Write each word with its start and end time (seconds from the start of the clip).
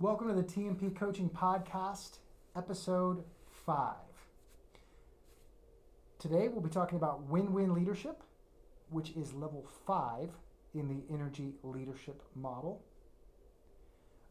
Welcome 0.00 0.28
to 0.28 0.34
the 0.34 0.44
TMP 0.44 0.94
Coaching 0.94 1.28
Podcast, 1.28 2.18
episode 2.54 3.24
five. 3.66 3.96
Today 6.20 6.46
we'll 6.46 6.60
be 6.60 6.70
talking 6.70 6.94
about 6.96 7.24
win 7.24 7.52
win 7.52 7.74
leadership, 7.74 8.22
which 8.90 9.10
is 9.16 9.32
level 9.32 9.66
five 9.88 10.30
in 10.72 10.86
the 10.86 11.02
energy 11.12 11.54
leadership 11.64 12.22
model. 12.36 12.80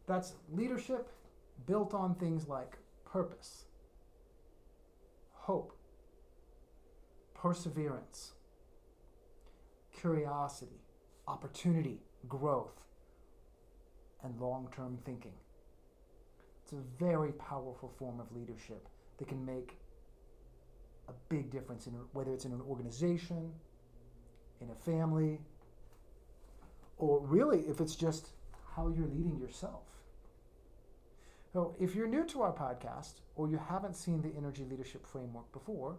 That's 0.08 0.36
leadership 0.54 1.10
built 1.66 1.94
on 1.94 2.16
things 2.16 2.48
like 2.48 2.78
purpose, 3.04 3.66
hope, 5.34 5.76
perseverance, 7.34 8.32
curiosity, 9.92 10.80
opportunity, 11.28 12.00
growth, 12.30 12.86
and 14.24 14.40
long 14.40 14.70
term 14.74 15.00
thinking. 15.04 15.34
It's 16.68 16.74
a 16.74 17.02
very 17.02 17.32
powerful 17.32 17.94
form 17.98 18.20
of 18.20 18.30
leadership 18.36 18.90
that 19.20 19.30
can 19.30 19.46
make 19.46 19.78
a 21.08 21.14
big 21.30 21.50
difference 21.50 21.88
in 21.88 21.94
whether 22.12 22.34
it's 22.34 22.44
in 22.44 22.52
an 22.52 22.60
organization, 22.60 23.54
in 24.60 24.70
a 24.70 24.76
family, 24.76 25.40
or 26.98 27.22
really 27.22 27.60
if 27.70 27.80
it's 27.80 27.96
just 27.96 28.32
how 28.76 28.90
you're 28.90 29.08
leading 29.08 29.40
yourself. 29.40 29.86
So, 31.54 31.74
if 31.80 31.96
you're 31.96 32.06
new 32.06 32.26
to 32.26 32.42
our 32.42 32.52
podcast 32.52 33.22
or 33.38 33.48
you 33.48 33.62
haven't 33.70 33.96
seen 33.96 34.22
the 34.22 34.36
Energy 34.38 34.66
Leadership 34.70 35.08
Framework 35.08 35.50
before, 35.54 35.96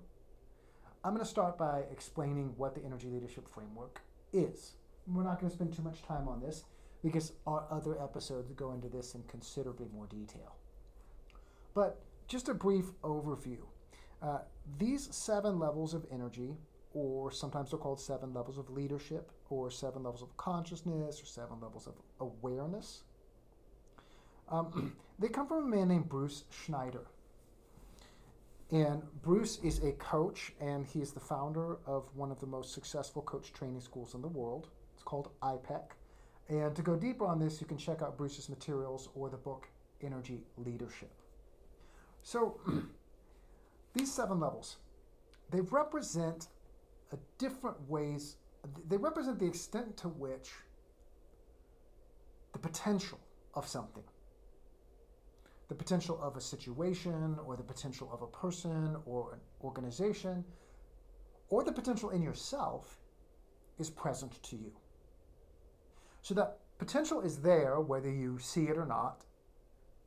I'm 1.03 1.15
going 1.15 1.25
to 1.25 1.31
start 1.31 1.57
by 1.57 1.85
explaining 1.91 2.53
what 2.59 2.75
the 2.75 2.85
Energy 2.85 3.09
Leadership 3.09 3.49
Framework 3.49 4.03
is. 4.35 4.73
We're 5.07 5.23
not 5.23 5.41
going 5.41 5.49
to 5.49 5.57
spend 5.57 5.73
too 5.73 5.81
much 5.81 6.03
time 6.03 6.29
on 6.29 6.43
this 6.43 6.65
because 7.03 7.33
our 7.47 7.65
other 7.71 8.01
episodes 8.03 8.53
go 8.53 8.73
into 8.73 8.89
this 8.89 9.15
in 9.15 9.23
considerably 9.25 9.87
more 9.95 10.07
detail. 10.07 10.57
But 11.75 12.01
just 12.27 12.49
a 12.49 12.55
brief 12.55 12.87
overview. 13.03 13.59
Uh, 14.21 14.39
these 14.79 15.09
seven 15.15 15.59
levels 15.59 15.95
of 15.95 16.05
energy, 16.13 16.57
or 16.93 17.31
sometimes 17.31 17.71
they're 17.71 17.79
called 17.79 18.01
seven 18.01 18.35
levels 18.35 18.59
of 18.59 18.69
leadership, 18.71 19.31
or 19.49 19.71
seven 19.71 20.03
levels 20.03 20.23
of 20.23 20.37
consciousness, 20.37 21.23
or 21.23 21.27
seven 21.27 21.61
levels 21.61 21.87
of 21.87 21.95
awareness, 22.21 23.03
um, 24.51 24.97
they 25.19 25.29
come 25.29 25.47
from 25.47 25.65
a 25.65 25.77
man 25.77 25.89
named 25.89 26.09
Bruce 26.09 26.45
Schneider. 26.51 27.07
And 28.71 29.03
Bruce 29.23 29.59
is 29.63 29.83
a 29.83 29.93
coach, 29.93 30.53
and 30.61 30.85
he's 30.85 31.13
the 31.13 31.21
founder 31.21 31.79
of 31.87 32.05
one 32.15 32.31
of 32.31 32.39
the 32.41 32.47
most 32.47 32.75
successful 32.75 33.23
coach 33.23 33.53
training 33.53 33.81
schools 33.81 34.15
in 34.15 34.21
the 34.21 34.29
world. 34.29 34.69
It's 34.95 35.03
called 35.03 35.31
IPEC. 35.43 35.83
And 36.49 36.75
to 36.75 36.83
go 36.83 36.97
deeper 36.97 37.27
on 37.27 37.39
this, 37.39 37.61
you 37.61 37.67
can 37.67 37.77
check 37.77 38.01
out 38.01 38.17
Bruce's 38.17 38.49
materials 38.49 39.11
or 39.15 39.29
the 39.29 39.37
book 39.37 39.69
Energy 40.03 40.41
Leadership. 40.57 41.13
So, 42.23 42.61
these 43.95 44.13
seven 44.13 44.41
levels, 44.41 44.77
they 45.51 45.61
represent 45.61 46.49
a 47.13 47.17
different 47.39 47.77
ways, 47.89 48.37
they 48.89 48.97
represent 48.97 49.39
the 49.39 49.47
extent 49.47 49.97
to 49.99 50.09
which 50.09 50.51
the 52.53 52.59
potential 52.59 53.19
of 53.55 53.67
something, 53.67 54.05
the 55.69 55.75
potential 55.75 56.19
of 56.23 56.37
a 56.37 56.41
situation, 56.41 57.39
or 57.45 57.57
the 57.57 57.63
potential 57.63 58.11
of 58.13 58.23
a 58.23 58.27
person, 58.27 58.97
or 59.05 59.35
an 59.35 59.41
organization, 59.63 60.45
or 61.51 61.63
the 61.63 61.73
potential 61.73 62.11
in 62.11 62.23
yourself 62.23 62.99
is 63.79 63.91
present 63.91 64.43
to 64.43 64.57
you. 64.57 64.73
So 66.23 66.35
that 66.35 66.59
potential 66.79 67.21
is 67.21 67.39
there 67.39 67.81
whether 67.81 68.11
you 68.11 68.39
see 68.39 68.65
it 68.65 68.77
or 68.77 68.87
not. 68.87 69.25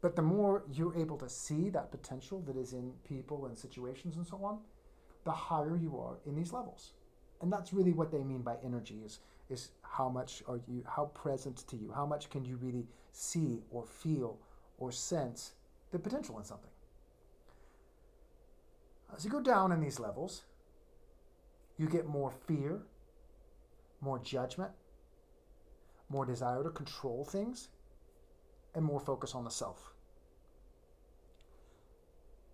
But 0.02 0.16
the 0.16 0.22
more 0.22 0.64
you're 0.72 0.98
able 0.98 1.18
to 1.18 1.30
see 1.30 1.70
that 1.70 1.92
potential 1.92 2.42
that 2.48 2.58
is 2.58 2.74
in 2.74 2.94
people 3.08 3.46
and 3.46 3.58
situations 3.58 4.16
and 4.16 4.26
so 4.26 4.44
on, 4.44 4.60
the 5.26 5.32
higher 5.32 5.76
you 5.76 5.98
are 6.00 6.18
in 6.26 6.36
these 6.36 6.52
levels. 6.52 6.94
And 7.42 7.52
that's 7.52 7.74
really 7.74 7.94
what 7.94 8.12
they 8.12 8.24
mean 8.24 8.42
by 8.42 8.56
energy 8.64 9.02
is, 9.06 9.20
is 9.50 9.70
how 9.82 10.10
much 10.10 10.42
are 10.48 10.60
you 10.68 10.84
how 10.88 11.06
present 11.06 11.68
to 11.68 11.76
you? 11.76 11.92
How 11.94 12.06
much 12.06 12.30
can 12.30 12.46
you 12.46 12.58
really 12.58 12.88
see 13.12 13.62
or 13.70 13.86
feel 13.86 14.40
or 14.78 14.92
sense 14.92 15.54
the 15.92 16.00
potential 16.00 16.38
in 16.40 16.46
something? 16.46 16.70
As 19.16 19.26
you 19.26 19.30
go 19.30 19.42
down 19.42 19.72
in 19.72 19.82
these 19.82 20.00
levels, 20.00 20.44
you 21.78 21.88
get 21.88 22.08
more 22.08 22.32
fear, 22.32 22.82
more 24.00 24.20
judgment, 24.20 24.72
more 26.12 26.26
desire 26.26 26.62
to 26.64 26.70
control 26.70 27.24
things, 27.24 27.70
and 28.76 28.84
more 28.84 29.00
focus 29.00 29.34
on 29.34 29.44
the 29.46 29.50
self. 29.50 29.94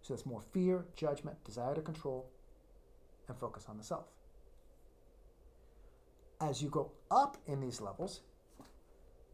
So 0.01 0.13
that's 0.13 0.25
more 0.25 0.41
fear, 0.53 0.85
judgment, 0.95 1.44
desire 1.44 1.75
to 1.75 1.81
control, 1.81 2.29
and 3.28 3.38
focus 3.38 3.66
on 3.68 3.78
the 3.78 3.84
self. 3.84 4.06
As 6.40 6.62
you 6.62 6.69
go 6.69 6.91
up 7.09 7.38
in 7.47 7.59
these 7.59 7.81
levels, 7.81 8.22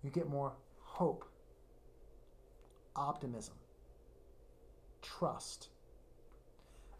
you 0.01 0.09
get 0.09 0.29
more 0.29 0.53
hope, 0.79 1.25
optimism, 2.95 3.55
trust, 5.01 5.67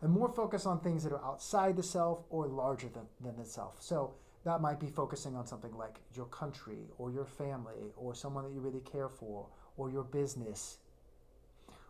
and 0.02 0.12
more 0.12 0.30
focus 0.30 0.66
on 0.66 0.82
things 0.82 1.04
that 1.04 1.14
are 1.14 1.24
outside 1.24 1.78
the 1.78 1.84
self 1.84 2.26
or 2.30 2.48
larger 2.48 2.90
than, 2.90 3.08
than 3.22 3.38
the 3.38 3.46
self. 3.46 3.82
So 3.82 4.14
that 4.46 4.62
might 4.62 4.80
be 4.80 4.88
focusing 4.88 5.36
on 5.36 5.48
something 5.48 5.74
like 5.74 6.00
your 6.14 6.26
country 6.26 6.90
or 6.98 7.12
your 7.12 7.26
family 7.26 7.94
or 7.96 8.14
someone 8.14 8.44
that 8.44 8.52
you 8.52 8.60
really 8.60 8.82
care 8.82 9.10
for 9.10 9.48
or 9.78 9.90
your 9.90 10.04
business. 10.04 10.80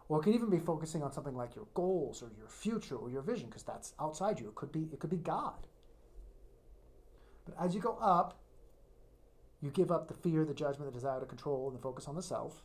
Or 0.08 0.20
it 0.20 0.24
can 0.24 0.34
even 0.34 0.50
be 0.50 0.60
focusing 0.60 1.02
on 1.02 1.12
something 1.12 1.36
like 1.36 1.56
your 1.56 1.68
goals 1.74 2.22
or 2.22 2.32
your 2.38 2.48
future 2.48 2.96
or 2.96 3.10
your 3.10 3.22
vision 3.24 3.48
because 3.48 3.64
that's 3.64 3.94
outside 4.00 4.40
you. 4.40 4.48
It 4.50 4.56
could 4.56 4.72
be 4.72 4.88
it 4.92 5.00
could 5.00 5.10
be 5.10 5.18
God. 5.18 5.68
But 7.46 7.56
as 7.60 7.74
you 7.74 7.82
go 7.82 7.98
up, 8.00 8.40
you 9.62 9.72
give 9.72 9.92
up 9.92 10.08
the 10.08 10.14
fear, 10.14 10.46
the 10.46 10.54
judgment, 10.54 10.92
the 10.92 10.98
desire 10.98 11.20
to 11.20 11.26
control, 11.26 11.68
and 11.68 11.78
the 11.78 11.82
focus 11.82 12.08
on 12.08 12.16
the 12.16 12.22
self. 12.22 12.64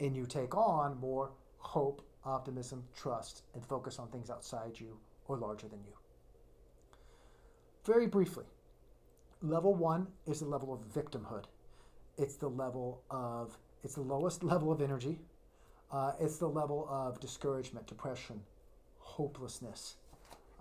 And 0.00 0.16
you 0.16 0.26
take 0.26 0.56
on 0.56 0.98
more 0.98 1.30
hope, 1.58 2.02
optimism, 2.24 2.84
trust, 2.96 3.44
and 3.54 3.64
focus 3.64 3.98
on 3.98 4.08
things 4.08 4.30
outside 4.30 4.78
you 4.78 4.98
or 5.26 5.38
larger 5.38 5.68
than 5.68 5.82
you. 5.84 6.01
Very 7.84 8.06
briefly, 8.06 8.44
level 9.40 9.74
one 9.74 10.06
is 10.26 10.40
the 10.40 10.46
level 10.46 10.72
of 10.72 10.80
victimhood. 10.94 11.44
It's 12.16 12.36
the 12.36 12.48
level 12.48 13.02
of, 13.10 13.58
it's 13.82 13.94
the 13.94 14.02
lowest 14.02 14.44
level 14.52 14.70
of 14.70 14.80
energy. 14.80 15.18
Uh, 15.90 16.12
it's 16.20 16.38
the 16.38 16.48
level 16.48 16.86
of 16.88 17.20
discouragement, 17.20 17.86
depression, 17.86 18.40
hopelessness. 18.98 19.96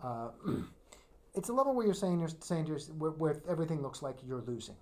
Uh, 0.04 0.30
it's 1.36 1.50
a 1.50 1.54
level 1.54 1.76
where 1.76 1.86
you're 1.86 1.96
saying 1.96 2.20
you're 2.20 2.30
saying 2.40 2.66
you're, 2.66 2.80
where, 2.98 3.12
where 3.12 3.42
everything 3.48 3.82
looks 3.82 4.02
like 4.02 4.18
you're 4.26 4.42
losing. 4.42 4.76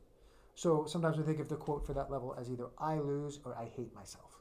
So 0.55 0.85
sometimes 0.85 1.17
we 1.17 1.23
think 1.23 1.39
of 1.39 1.49
the 1.49 1.55
quote 1.55 1.85
for 1.85 1.93
that 1.93 2.09
level 2.09 2.35
as 2.39 2.49
either 2.49 2.67
I 2.77 2.95
lose 2.95 3.39
or 3.45 3.55
I 3.55 3.65
hate 3.65 3.93
myself. 3.93 4.39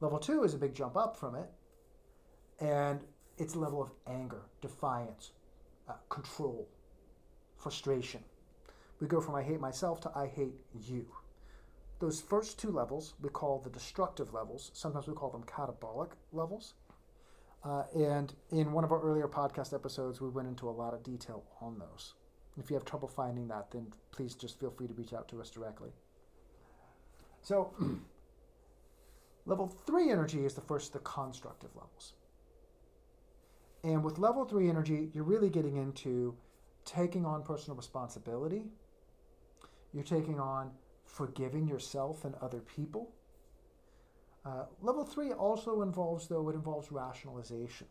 Level 0.00 0.18
two 0.18 0.44
is 0.44 0.54
a 0.54 0.58
big 0.58 0.74
jump 0.74 0.96
up 0.96 1.16
from 1.16 1.34
it, 1.34 1.50
and 2.60 3.00
it's 3.38 3.54
a 3.54 3.58
level 3.58 3.82
of 3.82 3.90
anger, 4.06 4.42
defiance, 4.62 5.32
uh, 5.90 5.94
control, 6.08 6.68
frustration. 7.56 8.22
We 9.00 9.06
go 9.06 9.20
from 9.20 9.34
I 9.34 9.42
hate 9.42 9.60
myself 9.60 10.00
to 10.02 10.12
I 10.14 10.26
hate 10.26 10.54
you. 10.74 11.06
Those 11.98 12.20
first 12.20 12.58
two 12.58 12.70
levels 12.70 13.14
we 13.20 13.28
call 13.30 13.60
the 13.60 13.70
destructive 13.70 14.32
levels. 14.32 14.70
Sometimes 14.74 15.06
we 15.06 15.14
call 15.14 15.30
them 15.30 15.44
catabolic 15.44 16.10
levels. 16.32 16.74
Uh, 17.62 17.82
and 17.94 18.34
in 18.50 18.72
one 18.72 18.84
of 18.84 18.92
our 18.92 19.02
earlier 19.02 19.28
podcast 19.28 19.74
episodes, 19.74 20.20
we 20.20 20.28
went 20.28 20.48
into 20.48 20.68
a 20.68 20.70
lot 20.70 20.94
of 20.94 21.02
detail 21.02 21.44
on 21.60 21.78
those. 21.78 22.14
If 22.58 22.70
you 22.70 22.74
have 22.74 22.84
trouble 22.84 23.08
finding 23.08 23.48
that, 23.48 23.70
then 23.70 23.92
please 24.12 24.34
just 24.34 24.58
feel 24.58 24.70
free 24.70 24.86
to 24.86 24.94
reach 24.94 25.12
out 25.12 25.28
to 25.28 25.40
us 25.40 25.50
directly. 25.50 25.90
So, 27.42 27.74
level 29.46 29.66
three 29.86 30.10
energy 30.10 30.44
is 30.46 30.54
the 30.54 30.60
first 30.62 30.88
of 30.88 30.92
the 30.94 30.98
constructive 31.00 31.70
levels. 31.74 32.14
And 33.82 34.04
with 34.04 34.18
level 34.18 34.44
three 34.44 34.68
energy, 34.68 35.10
you're 35.14 35.24
really 35.24 35.48
getting 35.48 35.76
into 35.76 36.36
taking 36.84 37.24
on 37.24 37.42
personal 37.42 37.76
responsibility. 37.76 38.64
You're 39.92 40.04
taking 40.04 40.38
on 40.38 40.70
forgiving 41.06 41.66
yourself 41.66 42.24
and 42.24 42.34
other 42.36 42.60
people. 42.60 43.12
Uh, 44.44 44.64
level 44.80 45.04
three 45.04 45.32
also 45.32 45.82
involves, 45.82 46.28
though, 46.28 46.48
it 46.48 46.54
involves 46.54 46.90
rationalization, 46.90 47.86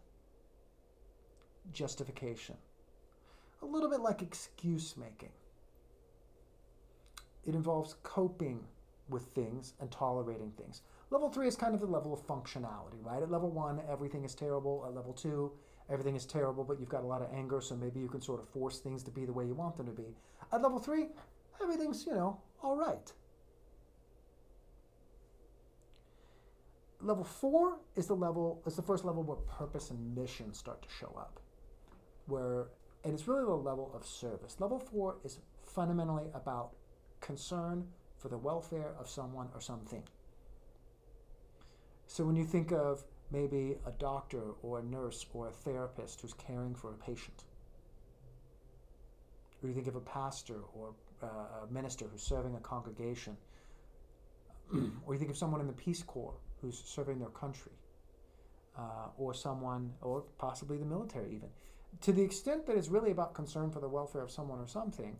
justification, 1.71 2.55
a 3.61 3.65
little 3.65 3.89
bit 3.89 3.99
like 3.99 4.21
excuse 4.21 4.95
making. 4.97 5.31
It 7.45 7.55
involves 7.55 7.95
coping 8.03 8.63
with 9.09 9.23
things 9.23 9.73
and 9.79 9.91
tolerating 9.91 10.51
things. 10.51 10.81
Level 11.09 11.29
three 11.29 11.47
is 11.47 11.55
kind 11.55 11.73
of 11.73 11.81
the 11.81 11.87
level 11.87 12.13
of 12.13 12.25
functionality, 12.25 13.03
right? 13.03 13.21
At 13.21 13.31
level 13.31 13.49
one, 13.49 13.81
everything 13.89 14.23
is 14.23 14.35
terrible. 14.35 14.85
At 14.87 14.95
level 14.95 15.13
two, 15.13 15.51
everything 15.89 16.15
is 16.15 16.25
terrible, 16.25 16.63
but 16.63 16.79
you've 16.79 16.89
got 16.89 17.03
a 17.03 17.07
lot 17.07 17.21
of 17.21 17.29
anger, 17.33 17.61
so 17.61 17.75
maybe 17.75 17.99
you 17.99 18.07
can 18.07 18.21
sort 18.21 18.41
of 18.41 18.49
force 18.49 18.79
things 18.79 19.03
to 19.03 19.11
be 19.11 19.25
the 19.25 19.33
way 19.33 19.45
you 19.45 19.53
want 19.53 19.77
them 19.77 19.85
to 19.87 19.91
be. 19.91 20.15
At 20.51 20.61
level 20.61 20.79
three, 20.79 21.07
everything's, 21.61 22.05
you 22.05 22.13
know, 22.13 22.39
all 22.61 22.75
right. 22.75 23.11
level 27.01 27.23
four 27.23 27.79
is 27.95 28.07
the 28.07 28.15
level 28.15 28.61
is 28.65 28.75
the 28.75 28.81
first 28.81 29.05
level 29.05 29.23
where 29.23 29.37
purpose 29.37 29.89
and 29.89 30.15
mission 30.15 30.53
start 30.53 30.81
to 30.81 30.89
show 30.89 31.13
up, 31.17 31.39
where 32.27 32.67
and 33.03 33.13
it's 33.13 33.27
really 33.27 33.45
the 33.45 33.51
level 33.51 33.91
of 33.95 34.05
service. 34.05 34.57
Level 34.59 34.79
four 34.79 35.17
is 35.23 35.39
fundamentally 35.65 36.25
about 36.33 36.71
concern 37.21 37.85
for 38.17 38.27
the 38.27 38.37
welfare 38.37 38.93
of 38.99 39.07
someone 39.07 39.47
or 39.53 39.61
something. 39.61 40.03
So 42.07 42.25
when 42.25 42.35
you 42.35 42.43
think 42.43 42.71
of 42.71 43.03
maybe 43.31 43.77
a 43.85 43.91
doctor 43.91 44.53
or 44.63 44.79
a 44.79 44.83
nurse 44.83 45.25
or 45.33 45.47
a 45.47 45.51
therapist 45.51 46.21
who's 46.21 46.33
caring 46.33 46.75
for 46.75 46.91
a 46.91 46.97
patient, 46.97 47.43
or 49.61 49.69
you 49.69 49.75
think 49.75 49.87
of 49.87 49.95
a 49.95 50.01
pastor 50.01 50.61
or 50.73 50.93
uh, 51.21 51.27
a 51.63 51.73
minister 51.73 52.05
who's 52.11 52.23
serving 52.23 52.55
a 52.55 52.59
congregation, 52.59 53.35
or 55.05 55.13
you 55.13 55.19
think 55.19 55.31
of 55.31 55.37
someone 55.37 55.61
in 55.61 55.67
the 55.67 55.73
Peace 55.73 56.03
Corps 56.03 56.37
who's 56.61 56.81
serving 56.85 57.19
their 57.19 57.29
country, 57.29 57.71
uh, 58.77 59.07
or 59.17 59.33
someone, 59.33 59.93
or 60.01 60.23
possibly 60.37 60.77
the 60.77 60.85
military 60.85 61.35
even. 61.35 61.49
To 62.01 62.11
the 62.11 62.21
extent 62.21 62.65
that 62.67 62.77
it's 62.77 62.89
really 62.89 63.11
about 63.11 63.33
concern 63.33 63.71
for 63.71 63.79
the 63.79 63.87
welfare 63.87 64.21
of 64.21 64.31
someone 64.31 64.59
or 64.59 64.67
something, 64.67 65.17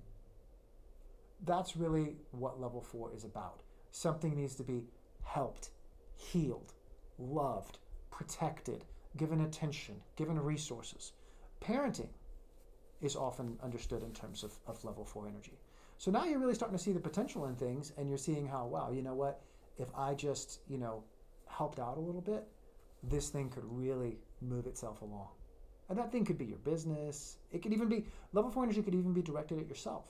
that's 1.46 1.76
really 1.76 2.16
what 2.32 2.60
level 2.60 2.82
four 2.82 3.12
is 3.14 3.24
about. 3.24 3.62
Something 3.92 4.36
needs 4.36 4.56
to 4.56 4.64
be 4.64 4.84
helped, 5.24 5.70
healed, 6.16 6.74
loved, 7.18 7.80
protected, 8.12 8.86
given 9.18 9.42
attention, 9.42 9.96
given 10.16 10.40
resources. 10.40 11.14
Parenting 11.62 12.10
is 13.02 13.16
often 13.16 13.58
understood 13.64 14.04
in 14.04 14.12
terms 14.12 14.44
of, 14.44 14.54
of 14.68 14.84
level 14.84 15.06
four 15.06 15.28
energy. 15.28 15.58
So 15.98 16.12
now 16.12 16.26
you're 16.26 16.40
really 16.40 16.56
starting 16.56 16.78
to 16.78 16.84
see 16.84 16.92
the 16.92 17.00
potential 17.00 17.46
in 17.48 17.56
things 17.56 17.92
and 17.98 18.08
you're 18.08 18.18
seeing 18.18 18.48
how, 18.48 18.66
wow, 18.66 18.92
you 18.92 19.02
know 19.02 19.14
what? 19.14 19.42
If 19.78 19.88
I 19.96 20.14
just, 20.14 20.60
you 20.70 20.78
know, 20.78 21.04
helped 21.48 21.80
out 21.80 21.98
a 21.98 22.00
little 22.00 22.22
bit, 22.22 22.46
this 23.04 23.30
thing 23.30 23.50
could 23.50 23.64
really 23.66 24.18
move 24.42 24.66
itself 24.66 25.02
along. 25.02 25.30
And 25.90 25.98
that 25.98 26.12
thing 26.12 26.24
could 26.24 26.38
be 26.38 26.46
your 26.46 26.58
business. 26.60 27.38
It 27.52 27.62
could 27.62 27.74
even 27.74 27.90
be, 27.90 28.06
level 28.34 28.52
four 28.52 28.64
energy 28.64 28.82
could 28.82 28.96
even 28.96 29.14
be 29.14 29.22
directed 29.22 29.60
at 29.60 29.68
yourself. 29.68 30.06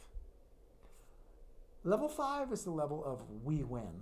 Level 1.83 2.09
five 2.09 2.51
is 2.51 2.63
the 2.63 2.71
level 2.71 3.03
of 3.05 3.23
we 3.43 3.63
win, 3.63 4.01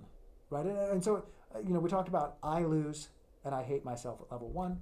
right? 0.50 0.66
And 0.66 1.02
so, 1.02 1.24
uh, 1.54 1.60
you 1.60 1.72
know, 1.72 1.78
we 1.78 1.88
talked 1.88 2.08
about 2.08 2.36
I 2.42 2.62
lose 2.62 3.08
and 3.44 3.54
I 3.54 3.62
hate 3.62 3.84
myself 3.84 4.20
at 4.20 4.32
level 4.32 4.50
one. 4.50 4.78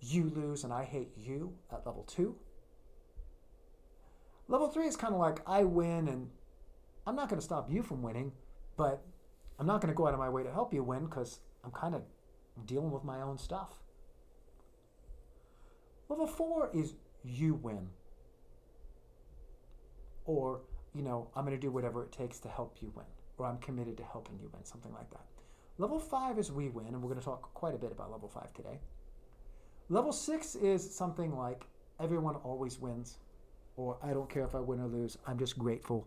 You 0.00 0.30
lose 0.34 0.64
and 0.64 0.72
I 0.72 0.84
hate 0.84 1.10
you 1.16 1.54
at 1.72 1.86
level 1.86 2.04
two. 2.04 2.36
Level 4.48 4.68
three 4.68 4.86
is 4.86 4.96
kind 4.96 5.14
of 5.14 5.20
like 5.20 5.40
I 5.46 5.64
win 5.64 6.08
and 6.08 6.28
I'm 7.06 7.16
not 7.16 7.28
going 7.28 7.40
to 7.40 7.44
stop 7.44 7.70
you 7.70 7.82
from 7.82 8.02
winning, 8.02 8.32
but 8.76 9.02
I'm 9.58 9.66
not 9.66 9.80
going 9.80 9.92
to 9.92 9.96
go 9.96 10.06
out 10.06 10.14
of 10.14 10.20
my 10.20 10.28
way 10.28 10.42
to 10.42 10.52
help 10.52 10.74
you 10.74 10.82
win 10.82 11.06
because 11.06 11.40
I'm 11.64 11.70
kind 11.70 11.94
of 11.94 12.02
dealing 12.66 12.90
with 12.90 13.04
my 13.04 13.22
own 13.22 13.38
stuff. 13.38 13.70
Level 16.08 16.26
four 16.26 16.70
is 16.74 16.94
you 17.24 17.54
win. 17.54 17.88
Or, 20.24 20.60
you 20.94 21.02
know, 21.02 21.30
I'm 21.34 21.44
going 21.44 21.56
to 21.56 21.60
do 21.60 21.70
whatever 21.70 22.04
it 22.04 22.12
takes 22.12 22.38
to 22.40 22.48
help 22.48 22.76
you 22.80 22.92
win. 22.94 23.06
Or 23.38 23.46
I'm 23.46 23.58
committed 23.58 23.96
to 23.96 24.04
helping 24.04 24.38
you 24.40 24.50
win, 24.52 24.64
something 24.64 24.92
like 24.92 25.10
that. 25.10 25.24
Level 25.78 25.98
five 25.98 26.38
is 26.38 26.52
we 26.52 26.68
win, 26.68 26.88
and 26.88 27.02
we're 27.02 27.08
going 27.08 27.18
to 27.18 27.24
talk 27.24 27.54
quite 27.54 27.74
a 27.74 27.78
bit 27.78 27.92
about 27.92 28.10
level 28.10 28.28
five 28.28 28.52
today. 28.52 28.78
Level 29.88 30.12
six 30.12 30.54
is 30.54 30.94
something 30.94 31.36
like 31.36 31.66
everyone 31.98 32.36
always 32.36 32.78
wins, 32.78 33.18
or 33.76 33.98
I 34.02 34.12
don't 34.12 34.28
care 34.28 34.44
if 34.44 34.54
I 34.54 34.60
win 34.60 34.80
or 34.80 34.86
lose, 34.86 35.16
I'm 35.26 35.38
just 35.38 35.58
grateful 35.58 36.06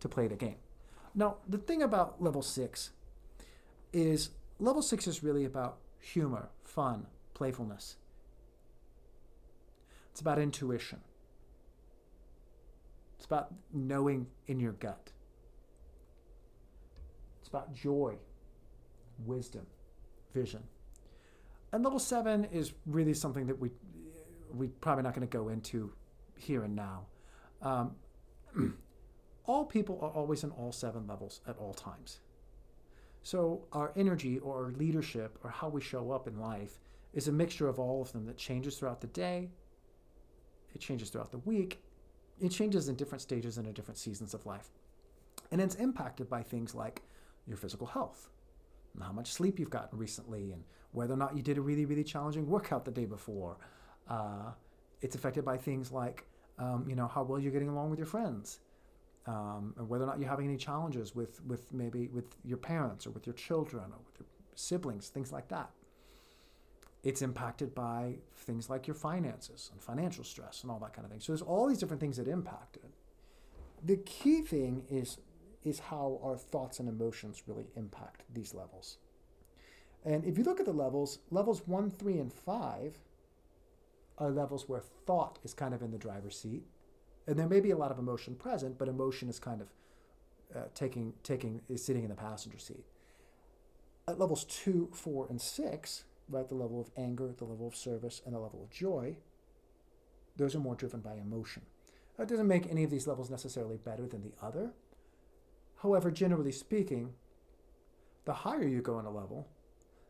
to 0.00 0.08
play 0.08 0.26
the 0.26 0.36
game. 0.36 0.56
Now, 1.14 1.36
the 1.48 1.58
thing 1.58 1.82
about 1.82 2.22
level 2.22 2.42
six 2.42 2.90
is 3.92 4.30
level 4.58 4.82
six 4.82 5.06
is 5.06 5.22
really 5.22 5.44
about 5.44 5.78
humor, 6.00 6.48
fun, 6.64 7.06
playfulness. 7.34 7.96
It's 10.10 10.20
about 10.20 10.38
intuition. 10.38 11.00
It's 13.16 13.26
about 13.26 13.54
knowing 13.72 14.26
in 14.46 14.60
your 14.60 14.72
gut. 14.72 15.12
It's 17.40 17.48
about 17.48 17.74
joy, 17.74 18.16
wisdom, 19.26 19.66
vision. 20.34 20.62
And 21.72 21.82
level 21.82 21.98
seven 21.98 22.44
is 22.46 22.72
really 22.86 23.14
something 23.14 23.46
that 23.46 23.58
we 23.58 23.70
we 24.54 24.68
probably 24.68 25.02
not 25.02 25.14
going 25.14 25.26
to 25.26 25.38
go 25.38 25.48
into 25.48 25.92
here 26.36 26.64
and 26.64 26.76
now. 26.76 27.06
Um, 27.62 27.94
all 29.46 29.64
people 29.64 29.98
are 30.02 30.10
always 30.10 30.44
in 30.44 30.50
all 30.50 30.72
seven 30.72 31.06
levels 31.06 31.40
at 31.48 31.56
all 31.56 31.72
times. 31.72 32.20
So 33.22 33.62
our 33.72 33.92
energy 33.96 34.38
or 34.40 34.64
our 34.64 34.72
leadership 34.72 35.38
or 35.42 35.50
how 35.50 35.68
we 35.68 35.80
show 35.80 36.10
up 36.10 36.26
in 36.26 36.38
life 36.38 36.80
is 37.14 37.28
a 37.28 37.32
mixture 37.32 37.68
of 37.68 37.78
all 37.78 38.02
of 38.02 38.12
them 38.12 38.26
that 38.26 38.36
changes 38.36 38.76
throughout 38.76 39.00
the 39.00 39.06
day. 39.06 39.50
It 40.74 40.80
changes 40.80 41.10
throughout 41.10 41.30
the 41.30 41.38
week. 41.38 41.82
It 42.40 42.48
changes 42.48 42.88
in 42.88 42.96
different 42.96 43.22
stages 43.22 43.58
and 43.58 43.66
in 43.66 43.74
different 43.74 43.98
seasons 43.98 44.34
of 44.34 44.44
life. 44.46 44.70
And 45.50 45.60
it's 45.60 45.76
impacted 45.76 46.28
by 46.28 46.42
things 46.42 46.74
like 46.74 47.02
your 47.46 47.56
physical 47.56 47.86
health, 47.86 48.28
and 48.94 49.02
how 49.02 49.12
much 49.12 49.32
sleep 49.32 49.58
you've 49.58 49.70
gotten 49.70 49.98
recently, 49.98 50.52
and 50.52 50.64
whether 50.92 51.14
or 51.14 51.16
not 51.16 51.36
you 51.36 51.42
did 51.42 51.58
a 51.58 51.60
really, 51.60 51.84
really 51.84 52.04
challenging 52.04 52.46
workout 52.46 52.84
the 52.84 52.90
day 52.90 53.04
before. 53.06 53.56
Uh, 54.08 54.52
it's 55.00 55.14
affected 55.14 55.44
by 55.44 55.56
things 55.56 55.90
like, 55.90 56.26
um, 56.58 56.84
you 56.88 56.94
know, 56.94 57.08
how 57.08 57.22
well 57.22 57.38
you're 57.38 57.52
getting 57.52 57.68
along 57.68 57.90
with 57.90 57.98
your 57.98 58.06
friends, 58.06 58.60
um, 59.26 59.74
and 59.78 59.88
whether 59.88 60.04
or 60.04 60.06
not 60.06 60.18
you're 60.18 60.28
having 60.28 60.46
any 60.46 60.56
challenges 60.56 61.14
with, 61.14 61.44
with 61.46 61.72
maybe 61.72 62.08
with 62.08 62.36
your 62.44 62.58
parents 62.58 63.06
or 63.06 63.10
with 63.10 63.26
your 63.26 63.34
children 63.34 63.84
or 63.84 63.98
with 64.06 64.20
your 64.20 64.26
siblings, 64.54 65.08
things 65.08 65.32
like 65.32 65.48
that. 65.48 65.70
It's 67.02 67.22
impacted 67.22 67.74
by 67.74 68.18
things 68.36 68.70
like 68.70 68.86
your 68.86 68.94
finances 68.94 69.70
and 69.72 69.82
financial 69.82 70.22
stress 70.22 70.62
and 70.62 70.70
all 70.70 70.78
that 70.80 70.92
kind 70.92 71.04
of 71.04 71.10
thing. 71.10 71.20
So 71.20 71.32
there's 71.32 71.42
all 71.42 71.66
these 71.66 71.78
different 71.78 72.00
things 72.00 72.16
that 72.18 72.28
impact 72.28 72.76
it. 72.76 72.90
The 73.84 73.96
key 73.96 74.42
thing 74.42 74.84
is 74.88 75.18
is 75.64 75.78
how 75.78 76.20
our 76.22 76.36
thoughts 76.36 76.80
and 76.80 76.88
emotions 76.88 77.42
really 77.46 77.66
impact 77.76 78.22
these 78.32 78.54
levels. 78.54 78.98
And 80.04 80.24
if 80.24 80.36
you 80.36 80.44
look 80.44 80.58
at 80.58 80.66
the 80.66 80.72
levels, 80.72 81.18
levels 81.30 81.62
one, 81.66 81.90
three, 81.90 82.18
and 82.18 82.32
five 82.32 82.98
are 84.18 84.30
levels 84.30 84.68
where 84.68 84.80
thought 84.80 85.38
is 85.44 85.54
kind 85.54 85.74
of 85.74 85.82
in 85.82 85.90
the 85.90 85.98
driver's 85.98 86.38
seat. 86.38 86.64
And 87.26 87.38
there 87.38 87.48
may 87.48 87.60
be 87.60 87.70
a 87.70 87.76
lot 87.76 87.92
of 87.92 87.98
emotion 87.98 88.34
present, 88.34 88.78
but 88.78 88.88
emotion 88.88 89.28
is 89.28 89.38
kind 89.38 89.60
of 89.60 89.68
uh, 90.54 90.66
taking, 90.74 91.14
taking, 91.22 91.62
is 91.68 91.84
sitting 91.84 92.02
in 92.02 92.08
the 92.10 92.16
passenger 92.16 92.58
seat. 92.58 92.84
At 94.08 94.18
levels 94.18 94.44
two, 94.44 94.88
four, 94.92 95.26
and 95.30 95.40
six, 95.40 96.04
right, 96.28 96.48
the 96.48 96.56
level 96.56 96.80
of 96.80 96.90
anger, 96.96 97.32
the 97.36 97.44
level 97.44 97.68
of 97.68 97.76
service, 97.76 98.20
and 98.26 98.34
the 98.34 98.40
level 98.40 98.62
of 98.62 98.70
joy, 98.70 99.16
those 100.36 100.54
are 100.54 100.58
more 100.58 100.74
driven 100.74 101.00
by 101.00 101.14
emotion. 101.14 101.62
That 102.18 102.28
doesn't 102.28 102.48
make 102.48 102.68
any 102.68 102.84
of 102.84 102.90
these 102.90 103.06
levels 103.06 103.30
necessarily 103.30 103.76
better 103.76 104.06
than 104.06 104.22
the 104.22 104.32
other, 104.44 104.72
However, 105.82 106.12
generally 106.12 106.52
speaking, 106.52 107.14
the 108.24 108.32
higher 108.32 108.66
you 108.66 108.80
go 108.80 109.00
in 109.00 109.04
a 109.04 109.10
level, 109.10 109.48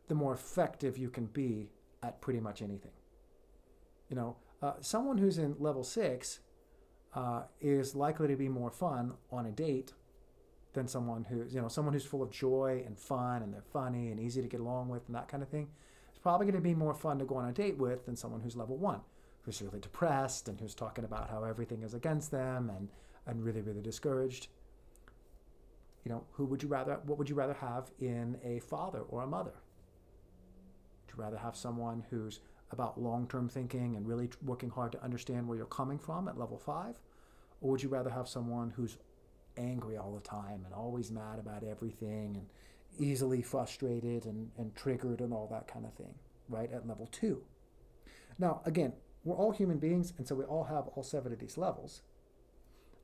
the 0.09 0.15
more 0.15 0.35
effective 0.35 0.99
you 0.99 1.09
can 1.09 1.27
be 1.27 1.71
at 2.03 2.21
pretty 2.21 2.41
much 2.41 2.61
anything. 2.61 2.93
You 4.11 4.17
know, 4.17 4.37
uh, 4.61 4.75
someone 4.81 5.17
who's 5.17 5.39
in 5.39 5.57
level 5.59 5.83
six 5.83 6.41
uh, 7.15 7.45
is 7.61 7.95
likely 7.95 8.29
to 8.29 8.37
be 8.37 8.51
more 8.51 8.71
fun 8.71 9.15
on 9.31 9.47
a 9.47 9.51
date 9.51 9.95
than 10.75 10.89
someone 10.89 11.25
who's, 11.25 11.55
you 11.55 11.61
know, 11.63 11.69
someone 11.69 11.95
who's 11.95 12.05
full 12.05 12.23
of 12.23 12.31
joy 12.31 12.83
and 12.85 12.99
fun 12.99 13.43
and 13.43 13.53
they're 13.53 13.63
funny 13.63 14.11
and 14.11 14.21
easy 14.21 14.43
to 14.43 14.49
get 14.49 14.61
along 14.61 14.91
with 14.91 15.07
and 15.07 15.17
that 15.17 15.29
kind 15.29 15.43
of 15.43 15.49
thing. 15.49 15.69
It's 16.11 16.19
probably 16.19 16.45
going 16.45 16.57
to 16.57 16.61
be 16.61 16.75
more 16.75 16.95
fun 16.95 17.19
to 17.19 17.25
go 17.25 17.37
on 17.37 17.49
a 17.49 17.53
date 17.53 17.79
with 17.79 18.05
than 18.05 18.17
someone 18.17 18.43
who's 18.43 18.57
level 18.57 18.77
one, 18.77 19.01
who's 19.43 19.63
really 19.63 19.81
depressed 19.81 20.49
and 20.49 20.61
who's 20.61 20.75
talking 20.75 21.05
about 21.05 21.31
how 21.31 21.45
everything 21.45 21.83
is 21.83 21.95
against 21.95 22.31
them 22.31 22.71
and, 22.77 22.91
and 23.27 23.43
really, 23.43 23.63
really 23.63 23.81
discouraged 23.81 24.49
you 26.05 26.11
know, 26.11 26.25
who 26.33 26.45
would 26.47 26.63
you 26.63 26.69
rather, 26.69 26.99
what 27.05 27.19
would 27.19 27.29
you 27.29 27.35
rather 27.35 27.55
have 27.55 27.91
in 28.01 28.39
a 28.45 28.59
father 28.61 29.01
or 29.01 29.23
a 29.23 29.27
mother? 29.27 29.55
Would 31.07 31.17
you 31.17 31.23
rather 31.23 31.37
have 31.39 31.57
someone 31.57 32.05
who's 32.11 32.41
about 32.71 33.01
long 33.01 33.29
term 33.29 33.49
thinking 33.49 33.97
and 33.97 34.07
really 34.07 34.31
working 34.45 34.71
hard 34.71 34.93
to 34.93 35.03
understand 35.03 35.47
where 35.47 35.57
you're 35.57 35.67
coming 35.67 35.99
from 35.99 36.29
at 36.29 36.39
level 36.39 36.59
five? 36.59 36.99
Or 37.61 37.71
would 37.71 37.83
you 37.83 37.89
rather 37.89 38.11
have 38.11 38.29
someone 38.29 38.71
who's 38.71 38.97
angry 39.57 39.97
all 39.97 40.15
the 40.15 40.21
time 40.21 40.63
and 40.65 40.75
always 40.75 41.11
mad 41.11 41.39
about 41.39 41.63
everything 41.63 42.37
and 42.37 42.47
easily 42.99 43.43
frustrated 43.43 44.27
and, 44.27 44.51
and 44.59 44.75
triggered 44.75 45.21
and 45.21 45.33
all 45.33 45.47
that 45.51 45.69
kind 45.69 45.85
of 45.85 45.95
thing, 45.95 46.15
right? 46.49 46.73
At 46.73 46.89
level 46.89 47.09
two. 47.13 47.43
Now, 48.39 48.61
again, 48.65 48.95
we're 49.25 49.37
all 49.37 49.53
human 49.53 49.79
beings, 49.79 50.13
and 50.19 50.27
so 50.27 50.35
we 50.35 50.45
all 50.45 50.65
have 50.65 50.89
all 50.89 51.03
seven 51.03 51.33
of 51.33 51.39
these 51.39 51.57
levels. 51.57 52.03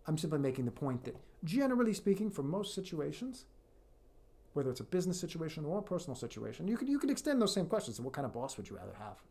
I'm 0.07 0.19
simply 0.19 0.39
making 0.39 0.65
the 0.65 0.71
point 0.71 1.05
that, 1.05 1.17
generally 1.45 1.95
speaking, 1.95 2.31
for 2.31 2.43
most 2.43 2.75
situations, 2.75 3.47
whether 4.55 4.71
it's 4.71 4.81
a 4.81 4.85
business 4.85 5.21
situation 5.21 5.65
or 5.65 5.79
a 5.79 5.83
personal 5.83 6.17
situation, 6.17 6.67
you 6.69 6.77
could 6.77 6.89
you 6.89 6.99
could 6.99 7.11
extend 7.11 7.41
those 7.41 7.55
same 7.55 7.67
questions. 7.67 7.97
So 7.97 8.03
what 8.03 8.13
kind 8.13 8.27
of 8.27 8.33
boss 8.33 8.57
would 8.57 8.69
you 8.69 8.77
rather 8.77 8.95
have? 8.99 9.23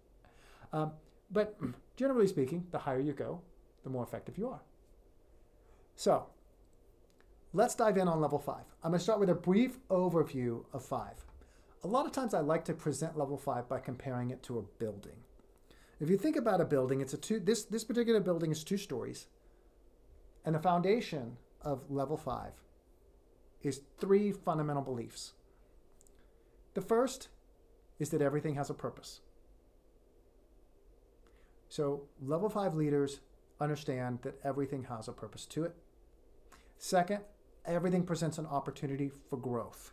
Um, 0.73 0.91
but 1.31 1.57
generally 1.95 2.27
speaking, 2.27 2.65
the 2.71 2.79
higher 2.79 2.99
you 2.99 3.13
go, 3.13 3.41
the 3.83 3.89
more 3.89 4.03
effective 4.03 4.37
you 4.37 4.49
are. 4.49 4.61
So 5.95 6.27
let's 7.53 7.75
dive 7.75 7.97
in 7.97 8.07
on 8.07 8.21
level 8.21 8.39
five. 8.39 8.65
I'm 8.83 8.91
going 8.91 8.99
to 8.99 9.03
start 9.03 9.19
with 9.19 9.29
a 9.29 9.35
brief 9.35 9.79
overview 9.89 10.63
of 10.73 10.85
five. 10.85 11.25
a 11.83 11.87
lot 11.87 12.05
of 12.05 12.11
times 12.11 12.33
I 12.33 12.39
like 12.39 12.65
to 12.65 12.73
present 12.73 13.17
level 13.17 13.37
five 13.37 13.67
by 13.69 13.79
comparing 13.79 14.29
it 14.31 14.43
to 14.43 14.59
a 14.59 14.61
building. 14.61 15.17
If 15.99 16.09
you 16.09 16.17
think 16.17 16.35
about 16.35 16.61
a 16.61 16.65
building, 16.65 17.01
it's 17.01 17.13
a 17.13 17.17
two 17.17 17.39
this 17.39 17.63
this 17.65 17.83
particular 17.83 18.19
building 18.19 18.51
is 18.51 18.63
two 18.63 18.77
stories. 18.77 19.27
And 20.45 20.55
the 20.55 20.59
foundation 20.59 21.37
of 21.67 21.91
level 21.91 22.15
five 22.15 22.53
is 23.61 23.81
three 23.99 24.31
fundamental 24.31 24.81
beliefs. 24.81 25.33
The 26.73 26.81
first 26.81 27.27
is 27.99 28.09
that 28.11 28.21
everything 28.21 28.55
has 28.55 28.69
a 28.69 28.73
purpose. 28.73 29.19
So, 31.69 32.03
level 32.21 32.49
five 32.49 32.75
leaders 32.75 33.19
understand 33.59 34.19
that 34.21 34.39
everything 34.43 34.85
has 34.85 35.07
a 35.07 35.11
purpose 35.11 35.45
to 35.47 35.65
it. 35.65 35.75
Second, 36.77 37.21
everything 37.65 38.03
presents 38.03 38.37
an 38.37 38.45
opportunity 38.45 39.11
for 39.29 39.37
growth. 39.37 39.91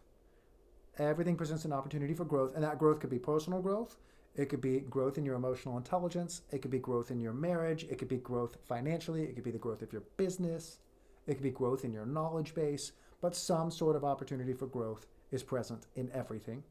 Everything 0.99 1.37
presents 1.37 1.65
an 1.65 1.73
opportunity 1.73 2.15
for 2.15 2.25
growth, 2.25 2.55
and 2.55 2.63
that 2.63 2.79
growth 2.79 3.01
could 3.01 3.11
be 3.11 3.19
personal 3.19 3.61
growth, 3.61 3.97
it 4.37 4.49
could 4.49 4.61
be 4.61 4.81
growth 4.81 5.19
in 5.19 5.25
your 5.25 5.35
emotional 5.35 5.77
intelligence, 5.77 6.43
it 6.53 6.63
could 6.63 6.71
be 6.71 6.79
growth 6.79 7.11
in 7.11 7.19
your 7.19 7.33
marriage, 7.33 7.85
it 7.85 7.99
could 7.99 8.09
be 8.09 8.19
growth 8.19 8.59
financially, 8.69 9.25
it 9.25 9.35
could 9.35 9.45
be 9.45 9.51
the 9.51 9.59
growth 9.59 9.83
of 9.83 9.93
your 9.93 10.03
business, 10.17 10.79
it 11.27 11.35
could 11.35 11.43
be 11.43 11.51
growth 11.51 11.85
in 11.85 11.93
your 11.93 12.07
knowledge 12.07 12.55
base, 12.55 12.93
but 13.21 13.35
some 13.35 13.71
sort 13.71 13.97
of 13.97 14.05
opportunity 14.05 14.53
for 14.53 14.67
growth 14.67 15.07
is 15.31 15.43
present 15.43 15.87
in 15.95 16.11
everything. 16.13 16.63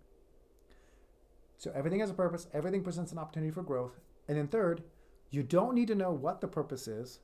So 1.57 1.72
everything 1.74 2.01
has 2.01 2.10
a 2.10 2.13
purpose, 2.13 2.48
everything 2.53 2.83
presents 2.83 3.12
an 3.12 3.17
opportunity 3.17 3.51
for 3.51 3.63
growth. 3.63 4.00
And 4.27 4.38
then 4.38 4.48
third, 4.48 4.83
you 5.31 5.43
don't 5.43 5.75
need 5.75 5.88
to 5.88 5.95
know 5.95 6.12
what 6.12 6.41
the 6.41 6.48
purpose 6.48 6.88
is 6.88 7.19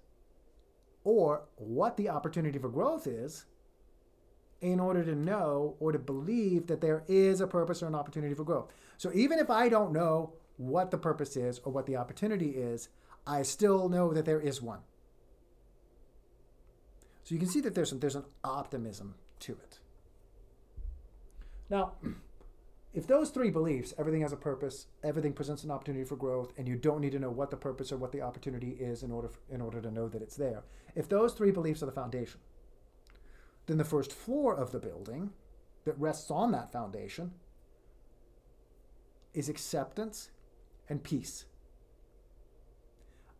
or 1.03 1.43
what 1.55 1.97
the 1.97 2.09
opportunity 2.09 2.57
for 2.57 2.69
growth 2.69 3.05
is 3.05 3.45
in 4.61 4.79
order 4.79 5.03
to 5.03 5.15
know 5.15 5.75
or 5.79 5.91
to 5.91 5.99
believe 5.99 6.67
that 6.67 6.81
there 6.81 7.03
is 7.07 7.39
a 7.39 7.47
purpose 7.47 7.81
or 7.81 7.87
an 7.87 7.95
opportunity 7.95 8.33
for 8.33 8.43
growth. 8.43 8.73
So 8.97 9.11
even 9.13 9.39
if 9.39 9.49
I 9.49 9.69
don't 9.69 9.93
know 9.93 10.33
what 10.57 10.91
the 10.91 10.97
purpose 10.97 11.37
is 11.37 11.59
or 11.59 11.71
what 11.71 11.85
the 11.85 11.95
opportunity 11.95 12.51
is, 12.51 12.89
I 13.25 13.43
still 13.43 13.87
know 13.87 14.13
that 14.13 14.25
there 14.25 14.41
is 14.41 14.61
one. 14.61 14.79
So 17.29 17.35
you 17.35 17.39
can 17.39 17.47
see 17.47 17.61
that 17.61 17.75
there's, 17.75 17.91
there's 17.91 18.15
an 18.15 18.25
optimism 18.43 19.13
to 19.41 19.51
it. 19.51 19.77
Now, 21.69 21.91
if 22.95 23.05
those 23.05 23.29
three 23.29 23.51
beliefs, 23.51 23.93
everything 23.99 24.21
has 24.21 24.33
a 24.33 24.35
purpose, 24.35 24.87
everything 25.03 25.33
presents 25.33 25.63
an 25.63 25.69
opportunity 25.69 26.05
for 26.05 26.15
growth, 26.15 26.53
and 26.57 26.67
you 26.67 26.75
don't 26.75 27.01
need 27.01 27.11
to 27.11 27.19
know 27.19 27.29
what 27.29 27.51
the 27.51 27.55
purpose 27.55 27.91
or 27.91 27.97
what 27.97 28.11
the 28.11 28.23
opportunity 28.23 28.71
is 28.71 29.03
in 29.03 29.11
order, 29.11 29.29
in 29.47 29.61
order 29.61 29.79
to 29.79 29.91
know 29.91 30.09
that 30.09 30.23
it's 30.23 30.37
there, 30.37 30.63
if 30.95 31.07
those 31.07 31.33
three 31.33 31.51
beliefs 31.51 31.83
are 31.83 31.85
the 31.85 31.91
foundation, 31.91 32.39
then 33.67 33.77
the 33.77 33.85
first 33.85 34.11
floor 34.11 34.55
of 34.55 34.71
the 34.71 34.79
building 34.79 35.29
that 35.85 35.99
rests 35.99 36.31
on 36.31 36.51
that 36.51 36.71
foundation 36.71 37.33
is 39.35 39.49
acceptance 39.49 40.31
and 40.89 41.03
peace. 41.03 41.45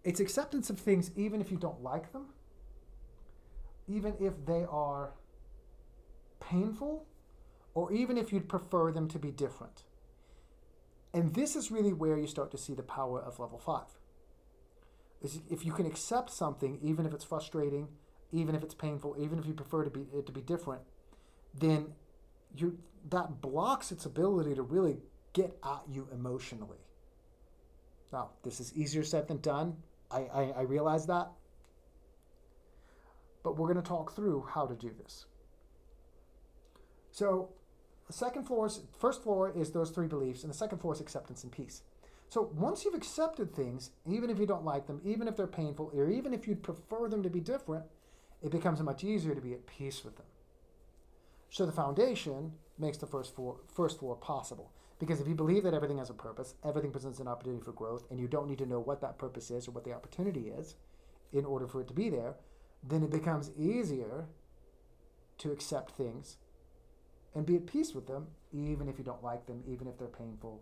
It's 0.03 0.19
acceptance 0.19 0.69
of 0.69 0.77
things 0.77 1.09
even 1.15 1.41
if 1.41 1.49
you 1.49 1.57
don't 1.57 1.81
like 1.81 2.13
them, 2.13 2.27
even 3.89 4.13
if 4.19 4.45
they 4.45 4.65
are 4.69 5.13
painful, 6.39 7.05
or 7.73 7.91
even 7.91 8.17
if 8.17 8.31
you'd 8.31 8.47
prefer 8.47 8.91
them 8.91 9.07
to 9.09 9.19
be 9.19 9.31
different. 9.31 9.83
And 11.13 11.33
this 11.33 11.55
is 11.55 11.71
really 11.71 11.93
where 11.93 12.17
you 12.17 12.27
start 12.27 12.51
to 12.51 12.57
see 12.57 12.73
the 12.73 12.83
power 12.83 13.19
of 13.21 13.39
level 13.39 13.57
five. 13.57 13.87
Is 15.21 15.41
if 15.49 15.65
you 15.65 15.73
can 15.73 15.85
accept 15.85 16.29
something, 16.31 16.79
even 16.81 17.05
if 17.05 17.13
it's 17.13 17.25
frustrating, 17.25 17.89
even 18.31 18.55
if 18.55 18.63
it's 18.63 18.73
painful, 18.73 19.15
even 19.19 19.39
if 19.39 19.45
you 19.45 19.53
prefer 19.53 19.83
to 19.83 19.89
be 19.89 20.05
it 20.13 20.25
to 20.27 20.31
be 20.31 20.41
different, 20.41 20.81
then 21.53 21.93
you 22.55 22.77
that 23.09 23.41
blocks 23.41 23.91
its 23.91 24.05
ability 24.05 24.55
to 24.55 24.61
really 24.61 24.97
get 25.33 25.57
at 25.63 25.81
you 25.89 26.07
emotionally. 26.13 26.77
Now, 28.11 28.31
this 28.43 28.59
is 28.59 28.73
easier 28.73 29.03
said 29.03 29.27
than 29.27 29.39
done. 29.39 29.77
I, 30.09 30.19
I, 30.19 30.43
I 30.57 30.61
realize 30.61 31.05
that. 31.07 31.31
But 33.43 33.57
we're 33.57 33.71
going 33.71 33.81
to 33.81 33.87
talk 33.87 34.15
through 34.15 34.47
how 34.49 34.65
to 34.65 34.75
do 34.75 34.91
this. 35.01 35.25
So, 37.11 37.49
the 38.07 38.13
second 38.13 38.45
floor 38.45 38.67
is, 38.67 38.81
first 38.97 39.23
floor 39.23 39.53
is 39.55 39.71
those 39.71 39.91
three 39.91 40.07
beliefs, 40.07 40.43
and 40.43 40.51
the 40.51 40.57
second 40.57 40.79
floor 40.79 40.93
is 40.93 40.99
acceptance 40.99 41.43
and 41.43 41.51
peace. 41.51 41.83
So 42.29 42.51
once 42.55 42.85
you've 42.85 42.93
accepted 42.93 43.55
things, 43.55 43.89
even 44.07 44.29
if 44.29 44.37
you 44.37 44.45
don't 44.45 44.63
like 44.63 44.85
them, 44.85 45.01
even 45.03 45.27
if 45.27 45.35
they're 45.35 45.47
painful, 45.47 45.91
or 45.95 46.09
even 46.09 46.31
if 46.31 46.47
you'd 46.47 46.61
prefer 46.61 47.07
them 47.07 47.23
to 47.23 47.29
be 47.29 47.39
different, 47.39 47.85
it 48.43 48.51
becomes 48.51 48.81
much 48.81 49.03
easier 49.03 49.33
to 49.33 49.41
be 49.41 49.53
at 49.53 49.65
peace 49.65 50.03
with 50.05 50.15
them. 50.15 50.27
So 51.49 51.65
the 51.65 51.71
foundation 51.71 52.53
makes 52.77 52.99
the 52.99 53.07
first 53.07 53.35
floor, 53.35 53.57
first 53.73 53.99
floor 53.99 54.15
possible. 54.15 54.71
Because 54.99 55.19
if 55.19 55.27
you 55.27 55.33
believe 55.33 55.63
that 55.63 55.73
everything 55.73 55.97
has 55.97 56.11
a 56.11 56.13
purpose, 56.13 56.53
everything 56.63 56.91
presents 56.91 57.19
an 57.19 57.27
opportunity 57.27 57.63
for 57.63 57.71
growth, 57.71 58.05
and 58.11 58.19
you 58.19 58.27
don't 58.27 58.47
need 58.47 58.59
to 58.59 58.65
know 58.65 58.79
what 58.79 59.01
that 59.01 59.17
purpose 59.17 59.49
is 59.49 59.67
or 59.67 59.71
what 59.71 59.83
the 59.83 59.93
opportunity 59.93 60.49
is 60.49 60.75
in 61.33 61.45
order 61.45 61.67
for 61.67 61.81
it 61.81 61.87
to 61.87 61.93
be 61.93 62.09
there, 62.09 62.35
then 62.83 63.03
it 63.03 63.09
becomes 63.09 63.51
easier 63.57 64.25
to 65.39 65.51
accept 65.51 65.91
things 65.91 66.37
and 67.35 67.45
be 67.45 67.55
at 67.55 67.67
peace 67.67 67.93
with 67.93 68.07
them, 68.07 68.27
even 68.51 68.87
if 68.87 68.97
you 68.97 69.03
don't 69.03 69.23
like 69.23 69.45
them, 69.45 69.63
even 69.67 69.87
if 69.87 69.97
they're 69.97 70.07
painful, 70.07 70.61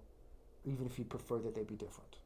even 0.65 0.85
if 0.85 0.99
you 0.99 1.05
prefer 1.05 1.39
that 1.39 1.55
they 1.55 1.63
be 1.63 1.75
different. 1.75 2.17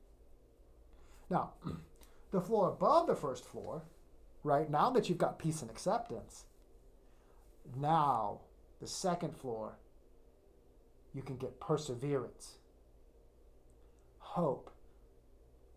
Now, 1.30 1.52
the 2.32 2.42
floor 2.42 2.70
above 2.70 3.08
the 3.08 3.16
first 3.16 3.46
floor 3.46 3.84
right? 4.44 4.70
Now 4.70 4.90
that 4.92 5.10
you've 5.10 5.18
got 5.18 5.40
peace 5.40 5.62
and 5.62 5.70
acceptance, 5.70 6.46
now 7.78 8.42
the 8.80 8.88
second 8.88 9.36
floor, 9.36 9.78
you 11.14 11.22
can 11.22 11.38
get 11.38 11.60
perseverance, 11.60 12.58
hope, 14.20 14.72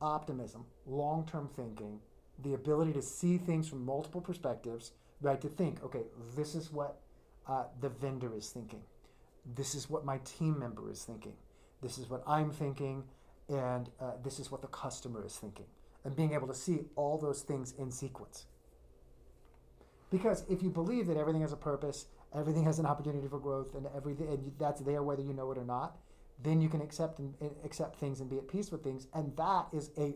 optimism, 0.00 0.64
long 0.86 1.26
term 1.26 1.48
thinking, 1.54 2.00
the 2.42 2.54
ability 2.54 2.92
to 2.92 3.02
see 3.02 3.38
things 3.38 3.68
from 3.68 3.84
multiple 3.84 4.20
perspectives, 4.20 4.92
right? 5.20 5.40
To 5.40 5.48
think, 5.48 5.82
okay, 5.84 6.02
this 6.36 6.54
is 6.54 6.72
what 6.72 7.00
uh, 7.48 7.64
the 7.80 7.88
vendor 7.88 8.34
is 8.34 8.50
thinking, 8.50 8.82
this 9.54 9.74
is 9.74 9.88
what 9.88 10.04
my 10.04 10.18
team 10.24 10.58
member 10.58 10.90
is 10.90 11.04
thinking, 11.04 11.34
this 11.82 11.98
is 11.98 12.08
what 12.08 12.22
I'm 12.26 12.50
thinking, 12.50 13.04
and 13.48 13.90
uh, 14.00 14.12
this 14.22 14.38
is 14.38 14.50
what 14.50 14.62
the 14.62 14.68
customer 14.68 15.24
is 15.24 15.36
thinking. 15.36 15.66
And 16.04 16.14
being 16.14 16.34
able 16.34 16.48
to 16.48 16.54
see 16.54 16.80
all 16.96 17.18
those 17.18 17.42
things 17.42 17.72
in 17.78 17.90
sequence. 17.90 18.46
Because 20.10 20.44
if 20.48 20.62
you 20.62 20.70
believe 20.70 21.06
that 21.06 21.16
everything 21.16 21.42
has 21.42 21.52
a 21.52 21.56
purpose, 21.56 22.06
everything 22.34 22.64
has 22.64 22.78
an 22.78 22.86
opportunity 22.86 23.26
for 23.26 23.38
growth, 23.38 23.74
and 23.74 23.86
everything 23.96 24.28
and 24.28 24.52
that's 24.58 24.80
there 24.82 25.02
whether 25.02 25.22
you 25.22 25.32
know 25.32 25.50
it 25.50 25.58
or 25.58 25.64
not, 25.64 25.96
then 26.42 26.60
you 26.60 26.68
can 26.68 26.80
accept 26.80 27.18
and, 27.18 27.34
and 27.40 27.50
accept 27.64 27.98
things 27.98 28.20
and 28.20 28.28
be 28.28 28.36
at 28.36 28.48
peace 28.48 28.70
with 28.70 28.82
things, 28.82 29.06
and 29.14 29.36
that 29.36 29.66
is 29.72 29.90
a 29.98 30.14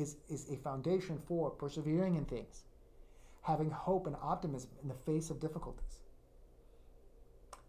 is 0.00 0.16
is 0.28 0.48
a 0.50 0.56
foundation 0.56 1.18
for 1.26 1.50
persevering 1.50 2.16
in 2.16 2.24
things, 2.24 2.64
having 3.42 3.70
hope 3.70 4.06
and 4.06 4.16
optimism 4.22 4.70
in 4.82 4.88
the 4.88 4.94
face 4.94 5.30
of 5.30 5.40
difficulties. 5.40 6.00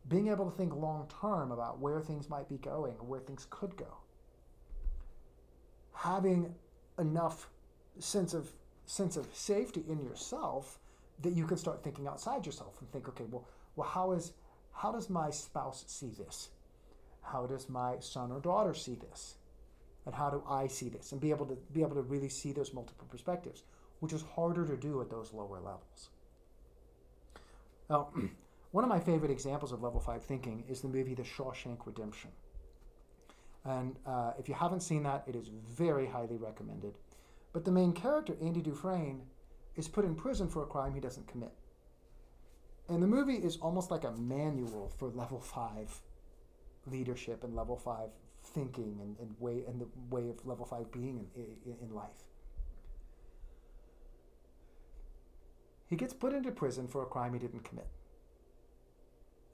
Being 0.07 0.29
able 0.29 0.49
to 0.49 0.57
think 0.57 0.75
long 0.75 1.07
term 1.21 1.51
about 1.51 1.79
where 1.79 2.01
things 2.01 2.29
might 2.29 2.49
be 2.49 2.57
going 2.57 2.93
or 2.99 3.05
where 3.05 3.19
things 3.19 3.45
could 3.49 3.77
go. 3.77 3.97
Having 5.93 6.55
enough 6.97 7.49
sense 7.99 8.33
of 8.33 8.51
sense 8.85 9.15
of 9.15 9.27
safety 9.33 9.83
in 9.87 10.01
yourself 10.03 10.79
that 11.21 11.33
you 11.33 11.45
can 11.45 11.57
start 11.57 11.83
thinking 11.83 12.07
outside 12.07 12.45
yourself 12.45 12.75
and 12.81 12.91
think, 12.91 13.07
okay, 13.07 13.25
well, 13.29 13.47
well, 13.75 13.87
how 13.87 14.11
is 14.11 14.33
how 14.73 14.91
does 14.91 15.09
my 15.09 15.29
spouse 15.29 15.83
see 15.87 16.11
this? 16.17 16.49
How 17.21 17.45
does 17.45 17.69
my 17.69 17.95
son 17.99 18.31
or 18.31 18.39
daughter 18.39 18.73
see 18.73 18.95
this? 18.95 19.35
And 20.05 20.15
how 20.15 20.29
do 20.29 20.43
I 20.47 20.67
see 20.67 20.89
this? 20.89 21.11
And 21.11 21.21
be 21.21 21.29
able 21.29 21.45
to 21.45 21.57
be 21.73 21.81
able 21.81 21.95
to 21.95 22.01
really 22.01 22.29
see 22.29 22.51
those 22.51 22.73
multiple 22.73 23.07
perspectives, 23.09 23.63
which 23.99 24.13
is 24.13 24.23
harder 24.35 24.65
to 24.65 24.75
do 24.75 25.01
at 25.01 25.09
those 25.09 25.31
lower 25.31 25.59
levels. 25.59 26.09
Now, 27.89 28.09
one 28.71 28.83
of 28.83 28.89
my 28.89 28.99
favorite 28.99 29.31
examples 29.31 29.71
of 29.71 29.81
level 29.83 29.99
five 29.99 30.23
thinking 30.23 30.63
is 30.67 30.81
the 30.81 30.87
movie 30.87 31.13
The 31.13 31.23
Shawshank 31.23 31.85
Redemption. 31.85 32.31
And 33.63 33.95
uh, 34.07 34.31
if 34.39 34.49
you 34.49 34.55
haven't 34.55 34.81
seen 34.81 35.03
that, 35.03 35.23
it 35.27 35.35
is 35.35 35.49
very 35.69 36.07
highly 36.07 36.37
recommended. 36.37 36.97
But 37.53 37.65
the 37.65 37.71
main 37.71 37.93
character, 37.93 38.35
Andy 38.41 38.61
Dufresne, 38.61 39.21
is 39.75 39.87
put 39.87 40.05
in 40.05 40.15
prison 40.15 40.47
for 40.47 40.63
a 40.63 40.65
crime 40.65 40.93
he 40.93 40.99
doesn't 40.99 41.27
commit. 41.27 41.51
And 42.89 43.03
the 43.03 43.07
movie 43.07 43.35
is 43.35 43.57
almost 43.57 43.91
like 43.91 44.03
a 44.03 44.11
manual 44.11 44.91
for 44.97 45.09
level 45.09 45.39
five 45.39 46.01
leadership 46.87 47.43
and 47.43 47.55
level 47.55 47.77
five 47.77 48.09
thinking 48.43 48.99
and, 49.01 49.15
and 49.19 49.35
way 49.39 49.63
and 49.67 49.79
the 49.79 49.87
way 50.09 50.29
of 50.29 50.45
level 50.45 50.65
five 50.65 50.91
being 50.91 51.27
in, 51.35 51.45
in, 51.65 51.77
in 51.81 51.95
life. 51.95 52.25
He 55.87 55.95
gets 55.95 56.13
put 56.13 56.33
into 56.33 56.51
prison 56.51 56.87
for 56.87 57.03
a 57.03 57.05
crime 57.05 57.33
he 57.33 57.39
didn't 57.39 57.63
commit. 57.63 57.87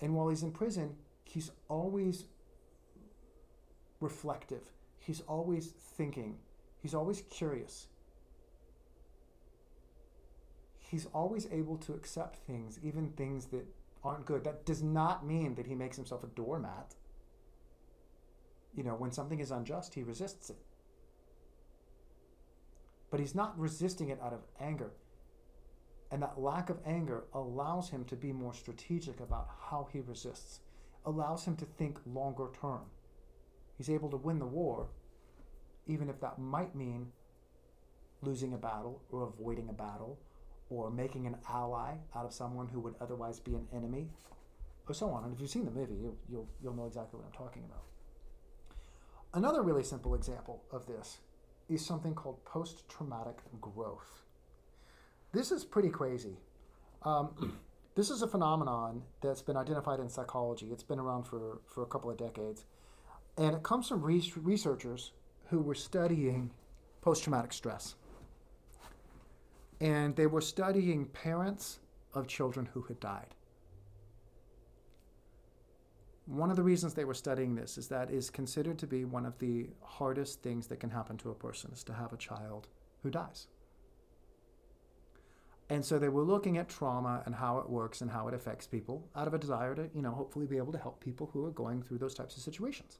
And 0.01 0.13
while 0.13 0.29
he's 0.29 0.44
in 0.44 0.51
prison, 0.51 0.96
he's 1.24 1.50
always 1.67 2.25
reflective. 4.00 4.72
He's 5.00 5.22
always 5.22 5.67
thinking. 5.67 6.38
He's 6.82 6.94
always 6.94 7.24
curious 7.32 7.88
he's 10.89 11.06
always 11.13 11.48
able 11.51 11.77
to 11.77 11.94
accept 11.94 12.38
things, 12.48 12.79
even 12.84 13.10
things 13.10 13.48
that 13.48 13.65
aren't 14.03 14.25
good. 14.25 14.44
That 14.44 14.65
does 14.65 14.82
not 14.82 15.25
mean 15.25 15.56
that 15.56 15.67
he 15.67 15.75
makes 15.75 15.98
himself 15.98 16.24
a 16.24 16.27
doormat. 16.27 16.96
You 18.76 18.84
know, 18.84 18.96
when 18.96 19.12
something 19.12 19.40
is 19.40 19.52
unjust, 19.52 19.94
he 19.94 20.04
resists 20.04 20.50
it. 20.50 20.58
But 23.10 23.20
he's 23.20 23.36
not 23.36 23.58
resisting 23.58 24.10
it 24.10 24.20
out 24.22 24.34
of 24.34 24.42
anger. 24.60 24.92
And 26.12 26.22
that 26.22 26.40
lack 26.40 26.70
of 26.70 26.80
anger 26.86 27.26
allows 27.34 27.90
him 27.90 28.06
to 28.06 28.16
be 28.16 28.32
more 28.32 28.54
strategic 28.54 29.20
about 29.20 29.50
how 29.70 29.88
he 29.92 30.00
resists, 30.00 30.62
allows 31.06 31.46
him 31.46 31.56
to 31.58 31.66
think 31.66 32.00
longer 32.06 32.48
term. 32.60 32.82
He's 33.78 33.90
able 33.90 34.10
to 34.10 34.18
win 34.18 34.40
the 34.40 34.46
war, 34.46 34.88
even 35.86 36.10
if 36.10 36.20
that 36.22 36.40
might 36.40 36.76
mean 36.76 37.12
losing 38.22 38.54
a 38.54 38.58
battle 38.58 39.02
or 39.12 39.24
avoiding 39.24 39.70
a 39.70 39.74
battle 39.74 40.18
or 40.70 40.90
making 40.90 41.28
an 41.28 41.38
ally 41.50 41.94
out 42.16 42.26
of 42.26 42.34
someone 42.34 42.68
who 42.68 42.80
would 42.80 42.96
otherwise 43.00 43.40
be 43.40 43.56
an 43.56 43.68
enemy 43.74 44.10
or 44.88 44.94
so 44.94 45.10
on. 45.10 45.24
And 45.24 45.34
if 45.34 45.40
you've 45.40 45.50
seen 45.50 45.66
the 45.66 45.72
movie, 45.72 45.96
you'll, 45.96 46.18
you'll, 46.30 46.50
you'll 46.62 46.74
know 46.74 46.88
exactly 46.88 47.20
what 47.20 47.26
I'm 47.28 47.38
talking 47.38 47.64
about. 47.64 47.84
Another 49.34 49.62
really 49.62 49.84
simple 49.84 50.16
example 50.16 50.64
of 50.72 50.86
this 50.88 51.20
is 51.70 51.86
something 51.86 52.16
called 52.16 52.44
post 52.46 52.88
traumatic 52.88 53.38
growth. 53.60 54.24
This 55.34 55.52
is 55.52 55.66
pretty 55.66 55.90
crazy. 55.90 56.38
Um, 57.04 57.58
this 57.96 58.10
is 58.10 58.22
a 58.22 58.28
phenomenon 58.28 59.04
that's 59.22 59.42
been 59.42 59.58
identified 59.58 60.00
in 60.00 60.10
psychology. 60.10 60.68
It's 60.72 60.84
been 60.84 61.00
around 61.00 61.24
for, 61.24 61.60
for 61.66 61.84
a 61.84 61.86
couple 61.86 62.10
of 62.10 62.18
decades. 62.18 62.66
And 63.38 63.56
it 63.56 63.64
comes 63.64 63.90
from 63.90 64.02
re- 64.02 64.34
researchers 64.38 65.12
who 65.50 65.60
were 65.60 65.76
studying 65.76 66.52
post 67.02 67.24
traumatic 67.24 67.54
stress. 67.54 67.96
And 69.80 70.16
they 70.16 70.26
were 70.26 70.42
studying 70.42 71.06
parents 71.06 71.80
of 72.14 72.28
children 72.28 72.70
who 72.74 72.82
had 72.84 73.00
died. 73.00 73.36
One 76.28 76.50
of 76.50 76.58
the 76.58 76.64
reasons 76.64 76.94
they 76.94 77.06
were 77.06 77.14
studying 77.14 77.56
this 77.56 77.78
is 77.78 77.88
that 77.88 78.12
is 78.12 78.30
considered 78.30 78.78
to 78.80 78.88
be 78.88 79.06
one 79.06 79.26
of 79.26 79.40
the 79.40 79.70
hardest 79.82 80.44
things 80.44 80.68
that 80.68 80.80
can 80.82 80.90
happen 80.90 81.18
to 81.20 81.32
a 81.32 81.34
person 81.34 81.72
is 81.72 81.84
to 81.86 81.94
have 81.94 82.12
a 82.12 82.18
child 82.18 82.68
who 83.02 83.10
dies. 83.10 83.48
And 85.70 85.84
so 85.84 85.98
they 85.98 86.10
were 86.10 86.24
looking 86.24 86.58
at 86.58 86.68
trauma 86.68 87.24
and 87.26 87.36
how 87.36 87.60
it 87.60 87.70
works 87.70 88.02
and 88.02 88.12
how 88.12 88.28
it 88.28 88.34
affects 88.34 88.68
people 88.68 89.08
out 89.16 89.28
of 89.28 89.34
a 89.34 89.38
desire 89.38 89.74
to, 89.76 89.90
you 89.94 90.02
know, 90.02 90.12
hopefully 90.12 90.46
be 90.46 90.58
able 90.58 90.74
to 90.74 90.78
help 90.78 91.00
people 91.00 91.30
who 91.32 91.46
are 91.46 91.52
going 91.52 91.82
through 91.82 91.98
those 91.98 92.14
types 92.14 92.36
of 92.36 92.44
situations. 92.44 93.00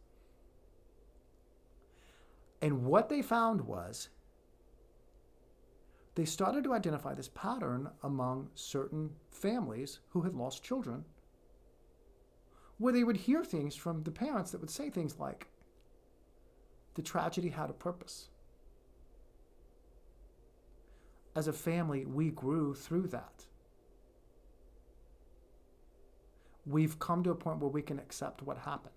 And 2.62 2.86
what 2.86 3.10
they 3.10 3.22
found 3.22 3.62
was 3.62 4.08
they 6.16 6.26
started 6.26 6.64
to 6.64 6.74
identify 6.74 7.14
this 7.14 7.30
pattern 7.30 7.90
among 8.04 8.50
certain 8.56 9.12
families 9.32 10.00
who 10.10 10.22
had 10.22 10.34
lost 10.34 10.64
children 10.64 11.04
where 12.78 12.94
they 12.94 13.04
would 13.04 13.18
hear 13.18 13.44
things 13.44 13.76
from 13.76 14.04
the 14.04 14.12
parents 14.12 14.52
that 14.52 14.62
would 14.62 14.70
say 14.70 14.90
things 14.90 15.18
like, 15.20 15.48
the 16.96 17.02
tragedy 17.02 17.50
had 17.50 17.70
a 17.70 17.74
purpose. 17.74 18.30
As 21.36 21.48
a 21.48 21.54
family, 21.54 22.06
we 22.06 22.32
grew 22.32 22.74
through 22.74 23.08
that. 23.08 23.46
We've 26.66 27.00
come 27.00 27.24
to 27.24 27.32
a 27.32 27.36
point 27.36 27.60
where 27.60 27.70
we 27.70 27.82
can 27.82 28.00
accept 28.00 28.42
what 28.42 28.58
happened, 28.58 28.96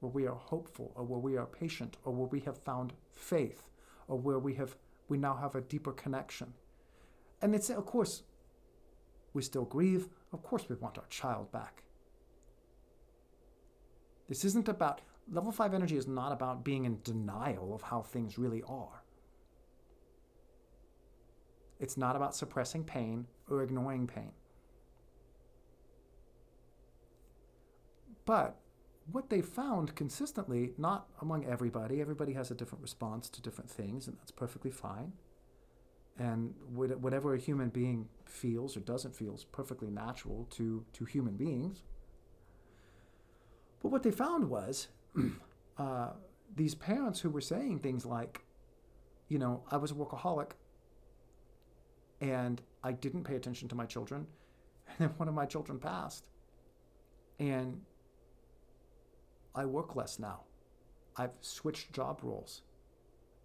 where 0.00 0.10
we 0.10 0.26
are 0.26 0.34
hopeful, 0.34 0.92
or 0.94 1.04
where 1.04 1.20
we 1.20 1.36
are 1.36 1.46
patient, 1.46 1.98
or 2.04 2.12
where 2.12 2.26
we 2.26 2.40
have 2.40 2.58
found 2.58 2.94
faith, 3.12 3.68
or 4.08 4.18
where 4.18 4.38
we 4.38 4.54
have 4.54 4.76
we 5.08 5.18
now 5.18 5.36
have 5.36 5.54
a 5.54 5.60
deeper 5.60 5.92
connection. 5.92 6.54
And 7.42 7.54
it's 7.54 7.70
of 7.70 7.84
course 7.84 8.22
we 9.34 9.42
still 9.42 9.64
grieve. 9.64 10.08
Of 10.32 10.42
course 10.42 10.68
we 10.68 10.76
want 10.76 10.98
our 10.98 11.06
child 11.08 11.52
back. 11.52 11.84
This 14.30 14.44
isn't 14.44 14.68
about, 14.68 15.00
level 15.30 15.50
5 15.50 15.74
energy 15.74 15.96
is 15.96 16.06
not 16.06 16.30
about 16.30 16.64
being 16.64 16.84
in 16.84 17.00
denial 17.02 17.74
of 17.74 17.82
how 17.82 18.00
things 18.00 18.38
really 18.38 18.62
are. 18.62 19.02
It's 21.80 21.96
not 21.96 22.14
about 22.14 22.36
suppressing 22.36 22.84
pain 22.84 23.26
or 23.50 23.64
ignoring 23.64 24.06
pain. 24.06 24.30
But 28.24 28.56
what 29.10 29.30
they 29.30 29.42
found 29.42 29.96
consistently, 29.96 30.74
not 30.78 31.08
among 31.20 31.44
everybody, 31.44 32.00
everybody 32.00 32.32
has 32.34 32.52
a 32.52 32.54
different 32.54 32.82
response 32.82 33.28
to 33.30 33.42
different 33.42 33.68
things, 33.68 34.06
and 34.06 34.16
that's 34.16 34.30
perfectly 34.30 34.70
fine. 34.70 35.12
And 36.20 36.54
whatever 36.72 37.34
a 37.34 37.38
human 37.38 37.70
being 37.70 38.08
feels 38.26 38.76
or 38.76 38.80
doesn't 38.80 39.16
feel 39.16 39.34
is 39.34 39.42
perfectly 39.42 39.90
natural 39.90 40.46
to, 40.50 40.84
to 40.92 41.04
human 41.04 41.34
beings. 41.34 41.82
But 43.82 43.90
what 43.90 44.02
they 44.02 44.10
found 44.10 44.48
was 44.48 44.88
uh, 45.78 46.10
these 46.54 46.74
parents 46.74 47.20
who 47.20 47.30
were 47.30 47.40
saying 47.40 47.78
things 47.78 48.04
like, 48.04 48.42
you 49.28 49.38
know, 49.38 49.62
I 49.70 49.76
was 49.76 49.90
a 49.90 49.94
workaholic 49.94 50.52
and 52.20 52.60
I 52.82 52.92
didn't 52.92 53.24
pay 53.24 53.36
attention 53.36 53.68
to 53.68 53.74
my 53.74 53.86
children. 53.86 54.26
And 54.88 54.98
then 54.98 55.08
one 55.18 55.28
of 55.28 55.34
my 55.34 55.46
children 55.46 55.78
passed. 55.78 56.26
And 57.38 57.82
I 59.54 59.64
work 59.64 59.94
less 59.94 60.18
now. 60.18 60.40
I've 61.16 61.30
switched 61.40 61.92
job 61.92 62.20
roles. 62.22 62.62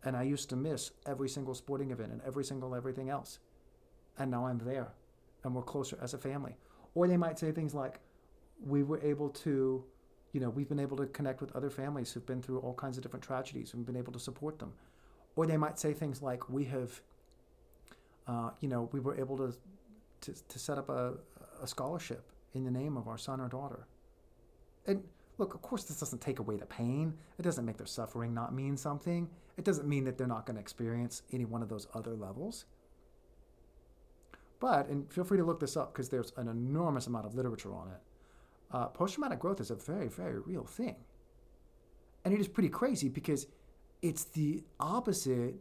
And 0.03 0.17
I 0.17 0.23
used 0.23 0.49
to 0.49 0.55
miss 0.55 0.91
every 1.05 1.29
single 1.29 1.53
sporting 1.53 1.91
event 1.91 2.11
and 2.11 2.21
every 2.25 2.43
single 2.43 2.73
everything 2.73 3.09
else. 3.09 3.39
And 4.17 4.31
now 4.31 4.47
I'm 4.47 4.57
there 4.57 4.93
and 5.43 5.53
we're 5.53 5.61
closer 5.61 5.97
as 6.01 6.15
a 6.15 6.17
family. 6.17 6.57
Or 6.95 7.07
they 7.07 7.17
might 7.17 7.37
say 7.37 7.51
things 7.51 7.75
like, 7.75 7.99
we 8.65 8.83
were 8.83 8.99
able 9.01 9.29
to 9.29 9.83
you 10.35 10.41
know, 10.41 10.49
we've 10.49 10.67
been 10.67 10.81
able 10.81 10.97
to 10.97 11.05
connect 11.05 11.39
with 11.39 11.55
other 11.55 11.69
families 11.69 12.11
who've 12.11 12.25
been 12.25 12.41
through 12.41 12.59
all 12.59 12.73
kinds 12.73 12.97
of 12.97 13.03
different 13.03 13.23
tragedies 13.23 13.73
and 13.73 13.85
been 13.85 13.95
able 13.95 14.11
to 14.11 14.19
support 14.19 14.59
them. 14.59 14.73
Or 15.37 15.47
they 15.47 15.55
might 15.55 15.79
say 15.79 15.93
things 15.93 16.21
like, 16.21 16.49
we 16.49 16.65
have, 16.65 16.99
uh, 18.27 18.49
you 18.59 18.67
know, 18.67 18.89
we 18.91 18.99
were 18.99 19.17
able 19.17 19.37
to, 19.37 19.53
to, 20.19 20.47
to 20.49 20.59
set 20.59 20.77
up 20.77 20.89
a, 20.89 21.13
a 21.63 21.67
scholarship 21.67 22.33
in 22.53 22.65
the 22.65 22.71
name 22.71 22.97
of 22.97 23.07
our 23.07 23.17
son 23.17 23.39
or 23.39 23.47
daughter. 23.47 23.87
And 24.85 25.05
look, 25.37 25.53
of 25.53 25.61
course, 25.61 25.85
this 25.85 26.01
doesn't 26.01 26.19
take 26.19 26.39
away 26.39 26.57
the 26.57 26.65
pain. 26.65 27.13
It 27.39 27.43
doesn't 27.43 27.63
make 27.63 27.77
their 27.77 27.87
suffering 27.87 28.33
not 28.33 28.53
mean 28.53 28.75
something. 28.75 29.29
It 29.55 29.63
doesn't 29.63 29.87
mean 29.87 30.03
that 30.03 30.17
they're 30.17 30.27
not 30.27 30.45
going 30.45 30.55
to 30.55 30.61
experience 30.61 31.21
any 31.31 31.45
one 31.45 31.61
of 31.61 31.69
those 31.69 31.87
other 31.93 32.13
levels. 32.13 32.65
But, 34.59 34.89
and 34.89 35.09
feel 35.09 35.23
free 35.23 35.37
to 35.37 35.45
look 35.45 35.61
this 35.61 35.77
up 35.77 35.93
because 35.93 36.09
there's 36.09 36.33
an 36.35 36.49
enormous 36.49 37.07
amount 37.07 37.25
of 37.25 37.35
literature 37.35 37.73
on 37.73 37.87
it 37.87 38.01
uh, 38.71 38.87
post 38.87 39.15
traumatic 39.15 39.39
growth 39.39 39.59
is 39.59 39.71
a 39.71 39.75
very, 39.75 40.07
very 40.07 40.39
real 40.39 40.65
thing. 40.65 40.95
And 42.23 42.33
it 42.33 42.39
is 42.39 42.47
pretty 42.47 42.69
crazy 42.69 43.09
because 43.09 43.47
it's 44.01 44.23
the 44.25 44.63
opposite 44.79 45.55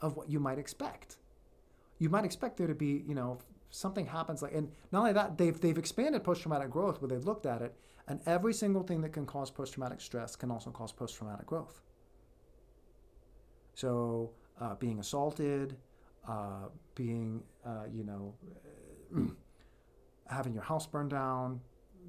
of 0.00 0.16
what 0.16 0.30
you 0.30 0.40
might 0.40 0.58
expect. 0.58 1.16
You 1.98 2.08
might 2.08 2.24
expect 2.24 2.56
there 2.56 2.66
to 2.66 2.74
be, 2.74 3.04
you 3.06 3.14
know, 3.14 3.38
something 3.70 4.06
happens 4.06 4.42
like, 4.42 4.54
and 4.54 4.70
not 4.92 5.00
only 5.00 5.12
that, 5.12 5.36
they've, 5.36 5.60
they've 5.60 5.78
expanded 5.78 6.22
post 6.22 6.42
traumatic 6.42 6.70
growth 6.70 7.00
where 7.00 7.08
they've 7.08 7.24
looked 7.24 7.46
at 7.46 7.62
it, 7.62 7.74
and 8.06 8.20
every 8.26 8.52
single 8.52 8.82
thing 8.82 9.00
that 9.00 9.12
can 9.12 9.26
cause 9.26 9.50
post 9.50 9.74
traumatic 9.74 10.00
stress 10.00 10.36
can 10.36 10.50
also 10.50 10.70
cause 10.70 10.92
post 10.92 11.16
traumatic 11.16 11.46
growth. 11.46 11.80
So, 13.74 14.30
uh, 14.60 14.74
being 14.76 15.00
assaulted, 15.00 15.76
uh, 16.28 16.68
being, 16.94 17.42
uh, 17.66 17.84
you 17.92 18.04
know, 18.04 18.34
having 20.28 20.54
your 20.54 20.62
house 20.62 20.86
burned 20.86 21.10
down, 21.10 21.60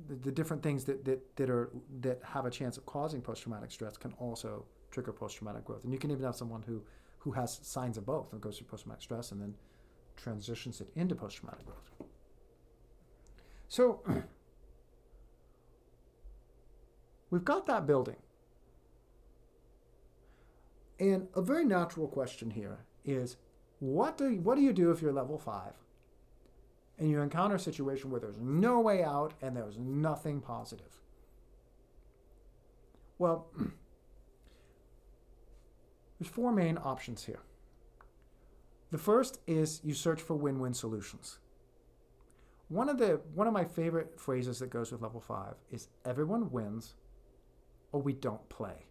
the, 0.07 0.31
different 0.31 0.63
things 0.63 0.83
that, 0.85 1.03
that, 1.05 1.35
that 1.35 1.49
are 1.49 1.69
that 2.01 2.19
have 2.23 2.45
a 2.45 2.49
chance 2.49 2.77
of 2.77 2.85
causing 2.85 3.21
post-traumatic 3.21 3.71
stress 3.71 3.97
can 3.97 4.13
also 4.19 4.65
trigger 4.91 5.11
post-traumatic 5.11 5.65
growth. 5.65 5.83
And 5.83 5.93
you 5.93 5.99
can 5.99 6.11
even 6.11 6.23
have 6.23 6.35
someone 6.35 6.63
who 6.65 6.81
who 7.19 7.31
has 7.31 7.59
signs 7.63 7.97
of 7.97 8.05
both 8.05 8.31
and 8.33 8.41
goes 8.41 8.57
through 8.57 8.67
post-traumatic 8.67 9.03
stress 9.03 9.31
and 9.31 9.41
then 9.41 9.55
transitions 10.15 10.79
it 10.79 10.87
into 10.95 11.15
post-traumatic 11.15 11.65
growth. 11.65 12.09
So 13.67 14.01
we've 17.31 17.45
got 17.45 17.65
that 17.65 17.87
building. 17.87 18.17
And 20.99 21.27
a 21.35 21.41
very 21.41 21.65
natural 21.65 22.07
question 22.07 22.51
here 22.51 22.85
is 23.03 23.37
what 23.79 24.17
do 24.17 24.29
what 24.41 24.55
do 24.55 24.61
you 24.61 24.71
do 24.71 24.91
if 24.91 25.01
you're 25.01 25.11
level 25.11 25.37
5 25.37 25.73
and 26.97 27.09
you 27.09 27.21
encounter 27.21 27.55
a 27.55 27.59
situation 27.59 28.09
where 28.09 28.21
there's 28.21 28.37
no 28.39 28.79
way 28.79 29.03
out 29.03 29.33
and 29.41 29.55
there's 29.55 29.77
nothing 29.77 30.39
positive. 30.41 31.01
Well, 33.17 33.47
there's 36.19 36.31
four 36.31 36.51
main 36.51 36.77
options 36.77 37.25
here. 37.25 37.41
The 38.91 38.97
first 38.97 39.39
is 39.47 39.81
you 39.83 39.93
search 39.93 40.21
for 40.21 40.35
win-win 40.35 40.73
solutions. 40.73 41.39
One 42.67 42.89
of 42.89 42.97
the 42.97 43.21
one 43.33 43.47
of 43.47 43.53
my 43.53 43.65
favorite 43.65 44.19
phrases 44.19 44.59
that 44.59 44.69
goes 44.69 44.91
with 44.91 45.01
level 45.01 45.21
5 45.21 45.55
is 45.71 45.89
everyone 46.03 46.49
wins 46.49 46.95
or 47.91 48.01
we 48.01 48.13
don't 48.13 48.47
play. 48.49 48.85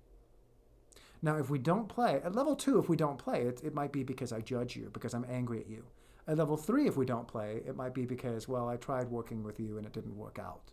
Now, 1.22 1.38
if 1.38 1.48
we 1.48 1.58
don't 1.58 1.88
play, 1.88 2.20
at 2.22 2.34
level 2.34 2.54
2 2.54 2.78
if 2.78 2.88
we 2.88 2.96
don't 2.96 3.18
play, 3.18 3.42
it, 3.42 3.62
it 3.64 3.74
might 3.74 3.92
be 3.92 4.02
because 4.02 4.32
I 4.32 4.40
judge 4.40 4.76
you, 4.76 4.90
because 4.92 5.14
I'm 5.14 5.24
angry 5.28 5.60
at 5.60 5.68
you. 5.68 5.84
At 6.26 6.38
level 6.38 6.56
three, 6.56 6.86
if 6.86 6.96
we 6.96 7.04
don't 7.04 7.28
play, 7.28 7.60
it 7.66 7.76
might 7.76 7.92
be 7.92 8.06
because, 8.06 8.48
well, 8.48 8.68
I 8.68 8.76
tried 8.76 9.10
working 9.10 9.42
with 9.42 9.60
you 9.60 9.76
and 9.76 9.86
it 9.86 9.92
didn't 9.92 10.16
work 10.16 10.38
out. 10.38 10.72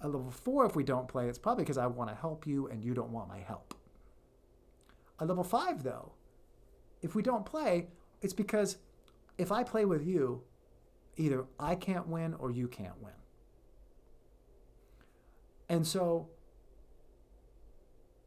At 0.00 0.12
level 0.12 0.30
four, 0.30 0.64
if 0.64 0.76
we 0.76 0.84
don't 0.84 1.08
play, 1.08 1.28
it's 1.28 1.38
probably 1.38 1.64
because 1.64 1.78
I 1.78 1.86
want 1.86 2.08
to 2.10 2.16
help 2.16 2.46
you 2.46 2.68
and 2.68 2.84
you 2.84 2.94
don't 2.94 3.10
want 3.10 3.28
my 3.28 3.40
help. 3.40 3.74
At 5.20 5.26
level 5.26 5.44
five, 5.44 5.82
though, 5.82 6.12
if 7.02 7.14
we 7.14 7.22
don't 7.22 7.44
play, 7.44 7.88
it's 8.22 8.32
because 8.32 8.78
if 9.38 9.50
I 9.50 9.64
play 9.64 9.84
with 9.84 10.06
you, 10.06 10.42
either 11.16 11.44
I 11.58 11.74
can't 11.74 12.06
win 12.06 12.34
or 12.34 12.50
you 12.50 12.68
can't 12.68 13.00
win. 13.02 13.12
And 15.68 15.86
so 15.86 16.28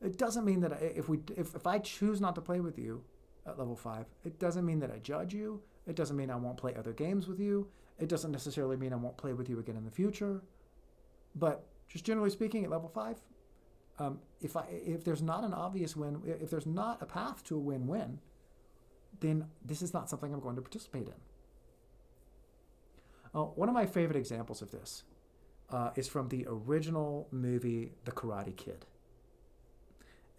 it 0.02 0.18
doesn't 0.18 0.46
mean 0.46 0.62
that 0.62 0.82
if 0.82 1.10
we 1.10 1.20
if, 1.36 1.56
if 1.56 1.66
I 1.66 1.80
choose 1.80 2.22
not 2.22 2.36
to 2.36 2.42
play 2.42 2.60
with 2.60 2.78
you 2.78 3.04
at 3.46 3.58
level 3.58 3.76
5, 3.76 4.06
it 4.24 4.40
doesn't 4.40 4.66
mean 4.66 4.80
that 4.80 4.92
I 4.92 5.00
judge 5.00 5.34
you. 5.34 5.62
It 5.88 5.96
doesn't 5.96 6.16
mean 6.16 6.30
I 6.30 6.36
won't 6.36 6.58
play 6.58 6.74
other 6.76 6.94
games 6.94 7.28
with 7.28 7.40
you. 7.40 7.68
It 8.00 8.10
doesn't 8.10 8.32
necessarily 8.32 8.78
mean 8.78 8.94
I 8.94 8.96
won't 8.96 9.18
play 9.18 9.34
with 9.34 9.50
you 9.50 9.60
again 9.60 9.76
in 9.76 9.86
the 9.86 9.92
future. 9.92 10.42
But 11.36 11.66
just 11.88 12.06
generally 12.06 12.30
speaking, 12.30 12.64
at 12.64 12.70
level 12.70 12.90
5, 12.90 13.18
um, 14.00 14.20
if 14.42 14.58
I 14.58 14.66
if 14.70 15.04
there's 15.04 15.22
not 15.22 15.44
an 15.44 15.54
obvious 15.54 15.96
win, 15.96 16.22
if 16.26 16.50
there's 16.50 16.66
not 16.66 17.02
a 17.02 17.06
path 17.06 17.44
to 17.46 17.56
a 17.56 17.60
win-win, 17.60 18.20
then 19.20 19.46
this 19.64 19.82
is 19.82 19.94
not 19.94 20.10
something 20.10 20.34
I'm 20.34 20.40
going 20.40 20.56
to 20.56 20.62
participate 20.62 21.08
in. 21.08 21.14
Uh, 23.36 23.44
one 23.44 23.70
of 23.70 23.76
my 23.76 23.86
favorite 23.86 24.18
examples 24.18 24.62
of 24.62 24.72
this 24.72 25.04
uh, 25.70 25.92
is 25.96 26.08
from 26.08 26.30
the 26.30 26.46
original 26.48 27.28
movie 27.32 27.92
The 28.06 28.12
Karate 28.12 28.56
Kid. 28.56 28.86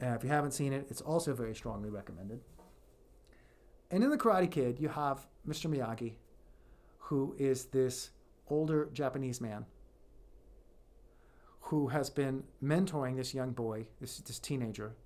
Uh, 0.02 0.14
if 0.14 0.24
you 0.24 0.30
haven't 0.30 0.52
seen 0.52 0.72
it, 0.72 0.86
it's 0.90 1.00
also 1.00 1.32
very 1.34 1.54
strongly 1.54 1.90
recommended. 1.90 2.40
And 3.94 4.02
in 4.02 4.10
The 4.10 4.18
Karate 4.18 4.50
Kid, 4.50 4.80
you 4.80 4.88
have 4.88 5.24
Mr. 5.48 5.70
Miyagi, 5.70 6.14
who 6.98 7.36
is 7.38 7.66
this 7.66 8.10
older 8.48 8.88
Japanese 8.92 9.40
man 9.40 9.66
who 11.60 11.86
has 11.86 12.10
been 12.10 12.42
mentoring 12.60 13.14
this 13.14 13.32
young 13.32 13.52
boy, 13.52 13.86
this, 14.00 14.18
this 14.18 14.40
teenager, 14.40 14.96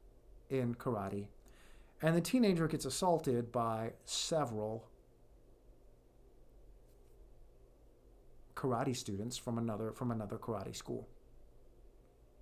in 0.48 0.74
karate. 0.74 1.26
And 2.00 2.16
the 2.16 2.22
teenager 2.22 2.66
gets 2.66 2.86
assaulted 2.86 3.52
by 3.52 3.92
several 4.06 4.88
karate 8.56 8.96
students 8.96 9.36
from 9.36 9.58
another 9.58 9.92
from 9.92 10.10
another 10.10 10.38
karate 10.38 10.74
school. 10.74 11.06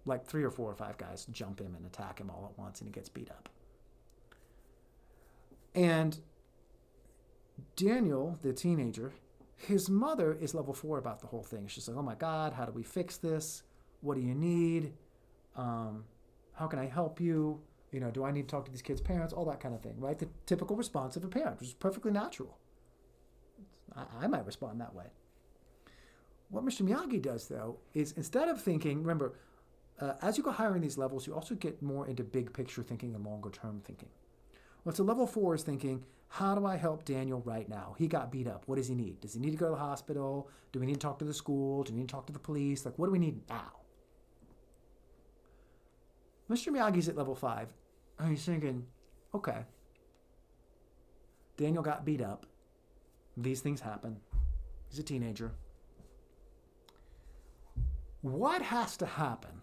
Like 0.05 0.25
three 0.25 0.45
or 0.45 0.53
four 0.53 0.71
or 0.71 0.77
five 0.77 0.97
guys 0.97 1.27
jump 1.33 1.61
him 1.61 1.75
and 1.75 1.85
attack 1.85 2.21
him 2.21 2.31
all 2.31 2.49
at 2.49 2.57
once, 2.57 2.81
and 2.81 2.87
he 2.87 2.93
gets 2.93 3.09
beat 3.09 3.31
up. 3.31 3.49
And 5.75 6.21
Daniel, 7.77 8.39
the 8.43 8.53
teenager, 8.53 9.13
his 9.57 9.89
mother 9.89 10.35
is 10.35 10.55
level 10.55 10.75
four 10.75 10.99
about 10.99 11.21
the 11.21 11.27
whole 11.27 11.43
thing. 11.43 11.67
She's 11.67 11.89
like, 11.89 11.97
"Oh 11.97 12.03
my 12.03 12.15
God, 12.15 12.53
how 12.53 12.65
do 12.65 12.73
we 12.73 12.83
fix 12.83 13.17
this? 13.17 13.63
What 14.01 14.17
do 14.17 14.21
you 14.21 14.35
need? 14.35 14.93
Um, 15.57 16.05
how 16.53 16.67
can 16.67 16.79
I 16.79 16.87
help 16.87 17.21
you? 17.21 17.61
You 17.93 18.01
know, 18.01 18.11
do 18.11 18.25
I 18.25 18.31
need 18.31 18.43
to 18.43 18.49
talk 18.49 18.65
to 18.67 18.71
these 18.71 18.83
kids' 18.83 19.01
parents? 19.01 19.33
All 19.33 19.45
that 19.47 19.61
kind 19.61 19.75
of 19.75 19.81
thing, 19.81 19.99
right? 19.99 20.19
The 20.19 20.29
typical 20.45 20.77
response 20.77 21.17
of 21.17 21.25
a 21.25 21.29
parent, 21.29 21.61
which 21.61 21.71
is 21.71 21.75
perfectly 21.75 22.11
natural. 22.11 22.59
I, 23.95 24.05
I 24.23 24.27
might 24.27 24.45
respond 24.45 24.81
that 24.81 24.95
way. 24.95 25.07
What 26.49 26.65
Mr. 26.65 26.83
Miyagi 26.83 27.21
does, 27.21 27.49
though, 27.49 27.79
is 27.95 28.13
instead 28.13 28.49
of 28.49 28.61
thinking, 28.61 29.01
remember, 29.01 29.35
uh, 30.01 30.15
as 30.23 30.37
you 30.37 30.45
go 30.45 30.51
higher 30.51 30.77
in 30.77 30.83
these 30.83 30.99
levels, 30.99 31.27
you 31.27 31.35
also 31.35 31.55
get 31.55 31.83
more 31.83 32.07
into 32.07 32.23
big 32.23 32.53
picture 32.53 32.83
thinking 32.83 33.15
and 33.15 33.25
longer 33.25 33.51
term 33.51 33.81
thinking. 33.85 34.09
Well, 34.85 34.95
so 34.95 35.03
level 35.03 35.27
four 35.27 35.55
is 35.55 35.63
thinking, 35.63 36.05
how 36.29 36.55
do 36.55 36.67
I 36.67 36.77
help 36.77 37.05
Daniel 37.05 37.41
right 37.45 37.69
now? 37.69 37.95
He 37.99 38.09
got 38.09 38.31
beat 38.31 38.47
up. 38.47 38.65
What 38.67 38.77
does 38.77 38.89
he 38.89 38.95
need? 38.95 39.21
Does 39.21 39.35
he 39.35 39.41
need 39.41 39.53
to 39.53 39.57
go 39.57 39.67
to 39.67 39.73
the 39.73 39.79
hospital? 39.79 40.51
Do 40.73 40.81
we 40.81 40.87
need 40.87 40.95
to 40.95 41.01
talk 41.01 41.19
to 41.21 41.25
the 41.25 41.35
school? 41.35 41.83
Do 41.83 41.93
we 41.93 42.01
need 42.01 42.09
to 42.09 42.13
talk 42.13 42.27
to 42.27 42.33
the 42.33 42.39
police? 42.39 42.85
Like, 42.85 42.99
what 42.99 43.07
do 43.07 43.13
we 43.13 43.19
need 43.19 43.41
now? 43.49 43.73
Mr. 46.51 46.69
Miyagi's 46.69 47.09
at 47.09 47.17
level 47.17 47.35
five, 47.35 47.69
and 48.19 48.31
he's 48.31 48.45
thinking, 48.45 48.87
okay, 49.35 49.65
Daniel 51.57 51.83
got 51.83 52.05
beat 52.05 52.21
up. 52.21 52.47
These 53.37 53.61
things 53.61 53.81
happen. 53.81 54.19
He's 54.89 54.99
a 54.99 55.03
teenager 55.03 55.53
what 58.33 58.61
has 58.63 58.97
to 58.97 59.07
happen 59.07 59.63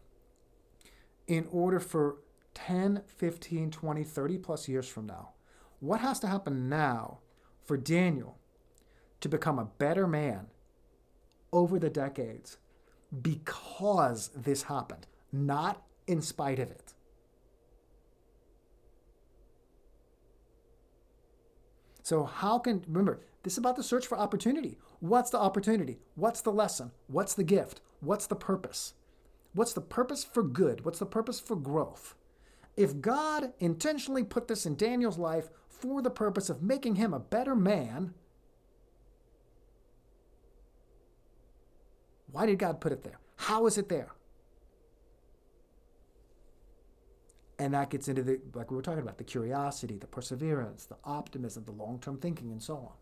in 1.27 1.47
order 1.51 1.79
for 1.79 2.17
10, 2.53 3.01
15, 3.05 3.71
20, 3.71 4.03
30 4.03 4.37
plus 4.37 4.67
years 4.67 4.87
from 4.87 5.05
now? 5.07 5.32
What 5.83 5.99
has 5.99 6.17
to 6.21 6.27
happen 6.27 6.69
now 6.69 7.19
for 7.65 7.75
Daniel 7.75 8.37
to 9.19 9.27
become 9.27 9.59
a 9.59 9.65
better 9.65 10.07
man 10.07 10.47
over 11.51 11.77
the 11.77 11.89
decades 11.89 12.57
because 13.21 14.29
this 14.33 14.63
happened, 14.63 15.07
not 15.33 15.83
in 16.07 16.21
spite 16.21 16.59
of 16.59 16.71
it? 16.71 16.93
So, 22.01 22.23
how 22.23 22.59
can, 22.59 22.85
remember, 22.87 23.19
this 23.43 23.55
is 23.55 23.57
about 23.57 23.75
the 23.75 23.83
search 23.83 24.07
for 24.07 24.17
opportunity. 24.17 24.77
What's 25.01 25.31
the 25.31 25.37
opportunity? 25.37 25.99
What's 26.15 26.39
the 26.39 26.53
lesson? 26.53 26.91
What's 27.07 27.33
the 27.33 27.43
gift? 27.43 27.81
What's 27.99 28.27
the 28.27 28.37
purpose? 28.37 28.93
What's 29.53 29.73
the 29.73 29.81
purpose 29.81 30.23
for 30.23 30.43
good? 30.43 30.85
What's 30.85 30.99
the 30.99 31.05
purpose 31.05 31.41
for 31.41 31.57
growth? 31.57 32.15
If 32.77 33.01
God 33.01 33.51
intentionally 33.59 34.23
put 34.23 34.47
this 34.47 34.65
in 34.65 34.77
Daniel's 34.77 35.17
life 35.17 35.49
for 35.83 36.01
the 36.01 36.09
purpose 36.09 36.49
of 36.49 36.63
making 36.63 36.95
him 36.95 37.13
a 37.13 37.19
better 37.19 37.53
man, 37.53 38.13
why 42.31 42.45
did 42.45 42.57
God 42.57 42.79
put 42.79 42.93
it 42.93 43.03
there? 43.03 43.19
How 43.35 43.65
is 43.65 43.77
it 43.77 43.89
there? 43.89 44.13
And 47.59 47.73
that 47.73 47.89
gets 47.89 48.07
into 48.07 48.23
the, 48.23 48.39
like 48.53 48.71
we 48.71 48.77
were 48.77 48.81
talking 48.81 49.01
about, 49.01 49.17
the 49.17 49.25
curiosity, 49.25 49.97
the 49.97 50.07
perseverance, 50.07 50.85
the 50.85 50.95
optimism, 51.03 51.65
the 51.65 51.73
long 51.73 51.99
term 51.99 52.17
thinking, 52.17 52.53
and 52.53 52.63
so 52.63 52.77
on. 52.77 52.93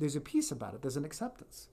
There's 0.00 0.16
a 0.16 0.20
peace 0.20 0.50
about 0.50 0.74
it, 0.74 0.82
there's 0.82 0.96
an 0.96 1.04
acceptance. 1.04 1.68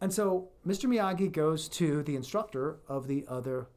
And 0.00 0.12
so 0.12 0.48
Mr. 0.66 0.86
Miyagi 0.86 1.30
goes 1.30 1.68
to 1.68 2.02
the 2.02 2.16
instructor 2.16 2.80
of 2.88 3.06
the 3.06 3.24
other, 3.28 3.68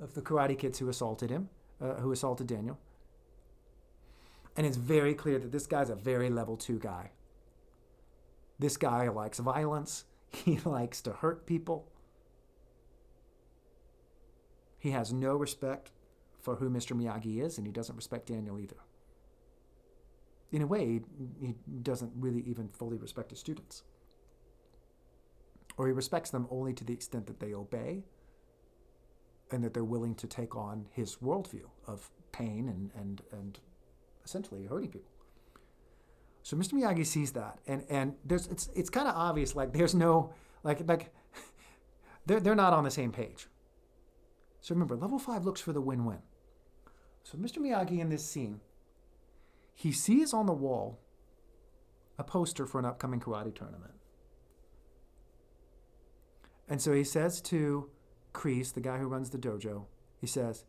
of 0.00 0.14
the 0.14 0.22
karate 0.22 0.56
kids 0.56 0.78
who 0.78 0.88
assaulted 0.88 1.28
him, 1.28 1.48
uh, 1.80 1.94
who 1.94 2.12
assaulted 2.12 2.46
Daniel. 2.46 2.78
And 4.56 4.66
it's 4.66 4.76
very 4.76 5.14
clear 5.14 5.38
that 5.38 5.52
this 5.52 5.66
guy's 5.66 5.90
a 5.90 5.94
very 5.94 6.28
level 6.30 6.56
two 6.56 6.78
guy. 6.78 7.10
This 8.58 8.76
guy 8.76 9.08
likes 9.08 9.38
violence. 9.38 10.04
He 10.34 10.58
likes 10.64 11.02
to 11.02 11.12
hurt 11.12 11.44
people. 11.46 11.92
He 14.78 14.92
has 14.92 15.12
no 15.12 15.36
respect 15.36 15.90
for 16.40 16.56
who 16.56 16.70
Mr. 16.70 16.96
Miyagi 16.96 17.44
is, 17.44 17.58
and 17.58 17.66
he 17.66 17.72
doesn't 17.72 17.96
respect 17.96 18.28
Daniel 18.28 18.58
either. 18.58 18.78
In 20.50 20.62
a 20.62 20.66
way, 20.66 21.02
he 21.38 21.54
doesn't 21.82 22.12
really 22.16 22.40
even 22.46 22.68
fully 22.68 22.96
respect 22.96 23.30
his 23.30 23.40
students 23.40 23.82
or 25.76 25.86
he 25.86 25.92
respects 25.92 26.30
them 26.30 26.46
only 26.50 26.72
to 26.72 26.84
the 26.84 26.92
extent 26.92 27.26
that 27.26 27.40
they 27.40 27.54
obey 27.54 28.04
and 29.50 29.62
that 29.62 29.74
they're 29.74 29.84
willing 29.84 30.14
to 30.14 30.26
take 30.26 30.56
on 30.56 30.86
his 30.92 31.16
worldview 31.16 31.68
of 31.86 32.10
pain 32.30 32.68
and, 32.68 32.90
and, 32.94 33.22
and 33.32 33.58
essentially 34.24 34.64
hurting 34.64 34.90
people. 34.90 35.10
So 36.42 36.56
Mr. 36.56 36.72
Miyagi 36.72 37.06
sees 37.06 37.32
that, 37.32 37.58
and, 37.66 37.84
and 37.88 38.14
there's 38.24 38.46
it's 38.48 38.68
it's 38.74 38.90
kind 38.90 39.06
of 39.06 39.14
obvious 39.14 39.54
like 39.54 39.72
there's 39.72 39.94
no 39.94 40.34
like 40.64 40.86
like 40.88 41.12
they're 42.26 42.40
they're 42.40 42.54
not 42.54 42.72
on 42.72 42.84
the 42.84 42.90
same 42.90 43.12
page. 43.12 43.46
So 44.60 44.74
remember, 44.74 44.96
level 44.96 45.18
five 45.18 45.44
looks 45.44 45.60
for 45.60 45.72
the 45.72 45.80
win-win. 45.80 46.18
So 47.24 47.38
Mr. 47.38 47.58
Miyagi 47.58 47.98
in 47.98 48.10
this 48.10 48.24
scene, 48.28 48.60
he 49.74 49.92
sees 49.92 50.32
on 50.32 50.46
the 50.46 50.52
wall 50.52 51.00
a 52.18 52.24
poster 52.24 52.66
for 52.66 52.78
an 52.78 52.84
upcoming 52.84 53.20
karate 53.20 53.54
tournament. 53.54 53.94
And 56.68 56.80
so 56.80 56.92
he 56.92 57.04
says 57.04 57.40
to 57.42 57.90
Kreese, 58.32 58.72
the 58.72 58.80
guy 58.80 58.98
who 58.98 59.06
runs 59.06 59.30
the 59.30 59.38
dojo, 59.38 59.86
he 60.20 60.26
says, 60.26 60.64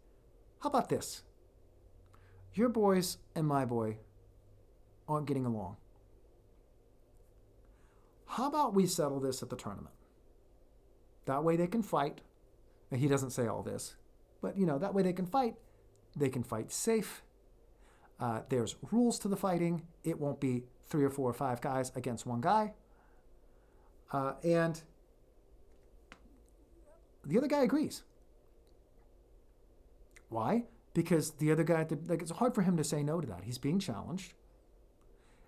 How 0.62 0.70
about 0.70 0.90
this? 0.90 1.24
Your 2.54 2.70
boys 2.70 3.18
and 3.36 3.48
my 3.48 3.66
boy 3.66 3.98
aren't 5.08 5.28
getting 5.28 5.46
along. 5.46 5.78
How 8.28 8.48
about 8.48 8.74
we 8.74 8.86
settle 8.86 9.20
this 9.20 9.44
at 9.44 9.50
the 9.50 9.56
tournament? 9.56 9.94
That 11.26 11.44
way 11.44 11.56
they 11.56 11.68
can 11.68 11.84
fight. 11.84 12.22
And 12.92 13.00
he 13.00 13.08
doesn't 13.08 13.32
say 13.32 13.48
all 13.48 13.64
this, 13.64 13.96
but 14.42 14.56
you 14.56 14.68
know, 14.68 14.78
that 14.78 14.94
way 14.94 15.02
they 15.02 15.14
can 15.14 15.26
fight. 15.26 15.56
They 16.16 16.30
can 16.30 16.44
fight 16.44 16.72
safe. 16.72 17.24
Uh, 18.20 18.42
there's 18.50 18.76
rules 18.92 19.18
to 19.20 19.28
the 19.28 19.36
fighting. 19.36 19.82
It 20.04 20.20
won't 20.20 20.40
be 20.40 20.64
three 20.88 21.04
or 21.04 21.10
four 21.10 21.28
or 21.28 21.34
five 21.34 21.60
guys 21.60 21.92
against 21.96 22.28
one 22.28 22.40
guy. 22.40 22.74
Uh, 24.12 24.34
and 24.44 24.80
the 27.26 27.38
other 27.38 27.48
guy 27.48 27.64
agrees. 27.64 28.04
Why? 30.30 30.66
Because 30.94 31.32
the 31.32 31.52
other 31.52 31.64
guy, 31.64 31.88
like, 32.08 32.22
it's 32.22 32.32
hard 32.32 32.54
for 32.54 32.62
him 32.62 32.78
to 32.78 32.84
say 32.84 33.02
no 33.02 33.20
to 33.20 33.28
that. 33.28 33.44
He's 33.44 33.58
being 33.58 33.80
challenged, 33.80 34.34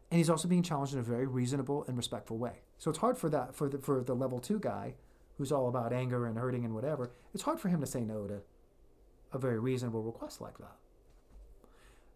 and 0.09 0.17
he's 0.17 0.29
also 0.29 0.47
being 0.47 0.63
challenged 0.63 0.93
in 0.93 0.99
a 0.99 1.03
very 1.03 1.27
reasonable 1.27 1.85
and 1.87 1.95
respectful 1.97 2.37
way. 2.37 2.61
So 2.77 2.89
it's 2.89 2.99
hard 2.99 3.17
for 3.17 3.29
that 3.29 3.55
for 3.55 3.69
the 3.69 3.77
for 3.77 4.03
the 4.03 4.15
level 4.15 4.39
two 4.39 4.59
guy 4.59 4.95
who's 5.37 5.51
all 5.51 5.67
about 5.67 5.93
anger 5.93 6.25
and 6.25 6.37
hurting 6.37 6.65
and 6.65 6.73
whatever, 6.73 7.11
it's 7.33 7.43
hard 7.43 7.59
for 7.59 7.69
him 7.69 7.81
to 7.81 7.85
say 7.85 8.01
no 8.01 8.25
to 8.27 8.41
a 9.33 9.37
very 9.37 9.59
reasonable 9.59 10.01
request 10.01 10.41
like 10.41 10.57
that. 10.57 10.77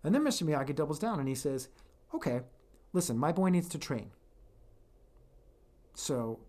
And 0.04 0.16
then 0.16 0.24
Mr. 0.24 0.44
Miyagi 0.44 0.74
doubles 0.74 1.00
down 1.00 1.20
and 1.20 1.28
he 1.28 1.36
says, 1.36 1.68
okay, 2.14 2.42
listen, 2.94 3.18
my 3.18 3.32
boy 3.32 3.50
needs 3.50 3.68
to 3.70 3.78
train. 3.78 4.12
So 5.94 6.40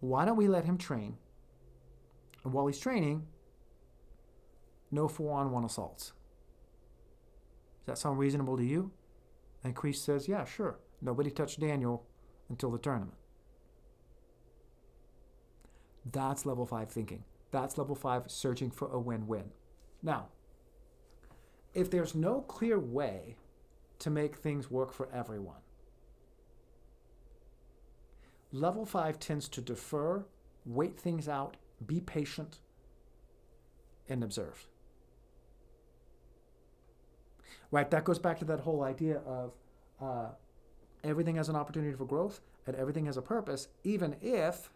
why 0.00 0.26
don't 0.26 0.36
we 0.36 0.48
let 0.48 0.66
him 0.66 0.76
train? 0.76 1.16
And 2.44 2.52
while 2.52 2.66
he's 2.66 2.78
training, 2.78 3.26
no 4.92 5.08
four 5.08 5.38
on 5.38 5.50
one 5.50 5.64
assaults. 5.64 6.12
Does 7.80 7.86
that 7.86 7.98
sound 7.98 8.18
reasonable 8.18 8.56
to 8.56 8.64
you? 8.64 8.92
And 9.64 9.74
Kreese 9.74 9.96
says, 9.96 10.28
yeah, 10.28 10.44
sure. 10.44 10.78
Nobody 11.00 11.30
touched 11.30 11.58
Daniel 11.58 12.06
until 12.48 12.70
the 12.70 12.78
tournament. 12.78 13.16
That's 16.10 16.46
level 16.46 16.66
five 16.66 16.90
thinking. 16.90 17.24
That's 17.50 17.78
level 17.78 17.94
five 17.94 18.24
searching 18.30 18.70
for 18.70 18.88
a 18.92 19.00
win 19.00 19.26
win. 19.26 19.50
Now, 20.02 20.28
if 21.74 21.90
there's 21.90 22.14
no 22.14 22.42
clear 22.42 22.78
way 22.78 23.36
to 24.00 24.10
make 24.10 24.36
things 24.36 24.70
work 24.70 24.92
for 24.92 25.08
everyone, 25.12 25.60
level 28.52 28.84
five 28.84 29.18
tends 29.18 29.48
to 29.50 29.60
defer, 29.60 30.26
wait 30.64 30.98
things 30.98 31.28
out, 31.28 31.56
be 31.86 32.00
patient, 32.00 32.58
and 34.08 34.22
observe. 34.22 34.66
Right? 37.72 37.90
That 37.90 38.04
goes 38.04 38.20
back 38.20 38.38
to 38.38 38.44
that 38.44 38.60
whole 38.60 38.84
idea 38.84 39.18
of 39.26 39.52
uh, 40.00 40.28
everything 41.02 41.34
has 41.36 41.48
an 41.48 41.56
opportunity 41.56 41.96
for 41.96 42.04
growth 42.04 42.40
and 42.66 42.76
everything 42.76 43.06
has 43.06 43.16
a 43.16 43.22
purpose, 43.22 43.66
even 43.82 44.14
if 44.20 44.70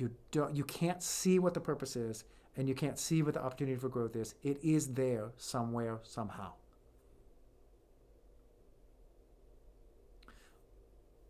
you 0.00 0.10
don't 0.32 0.56
you 0.56 0.64
can't 0.64 1.02
see 1.02 1.38
what 1.38 1.52
the 1.54 1.60
purpose 1.60 1.94
is 1.94 2.24
and 2.56 2.68
you 2.68 2.74
can't 2.74 2.98
see 2.98 3.22
what 3.22 3.34
the 3.34 3.42
opportunity 3.42 3.76
for 3.76 3.88
growth 3.88 4.16
is 4.16 4.34
it 4.42 4.58
is 4.64 4.94
there 4.94 5.30
somewhere 5.36 6.00
somehow 6.02 6.52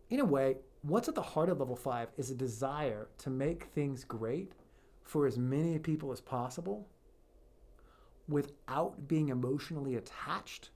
in 0.09 0.19
a 0.19 0.25
way 0.25 0.57
what's 0.81 1.09
at 1.09 1.15
the 1.15 1.21
heart 1.21 1.49
of 1.49 1.59
level 1.59 1.75
5 1.75 2.09
is 2.17 2.31
a 2.31 2.35
desire 2.35 3.09
to 3.17 3.29
make 3.29 3.65
things 3.65 4.03
great 4.03 4.53
for 5.03 5.27
as 5.27 5.37
many 5.37 5.77
people 5.77 6.11
as 6.11 6.21
possible 6.21 6.87
without 8.27 9.07
being 9.07 9.29
emotionally 9.29 9.95
attached 9.95 10.69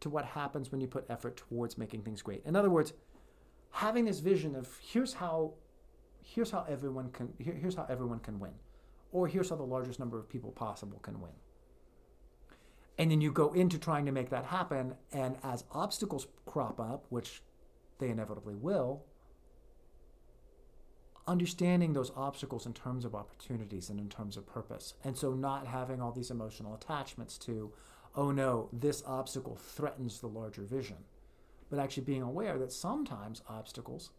to 0.00 0.08
what 0.08 0.24
happens 0.24 0.72
when 0.72 0.80
you 0.80 0.86
put 0.86 1.04
effort 1.08 1.36
towards 1.36 1.78
making 1.78 2.02
things 2.02 2.22
great. 2.22 2.42
In 2.44 2.56
other 2.56 2.70
words 2.70 2.92
having 3.70 4.04
this 4.04 4.20
vision 4.20 4.56
of 4.56 4.68
here's 4.82 5.14
how 5.14 5.54
here's 6.22 6.50
how 6.50 6.64
everyone 6.68 7.10
can 7.10 7.32
here, 7.38 7.54
here's 7.54 7.74
how 7.74 7.86
everyone 7.88 8.18
can 8.18 8.38
win 8.38 8.52
or 9.12 9.26
here's 9.28 9.50
how 9.50 9.56
the 9.56 9.62
largest 9.62 9.98
number 9.98 10.18
of 10.18 10.28
people 10.28 10.50
possible 10.52 10.98
can 11.00 11.20
win. 11.20 11.32
And 12.98 13.10
then 13.10 13.20
you 13.20 13.32
go 13.32 13.52
into 13.52 13.78
trying 13.78 14.06
to 14.06 14.12
make 14.12 14.30
that 14.30 14.44
happen 14.44 14.94
and 15.12 15.36
as 15.42 15.64
obstacles 15.72 16.26
crop 16.46 16.80
up 16.80 17.06
which 17.08 17.42
they 17.98 18.08
inevitably 18.08 18.54
will 18.54 19.04
understanding 21.30 21.92
those 21.92 22.12
obstacles 22.16 22.66
in 22.66 22.72
terms 22.72 23.04
of 23.04 23.14
opportunities 23.14 23.88
and 23.88 23.98
in 23.98 24.08
terms 24.08 24.36
of 24.36 24.46
purpose 24.46 24.94
and 25.04 25.16
so 25.16 25.32
not 25.32 25.66
having 25.66 26.00
all 26.00 26.12
these 26.12 26.30
emotional 26.30 26.74
attachments 26.74 27.38
to 27.38 27.72
oh 28.16 28.30
no 28.30 28.68
this 28.72 29.02
obstacle 29.06 29.56
threatens 29.56 30.20
the 30.20 30.26
larger 30.26 30.62
vision 30.62 30.96
but 31.70 31.78
actually 31.78 32.02
being 32.02 32.22
aware 32.22 32.58
that 32.58 32.72
sometimes 32.72 33.42
obstacles 33.48 34.10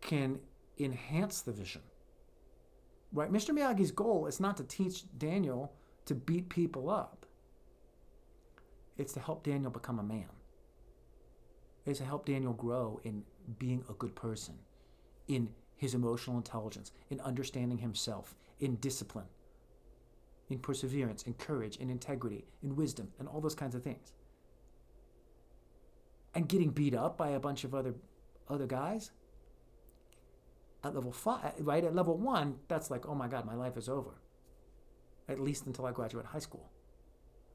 can 0.00 0.38
enhance 0.78 1.40
the 1.42 1.52
vision. 1.52 1.82
Right? 3.12 3.32
Mr. 3.32 3.50
Miyagi's 3.50 3.90
goal 3.90 4.26
is 4.26 4.40
not 4.40 4.56
to 4.56 4.64
teach 4.64 5.04
Daniel 5.16 5.72
to 6.06 6.14
beat 6.14 6.48
people 6.48 6.90
up. 6.90 7.26
It's 8.96 9.12
to 9.14 9.20
help 9.20 9.44
Daniel 9.44 9.70
become 9.70 9.98
a 9.98 10.02
man. 10.02 10.28
It's 11.86 11.98
to 11.98 12.04
help 12.04 12.26
Daniel 12.26 12.52
grow 12.52 13.00
in 13.04 13.24
being 13.58 13.84
a 13.88 13.92
good 13.94 14.14
person, 14.14 14.54
in 15.28 15.48
his 15.76 15.94
emotional 15.94 16.36
intelligence, 16.36 16.92
in 17.10 17.20
understanding 17.20 17.78
himself, 17.78 18.34
in 18.60 18.76
discipline, 18.76 19.26
in 20.48 20.58
perseverance, 20.58 21.22
in 21.22 21.34
courage, 21.34 21.76
in 21.76 21.90
integrity, 21.90 22.44
in 22.62 22.76
wisdom, 22.76 23.08
and 23.18 23.28
all 23.28 23.40
those 23.40 23.54
kinds 23.54 23.74
of 23.74 23.82
things. 23.82 24.12
And 26.34 26.48
getting 26.48 26.70
beat 26.70 26.94
up 26.94 27.16
by 27.16 27.30
a 27.30 27.40
bunch 27.40 27.64
of 27.64 27.74
other 27.74 27.94
other 28.48 28.66
guys, 28.66 29.10
at 30.82 30.94
level 30.94 31.12
five, 31.12 31.54
right? 31.60 31.82
At 31.82 31.94
level 31.94 32.16
one, 32.16 32.56
that's 32.68 32.90
like, 32.90 33.08
oh 33.08 33.14
my 33.14 33.26
God, 33.26 33.46
my 33.46 33.54
life 33.54 33.76
is 33.76 33.88
over. 33.88 34.20
At 35.28 35.40
least 35.40 35.66
until 35.66 35.86
I 35.86 35.92
graduate 35.92 36.26
high 36.26 36.40
school. 36.40 36.70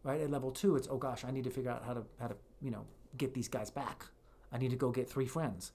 Right? 0.02 0.22
At 0.22 0.32
level 0.32 0.50
two, 0.50 0.76
it's, 0.76 0.88
oh 0.90 0.98
gosh, 0.98 1.24
I 1.24 1.32
need 1.32 1.44
to 1.44 1.50
figure 1.52 1.70
out 1.70 1.84
how 1.86 1.94
to, 1.94 2.04
how 2.20 2.28
to, 2.28 2.36
you 2.62 2.72
know, 2.72 2.86
get 3.18 3.34
these 3.34 3.48
guys 3.48 3.70
back. 3.70 4.06
I 4.52 4.58
need 4.58 4.72
to 4.72 4.78
go 4.78 4.92
get 4.92 5.10
three 5.10 5.26
friends. 5.26 5.72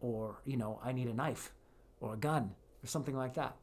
Or, 0.00 0.40
you 0.44 0.56
know, 0.56 0.80
I 0.82 0.92
need 0.92 1.08
a 1.08 1.14
knife 1.14 1.52
or 2.00 2.14
a 2.14 2.16
gun 2.16 2.54
or 2.82 2.86
something 2.86 3.16
like 3.16 3.34
that. 3.34 3.56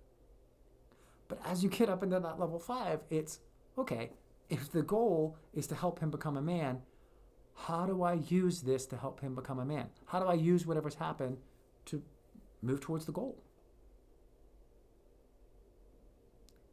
But 1.27 1.39
as 1.45 1.63
you 1.63 1.69
get 1.69 1.89
up 1.89 2.03
into 2.03 2.19
that 2.19 2.39
level 2.39 2.59
five, 2.59 2.99
it's, 3.09 3.39
okay, 3.77 4.11
if 4.49 4.71
the 4.71 4.83
goal 4.83 5.37
is 5.53 5.67
to 5.67 5.75
help 5.75 5.99
him 5.99 6.11
become 6.11 6.37
a 6.37 6.41
man, 6.41 6.81
how 7.55 7.85
do 7.85 8.03
I 8.03 8.13
use 8.13 8.61
this 8.61 8.85
to 8.87 8.97
help 8.97 9.21
him 9.21 9.33
become 9.33 9.59
a 9.59 9.65
man? 9.65 9.87
How 10.05 10.19
do 10.19 10.27
I 10.27 10.33
use 10.33 10.65
whatever's 10.65 10.95
happened 10.95 11.37
to 11.85 12.03
move 12.65 12.81
towards 12.81 13.05
the 13.05 13.11
goal. 13.11 13.41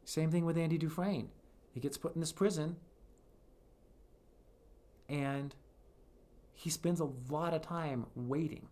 Same 0.05 0.31
thing 0.31 0.45
with 0.45 0.57
Andy 0.57 0.77
Dufresne. 0.77 1.29
He 1.73 1.79
gets 1.79 1.97
put 1.97 2.13
in 2.15 2.19
this 2.19 2.31
prison 2.31 2.75
and 5.07 5.55
he 6.63 6.69
spends 6.69 7.01
a 7.01 7.09
lot 7.29 7.53
of 7.53 7.61
time 7.61 8.05
waiting. 8.15 8.65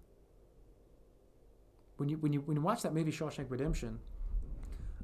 When 1.98 2.08
you, 2.08 2.16
when 2.20 2.32
you, 2.32 2.40
when 2.40 2.56
you 2.56 2.64
watch 2.64 2.84
that 2.84 2.94
movie 2.94 3.12
Shawshank 3.12 3.48
Redemption, 3.50 4.00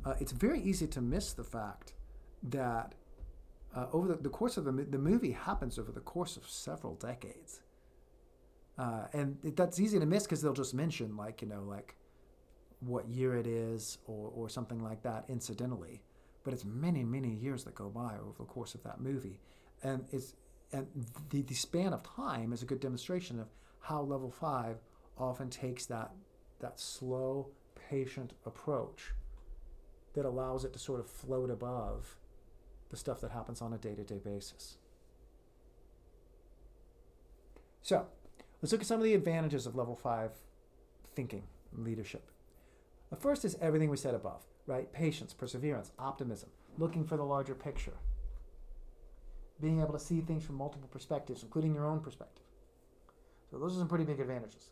uh, 0.06 0.13
it's 0.21 0.32
very 0.32 0.62
easy 0.62 0.88
to 0.88 1.02
miss 1.02 1.34
the 1.34 1.43
fact 1.43 1.95
that 2.43 2.95
uh, 3.76 3.88
over 3.91 4.08
the, 4.08 4.15
the, 4.15 4.30
course 4.30 4.56
of 4.56 4.63
the, 4.63 4.71
the 4.71 4.97
movie 4.97 5.34
happens 5.34 5.78
over 5.78 5.91
the 5.91 6.00
course 6.00 6.38
of 6.38 6.50
several 6.50 6.95
decades. 6.95 7.60
Uh, 8.78 9.08
and 9.12 9.38
it, 9.43 9.58
that's 9.58 9.82
easy 9.82 10.00
to 10.00 10.06
miss 10.06 10.23
because 10.23 10.41
they'll 10.41 10.54
just 10.54 10.73
mention, 10.73 11.17
like, 11.17 11.41
you 11.41 11.50
know, 11.50 11.63
like 11.63 11.97
what 12.80 13.10
year 13.10 13.36
it 13.36 13.47
is 13.47 13.97
or, 14.08 14.32
or 14.34 14.47
something 14.47 14.82
like 14.82 15.04
that 15.04 15.26
incidentally. 15.28 16.02
But 16.45 16.54
it's 16.54 16.63
many, 16.63 17.04
many 17.04 17.34
years 17.34 17.65
that 17.65 17.76
go 17.76 17.89
by 17.89 18.13
over 18.13 18.38
the 18.39 18.45
course 18.45 18.76
of 18.76 18.84
that 18.84 19.02
movie. 19.02 19.41
And 19.84 20.06
it's 20.13 20.36
and 20.71 20.88
the, 21.30 21.41
the 21.41 21.53
span 21.53 21.93
of 21.93 22.03
time 22.03 22.51
is 22.51 22.62
a 22.62 22.65
good 22.65 22.80
demonstration 22.80 23.39
of 23.39 23.47
how 23.80 24.01
level 24.01 24.32
five 24.32 24.77
often 25.17 25.49
takes 25.49 25.86
that 25.86 26.12
that 26.60 26.80
slow, 26.80 27.49
patient 27.89 28.34
approach 28.45 29.13
that 30.13 30.25
allows 30.25 30.65
it 30.65 30.73
to 30.73 30.80
sort 30.80 30.99
of 30.99 31.08
float 31.08 31.51
above 31.51 32.15
the 32.89 32.97
stuff 32.97 33.21
that 33.21 33.32
happens 33.32 33.62
on 33.62 33.73
a 33.73 33.77
day-to-day 33.77 34.19
basis. 34.23 34.77
So, 37.84 38.08
let's 38.62 38.71
look 38.71 38.82
at 38.82 38.88
some 38.88 38.99
of 38.99 39.03
the 39.03 39.13
advantages 39.13 39.67
of 39.67 39.75
level 39.75 39.95
five 39.95 40.32
thinking 41.15 41.43
leadership. 41.73 42.32
The 43.10 43.15
first 43.15 43.45
is 43.45 43.56
everything 43.62 43.89
we 43.89 43.97
said 43.97 44.15
above, 44.15 44.43
right? 44.65 44.91
Patience, 44.91 45.34
perseverance, 45.34 45.91
optimism, 45.99 46.49
looking 46.77 47.06
for 47.06 47.17
the 47.17 47.23
larger 47.23 47.56
picture, 47.56 47.93
being 49.62 49.82
able 49.82 49.93
to 49.93 50.00
see 50.00 50.22
things 50.22 50.43
from 50.43 50.56
multiple 50.56 50.89
perspectives, 50.91 51.43
including 51.43 51.74
your 51.74 51.86
own 51.86 52.00
perspective. 52.00 52.43
So 53.50 53.58
those 53.58 53.76
are 53.76 53.80
some 53.80 53.88
pretty 53.88 54.04
big 54.04 54.20
advantages. 54.20 54.70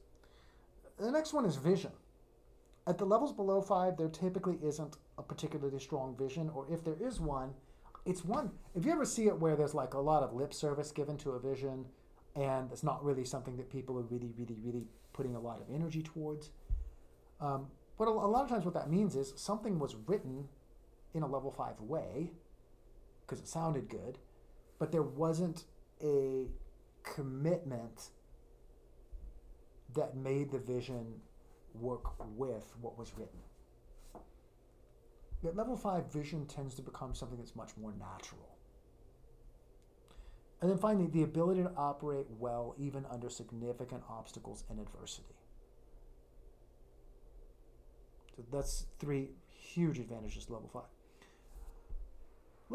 The 0.97 1.11
next 1.11 1.33
one 1.33 1.45
is 1.45 1.55
vision. 1.55 1.91
At 2.87 2.97
the 2.97 3.05
levels 3.05 3.33
below 3.33 3.61
five, 3.61 3.97
there 3.97 4.09
typically 4.09 4.59
isn't 4.63 4.97
a 5.17 5.23
particularly 5.23 5.79
strong 5.79 6.15
vision, 6.15 6.49
or 6.53 6.67
if 6.69 6.83
there 6.83 6.97
is 6.99 7.19
one, 7.19 7.53
it's 8.05 8.23
one. 8.23 8.51
If 8.75 8.85
you 8.85 8.91
ever 8.91 9.05
see 9.05 9.25
it 9.25 9.39
where 9.39 9.55
there's 9.55 9.73
like 9.73 9.95
a 9.95 9.99
lot 9.99 10.21
of 10.21 10.33
lip 10.33 10.53
service 10.53 10.91
given 10.91 11.17
to 11.17 11.31
a 11.31 11.39
vision, 11.39 11.85
and 12.35 12.71
it's 12.71 12.83
not 12.83 13.03
really 13.03 13.25
something 13.25 13.57
that 13.57 13.71
people 13.71 13.97
are 13.97 14.03
really, 14.03 14.31
really, 14.37 14.57
really 14.61 14.85
putting 15.13 15.35
a 15.35 15.39
lot 15.39 15.61
of 15.61 15.73
energy 15.73 16.03
towards. 16.03 16.51
Um, 17.41 17.67
but 17.97 18.07
a, 18.07 18.11
a 18.11 18.11
lot 18.11 18.43
of 18.43 18.49
times, 18.49 18.65
what 18.65 18.73
that 18.75 18.89
means 18.89 19.15
is 19.15 19.33
something 19.35 19.79
was 19.79 19.95
written 20.05 20.47
in 21.13 21.23
a 21.23 21.27
level 21.27 21.51
five 21.51 21.79
way 21.79 22.31
because 23.21 23.39
it 23.39 23.47
sounded 23.47 23.89
good, 23.89 24.19
but 24.79 24.91
there 24.91 25.03
wasn't 25.03 25.63
a 26.03 26.47
commitment 27.03 28.09
that 29.93 30.15
made 30.15 30.51
the 30.51 30.59
vision 30.59 31.21
work 31.73 32.13
with 32.35 32.73
what 32.81 32.97
was 32.97 33.13
written. 33.17 33.39
Yet 35.41 35.55
level 35.55 35.77
five 35.77 36.11
vision 36.11 36.45
tends 36.45 36.75
to 36.75 36.81
become 36.81 37.13
something 37.13 37.37
that's 37.37 37.55
much 37.55 37.71
more 37.79 37.93
natural. 37.99 38.55
And 40.61 40.71
then 40.71 40.77
finally, 40.77 41.07
the 41.07 41.23
ability 41.23 41.61
to 41.61 41.71
operate 41.77 42.25
well 42.39 42.75
even 42.79 43.05
under 43.11 43.29
significant 43.29 44.03
obstacles 44.09 44.63
and 44.69 44.79
adversity. 44.79 45.35
So 48.35 48.43
that's 48.51 48.85
three 48.99 49.29
huge 49.47 49.99
advantages 49.99 50.45
to 50.45 50.53
level 50.53 50.69
five. 50.73 50.94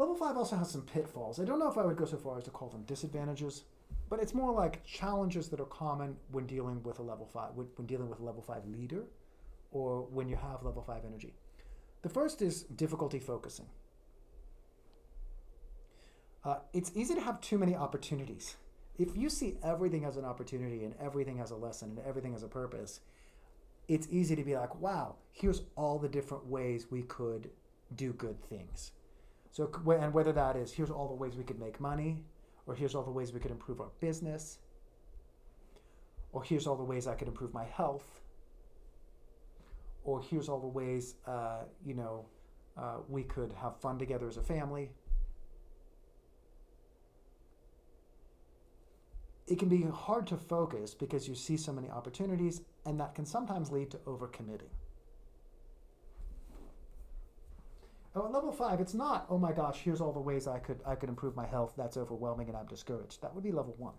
Level 0.01 0.15
five 0.15 0.35
also 0.35 0.55
has 0.55 0.71
some 0.71 0.81
pitfalls. 0.81 1.39
I 1.39 1.45
don't 1.45 1.59
know 1.59 1.69
if 1.69 1.77
I 1.77 1.85
would 1.85 1.95
go 1.95 2.05
so 2.05 2.17
far 2.17 2.39
as 2.39 2.43
to 2.45 2.49
call 2.49 2.69
them 2.69 2.81
disadvantages, 2.87 3.65
but 4.09 4.19
it's 4.19 4.33
more 4.33 4.51
like 4.51 4.83
challenges 4.83 5.47
that 5.49 5.59
are 5.59 5.65
common 5.65 6.17
when 6.31 6.47
dealing 6.47 6.81
with 6.81 6.97
a 6.97 7.03
level 7.03 7.27
five, 7.31 7.51
when, 7.53 7.67
when 7.75 7.85
dealing 7.85 8.09
with 8.09 8.19
a 8.19 8.23
level 8.23 8.41
five 8.41 8.65
leader, 8.65 9.03
or 9.69 10.01
when 10.11 10.27
you 10.27 10.35
have 10.35 10.63
level 10.63 10.81
five 10.81 11.03
energy. 11.05 11.35
The 12.01 12.09
first 12.09 12.41
is 12.41 12.63
difficulty 12.63 13.19
focusing. 13.19 13.67
Uh, 16.43 16.55
it's 16.73 16.91
easy 16.95 17.13
to 17.13 17.21
have 17.21 17.39
too 17.39 17.59
many 17.59 17.75
opportunities. 17.75 18.55
If 18.97 19.15
you 19.15 19.29
see 19.29 19.59
everything 19.63 20.03
as 20.03 20.17
an 20.17 20.25
opportunity 20.25 20.83
and 20.83 20.95
everything 20.99 21.37
has 21.37 21.51
a 21.51 21.55
lesson 21.55 21.89
and 21.91 22.07
everything 22.07 22.33
has 22.33 22.41
a 22.41 22.47
purpose, 22.47 23.01
it's 23.87 24.07
easy 24.09 24.35
to 24.35 24.43
be 24.43 24.55
like, 24.55 24.81
wow, 24.81 25.17
here's 25.31 25.61
all 25.75 25.99
the 25.99 26.09
different 26.09 26.47
ways 26.47 26.87
we 26.89 27.03
could 27.03 27.51
do 27.95 28.13
good 28.13 28.43
things. 28.49 28.93
So, 29.51 29.69
and 29.87 30.13
whether 30.13 30.31
that 30.31 30.55
is 30.55 30.71
here's 30.71 30.89
all 30.89 31.07
the 31.07 31.13
ways 31.13 31.35
we 31.35 31.43
could 31.43 31.59
make 31.59 31.79
money, 31.79 32.23
or 32.65 32.73
here's 32.73 32.95
all 32.95 33.03
the 33.03 33.11
ways 33.11 33.33
we 33.33 33.39
could 33.39 33.51
improve 33.51 33.81
our 33.81 33.91
business, 33.99 34.59
or 36.31 36.43
here's 36.43 36.67
all 36.67 36.77
the 36.77 36.83
ways 36.83 37.05
I 37.05 37.15
could 37.15 37.27
improve 37.27 37.53
my 37.53 37.65
health, 37.65 38.21
or 40.03 40.21
here's 40.21 40.47
all 40.47 40.59
the 40.59 40.67
ways, 40.67 41.15
uh, 41.27 41.63
you 41.85 41.93
know, 41.93 42.25
uh, 42.77 42.97
we 43.09 43.23
could 43.23 43.51
have 43.53 43.77
fun 43.81 43.99
together 43.99 44.27
as 44.27 44.37
a 44.37 44.41
family. 44.41 44.89
It 49.47 49.59
can 49.59 49.67
be 49.67 49.81
hard 49.83 50.27
to 50.27 50.37
focus 50.37 50.93
because 50.93 51.27
you 51.27 51.35
see 51.35 51.57
so 51.57 51.73
many 51.73 51.89
opportunities, 51.89 52.61
and 52.85 52.97
that 53.01 53.15
can 53.15 53.25
sometimes 53.25 53.69
lead 53.69 53.91
to 53.91 53.97
overcommitting. 53.97 54.71
Oh, 58.13 58.25
at 58.25 58.31
level 58.31 58.51
five, 58.51 58.81
it's 58.81 58.93
not, 58.93 59.25
oh 59.29 59.37
my 59.37 59.53
gosh, 59.53 59.79
here's 59.79 60.01
all 60.01 60.11
the 60.11 60.19
ways 60.19 60.45
I 60.45 60.59
could 60.59 60.81
I 60.85 60.95
could 60.95 61.07
improve 61.07 61.35
my 61.35 61.45
health. 61.45 61.73
That's 61.77 61.95
overwhelming 61.95 62.49
and 62.49 62.57
I'm 62.57 62.65
discouraged. 62.65 63.21
That 63.21 63.33
would 63.33 63.43
be 63.43 63.51
level 63.51 63.73
one. 63.77 63.93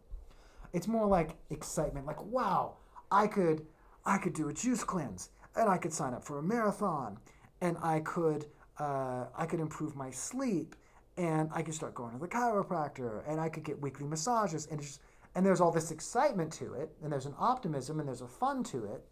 It's 0.74 0.86
more 0.86 1.06
like 1.06 1.36
excitement, 1.50 2.06
like, 2.06 2.22
wow, 2.22 2.76
I 3.10 3.26
could 3.26 3.66
I 4.04 4.18
could 4.18 4.34
do 4.34 4.48
a 4.48 4.52
juice 4.52 4.84
cleanse 4.84 5.30
and 5.56 5.68
I 5.68 5.78
could 5.78 5.92
sign 5.92 6.12
up 6.12 6.24
for 6.24 6.38
a 6.38 6.42
marathon 6.42 7.18
and 7.60 7.76
I 7.82 8.00
could 8.00 8.46
uh, 8.78 9.26
I 9.34 9.46
could 9.46 9.60
improve 9.60 9.96
my 9.96 10.10
sleep 10.10 10.76
and 11.16 11.50
I 11.52 11.62
could 11.62 11.74
start 11.74 11.94
going 11.94 12.12
to 12.12 12.18
the 12.18 12.28
chiropractor 12.28 13.22
and 13.26 13.40
I 13.40 13.48
could 13.48 13.64
get 13.64 13.80
weekly 13.80 14.06
massages 14.06 14.66
and 14.70 14.80
just 14.80 15.00
and 15.34 15.46
there's 15.46 15.60
all 15.60 15.70
this 15.70 15.90
excitement 15.90 16.52
to 16.54 16.74
it 16.74 16.90
and 17.02 17.10
there's 17.10 17.26
an 17.26 17.34
optimism 17.38 17.98
and 17.98 18.08
there's 18.08 18.20
a 18.20 18.28
fun 18.28 18.62
to 18.64 18.84
it 18.84 19.04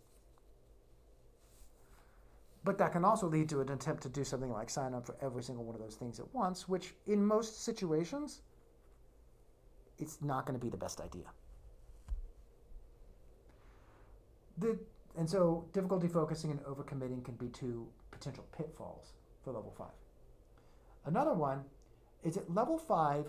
but 2.64 2.78
that 2.78 2.92
can 2.92 3.04
also 3.04 3.26
lead 3.26 3.48
to 3.48 3.60
an 3.60 3.70
attempt 3.70 4.02
to 4.02 4.08
do 4.08 4.24
something 4.24 4.50
like 4.50 4.68
sign 4.68 4.94
up 4.94 5.06
for 5.06 5.16
every 5.22 5.42
single 5.42 5.64
one 5.64 5.74
of 5.74 5.80
those 5.80 5.94
things 5.94 6.20
at 6.20 6.34
once, 6.34 6.68
which 6.68 6.94
in 7.06 7.24
most 7.24 7.64
situations, 7.64 8.42
it's 9.98 10.18
not 10.22 10.46
going 10.46 10.58
to 10.58 10.64
be 10.64 10.70
the 10.70 10.76
best 10.76 11.00
idea. 11.00 11.24
The, 14.58 14.78
and 15.16 15.28
so 15.28 15.64
difficulty 15.72 16.08
focusing 16.08 16.50
and 16.50 16.60
overcommitting 16.60 17.24
can 17.24 17.34
be 17.34 17.48
two 17.48 17.86
potential 18.10 18.44
pitfalls 18.56 19.14
for 19.42 19.52
level 19.52 19.72
five. 19.76 19.88
Another 21.06 21.32
one 21.32 21.64
is 22.22 22.34
that 22.34 22.54
level 22.54 22.76
five 22.76 23.26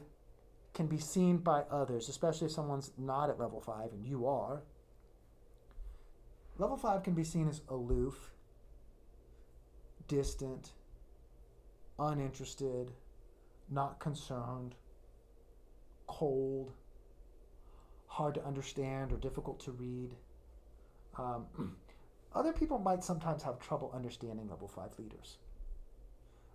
can 0.73 0.87
be 0.87 0.97
seen 0.97 1.37
by 1.37 1.61
others, 1.71 2.09
especially 2.09 2.47
if 2.47 2.53
someone's 2.53 2.91
not 2.97 3.29
at 3.29 3.39
level 3.39 3.61
five 3.61 3.93
and 3.93 4.05
you 4.05 4.27
are. 4.27 4.61
Level 6.57 6.75
five 6.75 7.03
can 7.03 7.13
be 7.13 7.23
seen 7.23 7.47
as 7.47 7.61
aloof 7.69 8.31
distant, 10.11 10.73
uninterested, 11.97 12.91
not 13.69 13.97
concerned, 13.99 14.75
cold, 16.07 16.73
hard 18.07 18.35
to 18.35 18.45
understand, 18.45 19.13
or 19.13 19.15
difficult 19.15 19.57
to 19.61 19.71
read. 19.71 20.13
Um, 21.17 21.45
other 22.35 22.51
people 22.51 22.77
might 22.77 23.05
sometimes 23.05 23.41
have 23.43 23.57
trouble 23.59 23.89
understanding 23.95 24.49
level 24.49 24.67
5 24.67 24.99
leaders. 24.99 25.37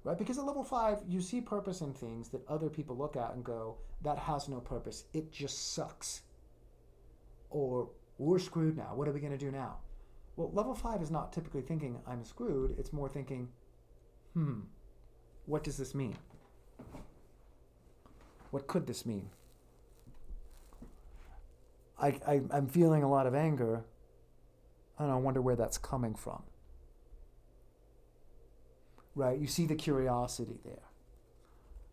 Right? 0.05 0.19
Because 0.19 0.37
at 0.39 0.45
level 0.45 0.63
5, 0.63 0.99
you 1.09 1.23
see 1.23 1.41
purpose 1.41 1.81
in 1.81 1.95
things 1.95 2.29
that 2.29 2.47
other 2.49 2.69
people 2.69 2.95
look 2.95 3.17
at 3.17 3.33
and 3.33 3.43
go, 3.43 3.79
that 4.03 4.19
has 4.19 4.51
no 4.51 4.61
purpose. 4.61 5.05
It 5.15 5.33
just 5.33 5.73
sucks. 5.73 6.21
Or, 7.49 7.89
we're 8.19 8.39
screwed 8.39 8.77
now. 8.77 8.95
What 8.95 9.09
are 9.09 9.13
we 9.13 9.21
going 9.21 9.33
to 9.33 9.39
do 9.39 9.51
now? 9.51 9.79
Well, 10.37 10.51
level 10.53 10.75
five 10.75 11.01
is 11.03 11.11
not 11.11 11.33
typically 11.33 11.63
thinking, 11.63 11.99
I'm 12.07 12.25
screwed. 12.25 12.79
It's 12.79 12.93
more 12.93 13.09
thinking, 13.09 13.49
hmm, 14.35 14.61
what 15.47 15.65
does 15.65 15.79
this 15.79 15.95
mean? 15.95 16.17
What 18.51 18.67
could 18.67 18.87
this 18.87 19.07
mean? 19.07 19.31
I, 21.99 22.09
I, 22.27 22.43
I'm 22.51 22.69
feeling 22.69 23.03
a 23.03 23.11
lot 23.11 23.27
of 23.27 23.35
anger, 23.35 23.85
and 24.99 25.11
I 25.11 25.17
wonder 25.17 25.41
where 25.41 25.57
that's 25.57 25.79
coming 25.79 26.15
from. 26.15 26.43
Right? 29.15 29.39
You 29.39 29.47
see 29.47 29.65
the 29.65 29.75
curiosity 29.75 30.59
there. 30.63 30.83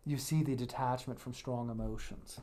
You 0.04 0.18
see 0.18 0.42
the 0.42 0.54
detachment 0.54 1.18
from 1.18 1.32
strong 1.32 1.70
emotions. 1.70 2.38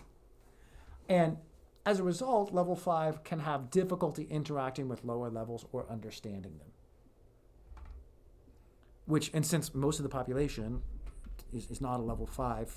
And 1.07 1.37
as 1.85 1.99
a 1.99 2.03
result, 2.03 2.53
level 2.53 2.75
five 2.75 3.23
can 3.23 3.39
have 3.39 3.71
difficulty 3.71 4.23
interacting 4.23 4.87
with 4.87 5.03
lower 5.03 5.29
levels 5.29 5.65
or 5.71 5.85
understanding 5.89 6.57
them. 6.59 6.67
Which, 9.05 9.31
and 9.33 9.45
since 9.45 9.73
most 9.73 9.99
of 9.99 10.03
the 10.03 10.09
population 10.09 10.81
is, 11.53 11.69
is 11.71 11.81
not 11.81 11.99
a 11.99 12.03
level 12.03 12.27
five, 12.27 12.73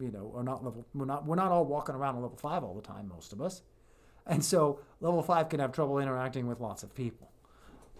you 0.00 0.10
know, 0.10 0.30
or 0.34 0.42
not 0.42 0.64
level, 0.64 0.86
we're 0.94 1.04
not, 1.04 1.26
we're 1.26 1.36
not 1.36 1.52
all 1.52 1.66
walking 1.66 1.94
around 1.94 2.16
a 2.16 2.20
level 2.20 2.36
five 2.36 2.64
all 2.64 2.74
the 2.74 2.82
time, 2.82 3.08
most 3.08 3.32
of 3.32 3.40
us. 3.40 3.62
And 4.26 4.44
so 4.44 4.80
level 5.00 5.22
five 5.22 5.48
can 5.48 5.60
have 5.60 5.72
trouble 5.72 5.98
interacting 5.98 6.46
with 6.46 6.60
lots 6.60 6.82
of 6.82 6.94
people. 6.94 7.30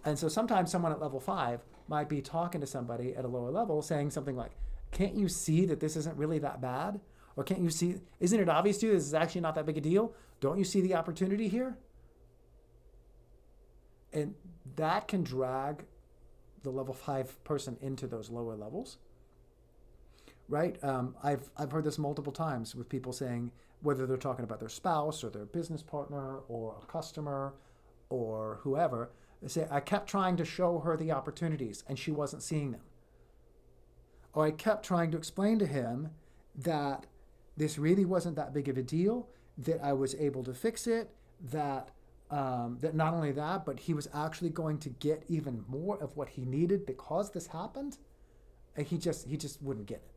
And 0.04 0.18
so 0.18 0.28
sometimes 0.28 0.70
someone 0.70 0.92
at 0.92 1.00
level 1.00 1.20
five 1.20 1.60
might 1.88 2.08
be 2.08 2.22
talking 2.22 2.60
to 2.60 2.66
somebody 2.66 3.14
at 3.14 3.24
a 3.24 3.28
lower 3.28 3.50
level 3.50 3.82
saying 3.82 4.10
something 4.10 4.36
like, 4.36 4.52
Can't 4.90 5.14
you 5.14 5.28
see 5.28 5.66
that 5.66 5.80
this 5.80 5.96
isn't 5.96 6.16
really 6.16 6.38
that 6.38 6.60
bad? 6.60 7.00
Or 7.36 7.44
can't 7.44 7.60
you 7.60 7.70
see, 7.70 7.96
isn't 8.18 8.40
it 8.40 8.48
obvious 8.48 8.78
to 8.78 8.86
you 8.86 8.92
this 8.92 9.04
is 9.04 9.14
actually 9.14 9.42
not 9.42 9.54
that 9.54 9.66
big 9.66 9.76
a 9.76 9.80
deal? 9.80 10.14
Don't 10.40 10.58
you 10.58 10.64
see 10.64 10.80
the 10.80 10.94
opportunity 10.94 11.48
here? 11.48 11.76
And 14.12 14.34
that 14.76 15.06
can 15.06 15.22
drag 15.22 15.84
the 16.62 16.70
level 16.70 16.94
five 16.94 17.42
person 17.44 17.76
into 17.82 18.06
those 18.06 18.30
lower 18.30 18.56
levels. 18.56 18.96
Right? 20.48 20.82
Um, 20.82 21.14
I've, 21.22 21.50
I've 21.56 21.70
heard 21.70 21.84
this 21.84 21.98
multiple 21.98 22.32
times 22.32 22.74
with 22.74 22.88
people 22.88 23.12
saying, 23.12 23.52
whether 23.82 24.06
they're 24.06 24.16
talking 24.16 24.44
about 24.44 24.58
their 24.58 24.70
spouse 24.70 25.22
or 25.22 25.28
their 25.28 25.44
business 25.44 25.82
partner 25.82 26.38
or 26.48 26.76
a 26.82 26.86
customer 26.86 27.52
or 28.08 28.60
whoever, 28.62 29.10
they 29.42 29.48
say, 29.48 29.66
I 29.70 29.80
kept 29.80 30.08
trying 30.08 30.36
to 30.38 30.44
show 30.44 30.78
her 30.78 30.96
the 30.96 31.12
opportunities 31.12 31.84
and 31.86 31.98
she 31.98 32.10
wasn't 32.10 32.42
seeing 32.42 32.72
them. 32.72 32.80
Or 34.32 34.46
I 34.46 34.50
kept 34.50 34.84
trying 34.84 35.10
to 35.10 35.18
explain 35.18 35.58
to 35.58 35.66
him 35.66 36.10
that 36.54 37.06
this 37.56 37.78
really 37.78 38.04
wasn't 38.04 38.36
that 38.36 38.52
big 38.52 38.68
of 38.68 38.76
a 38.76 38.82
deal, 38.82 39.28
that 39.58 39.82
I 39.82 39.92
was 39.92 40.14
able 40.16 40.44
to 40.44 40.54
fix 40.54 40.86
it, 40.86 41.10
that 41.50 41.90
um, 42.30 42.78
that 42.80 42.94
not 42.94 43.14
only 43.14 43.32
that, 43.32 43.64
but 43.64 43.80
he 43.80 43.94
was 43.94 44.08
actually 44.12 44.50
going 44.50 44.78
to 44.78 44.88
get 44.88 45.24
even 45.28 45.64
more 45.68 45.96
of 46.02 46.16
what 46.16 46.30
he 46.30 46.44
needed 46.44 46.84
because 46.84 47.30
this 47.30 47.46
happened. 47.48 47.98
And 48.76 48.86
he 48.86 48.98
just 48.98 49.28
he 49.28 49.36
just 49.36 49.62
wouldn't 49.62 49.86
get 49.86 49.98
it. 49.98 50.10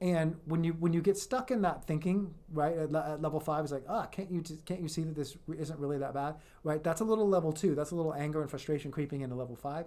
And 0.00 0.36
when 0.44 0.62
you 0.62 0.74
when 0.74 0.92
you 0.92 1.00
get 1.00 1.16
stuck 1.16 1.50
in 1.50 1.62
that 1.62 1.84
thinking, 1.84 2.34
right, 2.52 2.76
at, 2.76 2.94
at 2.94 3.20
level 3.20 3.40
five, 3.40 3.64
is 3.64 3.72
like, 3.72 3.84
ah, 3.88 4.06
can't 4.06 4.30
you 4.30 4.42
just, 4.42 4.64
can't 4.64 4.80
you 4.80 4.88
see 4.88 5.02
that 5.02 5.16
this 5.16 5.36
isn't 5.58 5.78
really 5.80 5.98
that 5.98 6.14
bad, 6.14 6.36
right? 6.62 6.84
That's 6.84 7.00
a 7.00 7.04
little 7.04 7.28
level 7.28 7.52
two. 7.52 7.74
That's 7.74 7.90
a 7.90 7.96
little 7.96 8.14
anger 8.14 8.40
and 8.42 8.50
frustration 8.50 8.92
creeping 8.92 9.22
into 9.22 9.34
level 9.34 9.56
five 9.56 9.86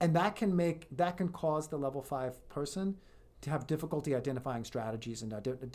and 0.00 0.14
that 0.14 0.36
can 0.36 0.54
make 0.54 0.86
that 0.96 1.16
can 1.16 1.28
cause 1.28 1.68
the 1.68 1.76
level 1.76 2.02
five 2.02 2.46
person 2.48 2.96
to 3.42 3.50
have 3.50 3.66
difficulty 3.66 4.14
identifying 4.14 4.64
strategies 4.64 5.22
and 5.22 5.32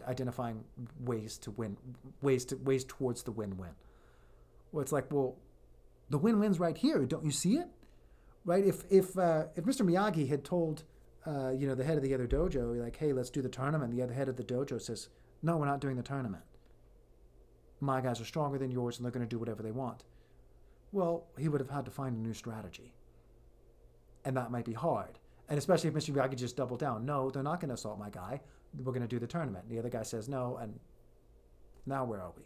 identifying 0.07 0.63
ways 0.99 1.37
to 1.37 1.51
win 1.51 1.77
ways 2.21 2.45
to 2.45 2.57
ways 2.57 2.83
towards 2.83 3.23
the 3.23 3.31
win-win. 3.31 3.75
Well 4.71 4.81
it's 4.81 4.91
like 4.91 5.11
well 5.11 5.37
the 6.09 6.17
win-win's 6.17 6.59
right 6.59 6.77
here. 6.77 7.05
Don't 7.05 7.25
you 7.25 7.31
see 7.31 7.55
it? 7.55 7.67
Right? 8.43 8.65
If 8.65 8.83
if 8.89 9.17
uh, 9.17 9.45
if 9.55 9.65
mr 9.65 9.85
miyagi 9.85 10.27
had 10.27 10.43
told 10.43 10.83
uh, 11.25 11.51
you 11.51 11.67
know 11.67 11.75
the 11.75 11.83
head 11.83 11.97
of 11.97 12.03
the 12.03 12.13
other 12.13 12.27
dojo 12.27 12.81
like 12.83 12.97
hey 12.97 13.13
let's 13.13 13.29
do 13.29 13.41
the 13.41 13.49
tournament 13.49 13.91
the 13.91 14.01
other 14.01 14.13
head 14.13 14.27
of 14.27 14.37
the 14.37 14.43
dojo 14.43 14.81
says 14.81 15.09
no 15.43 15.57
we're 15.57 15.65
not 15.65 15.81
doing 15.81 15.95
the 15.95 16.03
tournament. 16.03 16.43
My 17.79 17.99
guys 17.99 18.21
are 18.21 18.25
stronger 18.25 18.59
than 18.59 18.69
yours 18.69 18.97
and 18.97 19.05
they're 19.05 19.11
going 19.11 19.25
to 19.25 19.29
do 19.29 19.39
whatever 19.39 19.63
they 19.63 19.71
want. 19.71 20.03
Well 20.91 21.25
he 21.37 21.47
would 21.47 21.61
have 21.61 21.69
had 21.69 21.85
to 21.85 21.91
find 21.91 22.15
a 22.15 22.19
new 22.19 22.33
strategy 22.33 22.93
and 24.25 24.35
that 24.37 24.51
might 24.51 24.65
be 24.65 24.73
hard. 24.73 25.19
And 25.49 25.57
especially 25.57 25.89
if 25.89 25.95
Mr. 25.95 26.13
Miyagi 26.13 26.35
just 26.35 26.55
double 26.55 26.77
down, 26.77 27.05
no, 27.05 27.29
they're 27.29 27.43
not 27.43 27.59
going 27.59 27.69
to 27.69 27.75
assault 27.75 27.99
my 27.99 28.09
guy. 28.09 28.41
We're 28.77 28.93
going 28.93 29.01
to 29.01 29.07
do 29.07 29.19
the 29.19 29.27
tournament. 29.27 29.65
And 29.65 29.75
the 29.75 29.79
other 29.79 29.89
guy 29.89 30.03
says 30.03 30.29
no, 30.29 30.57
and 30.61 30.79
now 31.85 32.05
where 32.05 32.21
are 32.21 32.31
we? 32.37 32.43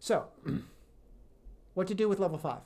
So, 0.00 0.26
what 1.74 1.86
to 1.86 1.94
do 1.94 2.08
with 2.08 2.18
level 2.18 2.38
five? 2.38 2.62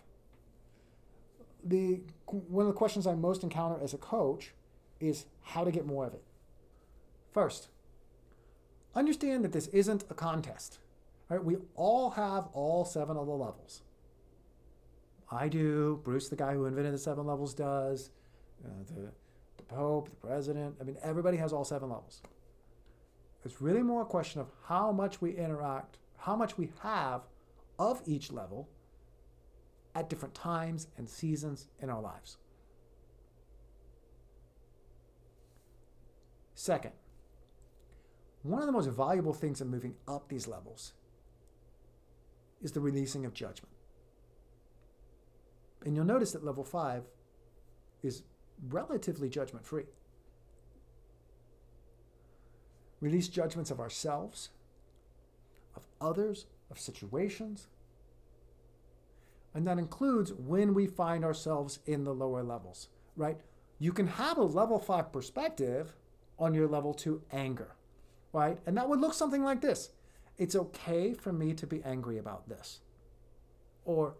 The 1.63 2.01
one 2.27 2.67
of 2.67 2.73
the 2.73 2.77
questions 2.77 3.07
I 3.07 3.15
most 3.15 3.43
encounter 3.43 3.83
as 3.83 3.93
a 3.93 3.99
coach 3.99 4.53
is 5.01 5.27
how 5.43 5.65
to 5.65 5.71
get 5.71 5.87
more 5.87 6.07
of 6.07 6.15
it. 6.15 6.23
First, 7.33 7.69
understand 8.95 9.45
that 9.45 9.53
this 9.53 9.67
isn't 9.69 10.05
a 10.09 10.15
contest. 10.15 10.79
Right? 11.29 11.43
We 11.43 11.57
all 11.75 12.11
have 12.11 12.49
all 12.53 12.85
seven 12.85 13.17
of 13.17 13.27
the 13.27 13.33
levels. 13.33 13.83
I 15.31 15.49
do. 15.49 16.01
Bruce, 16.05 16.29
the 16.29 16.37
guy 16.37 16.55
who 16.55 16.67
invented 16.67 16.95
the 16.95 16.99
seven 16.99 17.27
levels, 17.27 17.55
does. 17.55 18.11
Uh, 18.65 18.69
the, 18.87 19.13
the 19.57 19.63
Pope, 19.65 20.11
the 20.11 20.27
President. 20.27 20.77
I 20.81 20.85
mean, 20.85 20.97
everybody 21.03 21.37
has 21.39 21.53
all 21.53 21.65
seven 21.65 21.89
levels. 21.91 22.23
It's 23.45 23.61
really 23.61 23.83
more 23.83 24.03
a 24.03 24.07
question 24.07 24.41
of 24.41 24.49
how 24.67 24.91
much 24.93 25.21
we 25.21 25.37
interact, 25.37 25.99
how 26.17 26.35
much 26.37 26.57
we 26.57 26.71
have 26.83 27.23
of 27.79 28.01
each 28.07 28.33
level 28.33 28.69
at 29.95 30.09
different 30.09 30.35
times 30.35 30.89
and 30.97 31.09
seasons 31.09 31.69
in 31.81 31.91
our 31.91 32.01
lives. 32.01 32.39
Second, 36.55 36.93
one 38.43 38.61
of 38.61 38.67
the 38.67 38.73
most 38.73 38.89
valuable 38.89 39.35
things 39.35 39.61
in 39.61 39.69
moving 39.69 39.95
up 40.09 40.29
these 40.29 40.47
levels 40.49 40.93
is 42.63 42.73
the 42.73 42.81
releasing 42.81 43.27
of 43.27 43.35
judgment. 43.35 43.74
And 45.85 45.95
you'll 45.95 46.05
notice 46.05 46.33
that 46.33 46.45
level 46.45 46.65
five 46.65 47.05
is 48.03 48.23
relatively 48.69 49.29
judgment 49.29 49.67
free. 49.67 49.85
Release 53.01 53.29
judgments 53.29 53.71
of 53.71 53.81
ourselves, 53.81 54.49
of 55.77 55.87
others, 56.01 56.47
of 56.71 56.79
situations. 56.81 57.69
And 59.53 59.67
that 59.67 59.79
includes 59.79 60.33
when 60.33 60.75
we 60.75 60.87
find 60.87 61.25
ourselves 61.25 61.81
in 61.87 62.05
the 62.05 62.15
lower 62.15 62.43
levels, 62.43 62.89
right? 63.17 63.39
You 63.79 63.93
can 63.93 64.07
have 64.07 64.39
a 64.39 64.43
level 64.43 64.79
five 64.79 65.13
perspective 65.13 65.95
on 66.39 66.55
your 66.55 66.67
level 66.67 66.95
two 66.95 67.23
anger, 67.31 67.77
right? 68.33 68.59
And 68.67 68.77
that 68.77 68.89
would 68.89 69.01
look 69.01 69.15
something 69.15 69.45
like 69.45 69.61
this 69.61 69.91
It's 70.39 70.57
okay 70.57 71.13
for 71.13 71.33
me 71.33 71.53
to 71.55 71.67
be 71.67 71.83
angry 71.85 72.19
about 72.19 72.49
this. 72.49 72.81
Or 73.85 74.15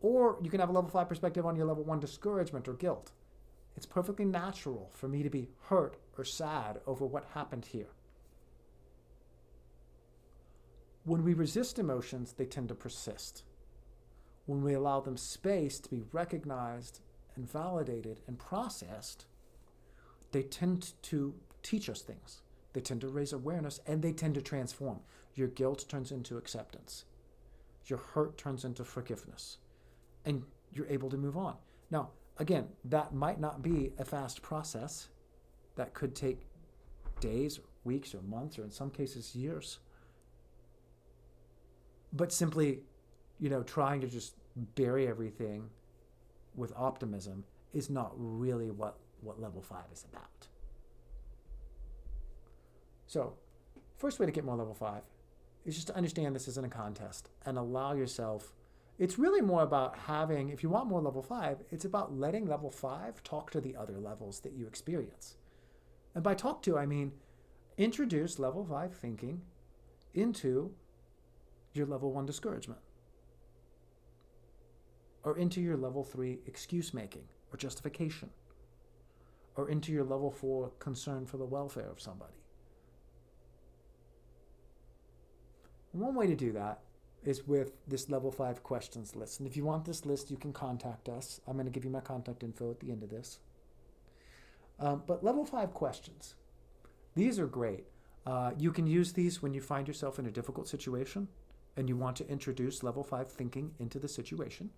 or 0.00 0.38
you 0.42 0.50
can 0.50 0.60
have 0.60 0.70
a 0.70 0.72
level 0.72 0.90
five 0.90 1.08
perspective 1.08 1.44
on 1.44 1.56
your 1.56 1.66
level 1.66 1.84
one 1.84 2.00
discouragement 2.00 2.66
or 2.66 2.74
guilt. 2.74 3.12
It's 3.76 3.86
perfectly 3.86 4.24
natural 4.24 4.90
for 4.92 5.08
me 5.08 5.22
to 5.22 5.30
be 5.30 5.48
hurt 5.64 5.96
or 6.18 6.24
sad 6.24 6.80
over 6.86 7.06
what 7.06 7.24
happened 7.34 7.66
here. 7.66 7.90
When 11.04 11.24
we 11.24 11.34
resist 11.34 11.78
emotions, 11.78 12.34
they 12.36 12.44
tend 12.44 12.68
to 12.68 12.74
persist. 12.74 13.42
When 14.46 14.62
we 14.62 14.74
allow 14.74 15.00
them 15.00 15.16
space 15.16 15.78
to 15.80 15.90
be 15.90 16.02
recognized 16.12 17.00
and 17.36 17.50
validated 17.50 18.20
and 18.26 18.38
processed, 18.38 19.26
they 20.32 20.42
tend 20.42 20.92
to 21.02 21.34
teach 21.62 21.88
us 21.88 22.02
things. 22.02 22.42
They 22.72 22.80
tend 22.80 23.00
to 23.02 23.08
raise 23.08 23.32
awareness 23.32 23.80
and 23.86 24.02
they 24.02 24.12
tend 24.12 24.34
to 24.34 24.42
transform. 24.42 25.00
Your 25.34 25.48
guilt 25.48 25.86
turns 25.88 26.12
into 26.12 26.36
acceptance. 26.36 27.04
Your 27.86 27.98
hurt 27.98 28.36
turns 28.36 28.64
into 28.64 28.84
forgiveness 28.84 29.58
and 30.24 30.42
you're 30.72 30.86
able 30.88 31.10
to 31.10 31.16
move 31.16 31.36
on. 31.36 31.56
Now, 31.90 32.10
again, 32.38 32.68
that 32.84 33.14
might 33.14 33.40
not 33.40 33.62
be 33.62 33.92
a 33.98 34.04
fast 34.04 34.42
process. 34.42 35.08
That 35.76 35.94
could 35.94 36.14
take 36.14 36.40
days, 37.20 37.58
or 37.58 37.62
weeks, 37.84 38.14
or 38.14 38.22
months, 38.22 38.58
or 38.58 38.64
in 38.64 38.70
some 38.70 38.90
cases, 38.90 39.34
years. 39.34 39.78
But 42.12 42.32
simply, 42.32 42.80
you 43.38 43.48
know, 43.48 43.62
trying 43.62 44.00
to 44.00 44.08
just 44.08 44.34
bury 44.74 45.06
everything 45.06 45.70
with 46.54 46.72
optimism 46.76 47.44
is 47.72 47.88
not 47.88 48.12
really 48.16 48.70
what, 48.70 48.98
what 49.20 49.40
level 49.40 49.62
five 49.62 49.84
is 49.92 50.04
about. 50.12 50.48
So, 53.06 53.34
first 53.96 54.18
way 54.18 54.26
to 54.26 54.32
get 54.32 54.44
more 54.44 54.56
level 54.56 54.74
five 54.74 55.02
is 55.64 55.74
just 55.74 55.88
to 55.88 55.96
understand 55.96 56.34
this 56.34 56.48
isn't 56.48 56.64
a 56.64 56.68
contest 56.68 57.28
and 57.44 57.58
allow 57.58 57.92
yourself 57.92 58.52
it's 59.00 59.18
really 59.18 59.40
more 59.40 59.62
about 59.62 59.96
having, 59.96 60.50
if 60.50 60.62
you 60.62 60.68
want 60.68 60.86
more 60.86 61.00
level 61.00 61.22
five, 61.22 61.62
it's 61.70 61.86
about 61.86 62.14
letting 62.14 62.46
level 62.46 62.70
five 62.70 63.22
talk 63.22 63.50
to 63.50 63.58
the 63.58 63.74
other 63.74 63.98
levels 63.98 64.40
that 64.40 64.52
you 64.52 64.66
experience. 64.66 65.38
And 66.14 66.22
by 66.22 66.34
talk 66.34 66.62
to, 66.64 66.76
I 66.76 66.84
mean 66.84 67.12
introduce 67.78 68.38
level 68.38 68.62
five 68.62 68.94
thinking 68.94 69.40
into 70.12 70.74
your 71.72 71.86
level 71.86 72.12
one 72.12 72.26
discouragement 72.26 72.80
or 75.22 75.38
into 75.38 75.62
your 75.62 75.78
level 75.78 76.04
three 76.04 76.40
excuse 76.46 76.92
making 76.92 77.24
or 77.50 77.56
justification 77.56 78.28
or 79.56 79.70
into 79.70 79.92
your 79.92 80.04
level 80.04 80.30
four 80.30 80.72
concern 80.78 81.24
for 81.24 81.38
the 81.38 81.44
welfare 81.46 81.88
of 81.90 82.02
somebody. 82.02 82.34
One 85.92 86.14
way 86.14 86.26
to 86.26 86.36
do 86.36 86.52
that 86.52 86.80
is 87.24 87.46
with 87.46 87.72
this 87.86 88.08
level 88.08 88.30
five 88.30 88.62
questions 88.62 89.14
list. 89.14 89.40
And 89.40 89.48
if 89.48 89.56
you 89.56 89.64
want 89.64 89.84
this 89.84 90.06
list, 90.06 90.30
you 90.30 90.36
can 90.36 90.52
contact 90.52 91.08
us. 91.08 91.40
I'm 91.46 91.54
going 91.54 91.66
to 91.66 91.72
give 91.72 91.84
you 91.84 91.90
my 91.90 92.00
contact 92.00 92.42
info 92.42 92.70
at 92.70 92.80
the 92.80 92.90
end 92.90 93.02
of 93.02 93.10
this. 93.10 93.38
Um, 94.78 95.02
but 95.06 95.22
level 95.22 95.44
five 95.44 95.74
questions, 95.74 96.34
these 97.14 97.38
are 97.38 97.46
great. 97.46 97.84
Uh, 98.26 98.52
you 98.58 98.72
can 98.72 98.86
use 98.86 99.12
these 99.12 99.42
when 99.42 99.52
you 99.52 99.60
find 99.60 99.86
yourself 99.86 100.18
in 100.18 100.26
a 100.26 100.30
difficult 100.30 100.68
situation 100.68 101.28
and 101.76 101.88
you 101.88 101.96
want 101.96 102.16
to 102.16 102.28
introduce 102.28 102.82
level 102.82 103.02
five 103.02 103.30
thinking 103.30 103.72
into 103.78 103.98
the 103.98 104.08
situation. 104.08 104.70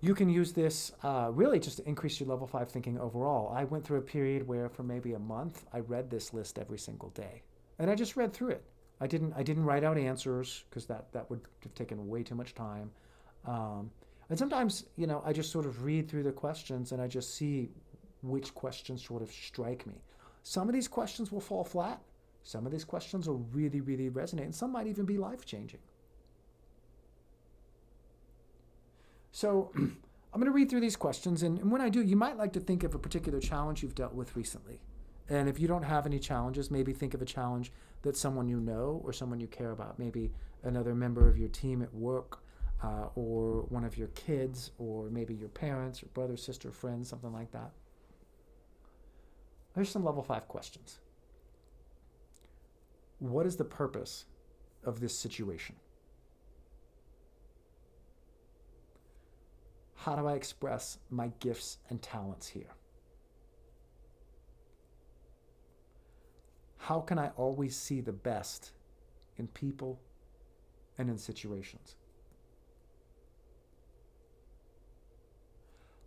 You 0.00 0.14
can 0.14 0.30
use 0.30 0.52
this 0.52 0.92
uh, 1.02 1.30
really 1.32 1.60
just 1.60 1.76
to 1.76 1.88
increase 1.88 2.20
your 2.20 2.28
level 2.28 2.46
five 2.46 2.70
thinking 2.70 2.98
overall. 2.98 3.52
I 3.54 3.64
went 3.64 3.84
through 3.84 3.98
a 3.98 4.02
period 4.02 4.48
where, 4.48 4.68
for 4.70 4.82
maybe 4.82 5.12
a 5.12 5.18
month, 5.18 5.64
I 5.74 5.80
read 5.80 6.10
this 6.10 6.32
list 6.32 6.58
every 6.58 6.78
single 6.78 7.10
day. 7.10 7.42
And 7.78 7.90
I 7.90 7.94
just 7.94 8.16
read 8.16 8.32
through 8.32 8.50
it. 8.50 8.64
I 9.00 9.06
didn't 9.06 9.32
I 9.34 9.42
didn't 9.42 9.64
write 9.64 9.82
out 9.82 9.96
answers 9.96 10.64
because 10.68 10.86
that 10.86 11.12
that 11.12 11.28
would 11.30 11.40
have 11.62 11.74
taken 11.74 12.06
way 12.08 12.22
too 12.22 12.34
much 12.34 12.54
time. 12.54 12.90
Um, 13.46 13.90
and 14.28 14.38
sometimes 14.38 14.84
you 14.96 15.06
know 15.06 15.22
I 15.24 15.32
just 15.32 15.50
sort 15.50 15.66
of 15.66 15.84
read 15.84 16.08
through 16.08 16.24
the 16.24 16.32
questions 16.32 16.92
and 16.92 17.00
I 17.00 17.06
just 17.06 17.34
see 17.34 17.70
which 18.22 18.54
questions 18.54 19.04
sort 19.04 19.22
of 19.22 19.30
strike 19.30 19.86
me. 19.86 20.02
Some 20.42 20.68
of 20.68 20.74
these 20.74 20.88
questions 20.88 21.32
will 21.32 21.40
fall 21.40 21.64
flat. 21.64 22.00
Some 22.42 22.66
of 22.66 22.72
these 22.72 22.84
questions 22.84 23.26
will 23.28 23.46
really 23.52 23.80
really 23.80 24.10
resonate, 24.10 24.44
and 24.44 24.54
some 24.54 24.72
might 24.72 24.86
even 24.86 25.04
be 25.04 25.16
life 25.16 25.44
changing. 25.44 25.80
So. 29.32 29.72
I'm 30.32 30.38
going 30.38 30.46
to 30.46 30.54
read 30.54 30.70
through 30.70 30.82
these 30.82 30.94
questions, 30.94 31.42
and, 31.42 31.58
and 31.58 31.72
when 31.72 31.80
I 31.80 31.88
do, 31.88 32.00
you 32.00 32.14
might 32.14 32.36
like 32.36 32.52
to 32.52 32.60
think 32.60 32.84
of 32.84 32.94
a 32.94 33.00
particular 33.00 33.40
challenge 33.40 33.82
you've 33.82 33.96
dealt 33.96 34.14
with 34.14 34.36
recently. 34.36 34.80
And 35.28 35.48
if 35.48 35.58
you 35.58 35.66
don't 35.66 35.82
have 35.82 36.06
any 36.06 36.18
challenges, 36.18 36.70
maybe 36.70 36.92
think 36.92 37.14
of 37.14 37.22
a 37.22 37.24
challenge 37.24 37.72
that 38.02 38.16
someone 38.16 38.48
you 38.48 38.60
know 38.60 39.00
or 39.04 39.12
someone 39.12 39.40
you 39.40 39.46
care 39.46 39.72
about, 39.72 39.98
maybe 39.98 40.32
another 40.62 40.94
member 40.94 41.28
of 41.28 41.36
your 41.36 41.48
team 41.48 41.82
at 41.82 41.92
work, 41.94 42.42
uh, 42.82 43.08
or 43.14 43.62
one 43.68 43.84
of 43.84 43.98
your 43.98 44.08
kids, 44.08 44.70
or 44.78 45.10
maybe 45.10 45.34
your 45.34 45.48
parents, 45.48 46.02
or 46.02 46.06
brother, 46.06 46.36
sister, 46.36 46.70
friend, 46.70 47.06
something 47.06 47.32
like 47.32 47.50
that. 47.52 47.72
Here's 49.74 49.90
some 49.90 50.04
level 50.04 50.22
five 50.22 50.48
questions. 50.48 50.98
What 53.18 53.46
is 53.46 53.56
the 53.56 53.64
purpose 53.64 54.24
of 54.82 55.00
this 55.00 55.16
situation? 55.16 55.76
How 59.94 60.16
do 60.16 60.26
I 60.26 60.32
express 60.32 60.96
my 61.10 61.30
gifts 61.40 61.76
and 61.90 62.00
talents 62.00 62.48
here? 62.48 62.74
How 66.80 67.00
can 67.00 67.18
I 67.18 67.28
always 67.36 67.76
see 67.76 68.00
the 68.00 68.12
best 68.12 68.72
in 69.36 69.46
people 69.48 70.00
and 70.98 71.10
in 71.10 71.18
situations? 71.18 71.94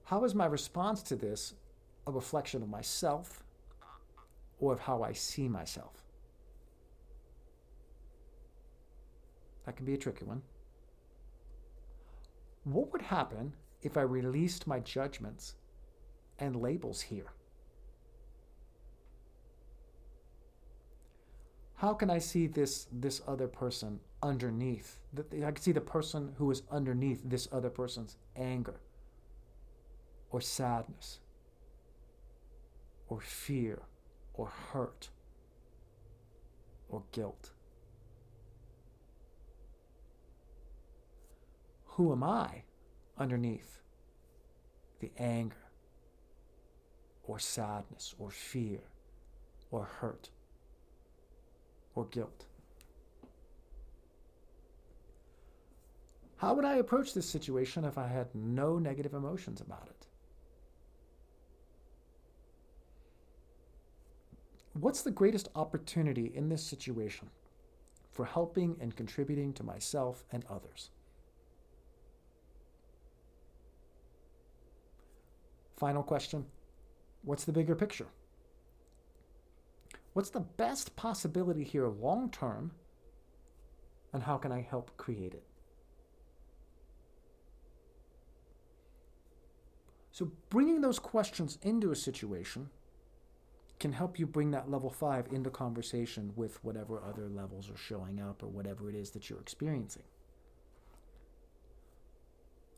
How 0.06 0.24
is 0.26 0.36
my 0.36 0.46
response 0.46 1.02
to 1.04 1.16
this 1.16 1.54
a 2.08 2.12
reflection 2.12 2.62
of 2.64 2.70
myself 2.70 3.44
or 4.60 4.74
of 4.74 4.80
how 4.80 5.04
I 5.04 5.14
see 5.14 5.48
myself? 5.48 6.04
That 9.66 9.78
can 9.78 9.86
be 9.86 9.94
a 9.94 9.98
tricky 9.98 10.26
one. 10.26 10.42
What 12.64 12.92
would 12.92 13.04
happen 13.04 13.54
if 13.84 13.96
I 13.96 14.02
released 14.02 14.66
my 14.68 14.80
judgments 14.80 15.56
and 16.40 16.56
labels 16.56 17.00
here? 17.02 17.32
how 21.84 21.94
can 21.94 22.10
I 22.10 22.20
see 22.20 22.48
this 22.48 22.88
this 22.94 23.22
other 23.28 23.46
person 23.46 24.00
underneath? 24.22 25.02
I 25.18 25.52
can 25.52 25.58
see 25.58 25.74
the 25.74 25.82
person 25.82 26.32
who 26.38 26.50
is 26.50 26.62
underneath 26.72 27.22
this 27.26 27.50
other 27.52 27.70
person's 27.70 28.16
anger 28.38 28.80
or 30.32 30.40
sadness 30.40 31.20
or 33.10 33.20
fear 33.20 33.82
or 34.34 34.48
hurt 34.48 35.10
or 36.88 37.04
guilt. 37.12 37.50
Who 41.98 42.14
am 42.14 42.24
I 42.24 42.64
underneath 43.18 43.82
the 45.02 45.12
anger 45.18 45.66
or 47.26 47.40
sadness 47.40 48.16
or 48.18 48.32
fear 48.32 48.80
or 49.70 49.84
hurt? 49.84 50.30
Or 51.96 52.06
guilt? 52.06 52.46
How 56.38 56.54
would 56.54 56.66
I 56.66 56.76
approach 56.76 57.14
this 57.14 57.30
situation 57.30 57.86
if 57.86 57.98
I 57.98 58.08
had 58.08 58.28
no 58.36 58.78
negative 58.78 59.14
emotions 59.14 59.62
about 59.62 59.88
it? 59.90 60.08
What's 64.74 65.04
the 65.04 65.12
greatest 65.12 65.50
opportunity 65.56 66.32
in 66.36 66.50
this 66.50 66.64
situation 66.64 67.30
for 68.12 68.26
helping 68.26 68.76
and 68.82 68.96
contributing 68.96 69.54
to 69.54 69.64
myself 69.64 70.26
and 70.32 70.44
others? 70.50 70.90
Final 75.78 76.04
question 76.04 76.46
What's 77.24 77.46
the 77.46 77.54
bigger 77.54 77.76
picture? 77.76 78.08
What's 80.14 80.30
the 80.30 80.40
best 80.40 80.96
possibility 80.96 81.64
here 81.64 81.88
long 81.88 82.30
term, 82.30 82.72
and 84.14 84.24
how 84.24 84.38
can 84.38 84.52
I 84.52 84.62
help 84.62 84.96
create 84.98 85.34
it? 85.34 85.44
So, 90.12 90.32
bringing 90.52 90.82
those 90.82 91.00
questions 91.00 91.58
into 91.64 91.92
a 91.92 91.96
situation 91.96 92.70
can 93.80 93.92
help 93.92 94.20
you 94.20 94.28
bring 94.28 94.52
that 94.52 94.70
level 94.70 94.92
five 94.92 95.28
into 95.32 95.50
conversation 95.50 96.32
with 96.36 96.64
whatever 96.64 97.04
other 97.04 97.28
levels 97.28 97.70
are 97.70 97.78
showing 97.78 98.22
up 98.22 98.44
or 98.44 98.48
whatever 98.48 98.90
it 98.90 98.96
is 98.96 99.10
that 99.12 99.30
you're 99.30 99.42
experiencing. 99.42 100.04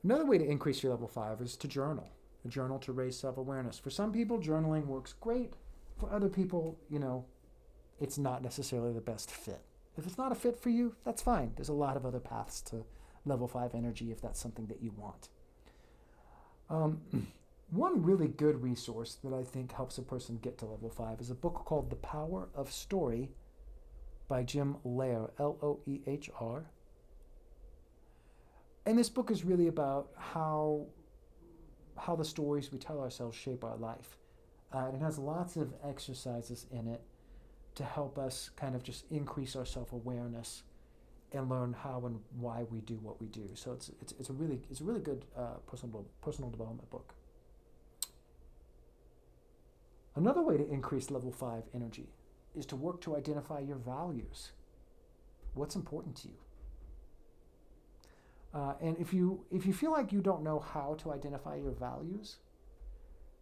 Another 0.04 0.26
way 0.26 0.38
to 0.38 0.46
increase 0.46 0.82
your 0.82 0.94
level 0.94 1.08
five 1.08 1.42
is 1.42 1.58
to 1.58 1.68
journal. 1.68 2.10
A 2.46 2.48
journal 2.48 2.80
to 2.80 2.94
raise 2.94 3.18
self 3.20 3.38
awareness. 3.38 3.78
For 3.78 3.90
some 3.90 4.14
people, 4.14 4.40
journaling 4.40 4.86
works 4.86 5.14
great. 5.14 5.54
For 5.98 6.12
other 6.12 6.30
people, 6.30 6.78
you 6.90 7.00
know, 7.00 7.26
it's 8.00 8.18
not 8.18 8.44
necessarily 8.44 8.94
the 8.94 9.02
best 9.02 9.32
fit. 9.32 9.62
If 9.98 10.06
it's 10.06 10.18
not 10.18 10.32
a 10.32 10.36
fit 10.36 10.60
for 10.60 10.70
you, 10.70 10.96
that's 11.06 11.22
fine. 11.22 11.54
There's 11.56 11.70
a 11.70 11.74
lot 11.74 11.96
of 11.96 12.06
other 12.06 12.20
paths 12.20 12.62
to 12.64 12.86
level 13.26 13.48
five 13.48 13.74
energy 13.74 14.12
if 14.12 14.22
that's 14.22 14.40
something 14.40 14.68
that 14.68 14.82
you 14.82 14.92
want. 14.98 15.30
Um, 16.70 17.02
One 17.72 18.04
really 18.04 18.28
good 18.28 18.62
resource 18.62 19.18
that 19.24 19.34
I 19.34 19.44
think 19.44 19.72
helps 19.74 19.98
a 19.98 20.04
person 20.04 20.38
get 20.38 20.58
to 20.60 20.66
level 20.66 20.90
five 20.90 21.20
is 21.20 21.32
a 21.32 21.36
book 21.36 21.64
called 21.66 21.90
The 21.90 21.96
Power 21.96 22.48
of 22.54 22.72
Story 22.72 23.32
by 24.28 24.44
Jim 24.44 24.78
Loehr, 24.84 25.32
L 25.40 25.58
O 25.62 25.80
E 25.88 26.02
H 26.06 26.30
R. 26.40 26.66
And 28.86 29.00
this 29.00 29.10
book 29.10 29.32
is 29.32 29.44
really 29.44 29.68
about 29.68 30.10
how 30.16 30.86
how 31.98 32.16
the 32.16 32.26
stories 32.26 32.72
we 32.72 32.78
tell 32.78 33.00
ourselves 33.00 33.36
shape 33.36 33.64
our 33.64 33.78
life. 33.78 34.18
Uh, 34.76 34.88
and 34.88 34.96
it 34.96 35.02
has 35.02 35.18
lots 35.18 35.56
of 35.56 35.74
exercises 35.88 36.66
in 36.70 36.86
it 36.88 37.02
to 37.76 37.84
help 37.84 38.18
us 38.18 38.50
kind 38.58 38.76
of 38.76 38.84
just 38.84 39.06
increase 39.10 39.56
our 39.56 39.66
self 39.66 39.94
awareness 39.94 40.64
and 41.32 41.50
learn 41.50 41.74
how 41.74 42.04
and 42.06 42.20
why 42.40 42.64
we 42.70 42.82
do 42.82 42.96
what 42.96 43.22
we 43.22 43.28
do. 43.28 43.50
So 43.54 43.72
it's 43.72 43.90
it's, 44.02 44.14
it's 44.20 44.30
a 44.30 44.34
really 44.34 44.60
it's 44.70 44.82
a 44.82 44.84
really 44.84 45.00
good 45.00 45.24
uh, 45.38 45.60
personal 45.66 46.06
personal 46.22 46.50
development 46.50 46.90
book. 46.90 47.14
Another 50.16 50.42
way 50.42 50.58
to 50.58 50.70
increase 50.70 51.10
level 51.10 51.32
five 51.32 51.64
energy 51.74 52.10
is 52.54 52.66
to 52.68 52.76
work 52.76 53.00
to 53.02 53.16
identify 53.16 53.60
your 53.60 53.78
values. 53.78 54.52
What's 55.54 55.76
important 55.76 56.18
to 56.18 56.28
you? 56.28 56.36
Uh, 58.54 58.74
and 58.82 58.98
if 58.98 59.14
you 59.14 59.46
if 59.52 59.66
you 59.66 59.72
feel 59.74 59.92
like 59.92 60.12
you 60.12 60.20
don't 60.22 60.44
know 60.44 60.60
how 60.60 60.96
to 61.04 61.14
identify 61.14 61.56
your 61.56 61.72
values, 61.72 62.38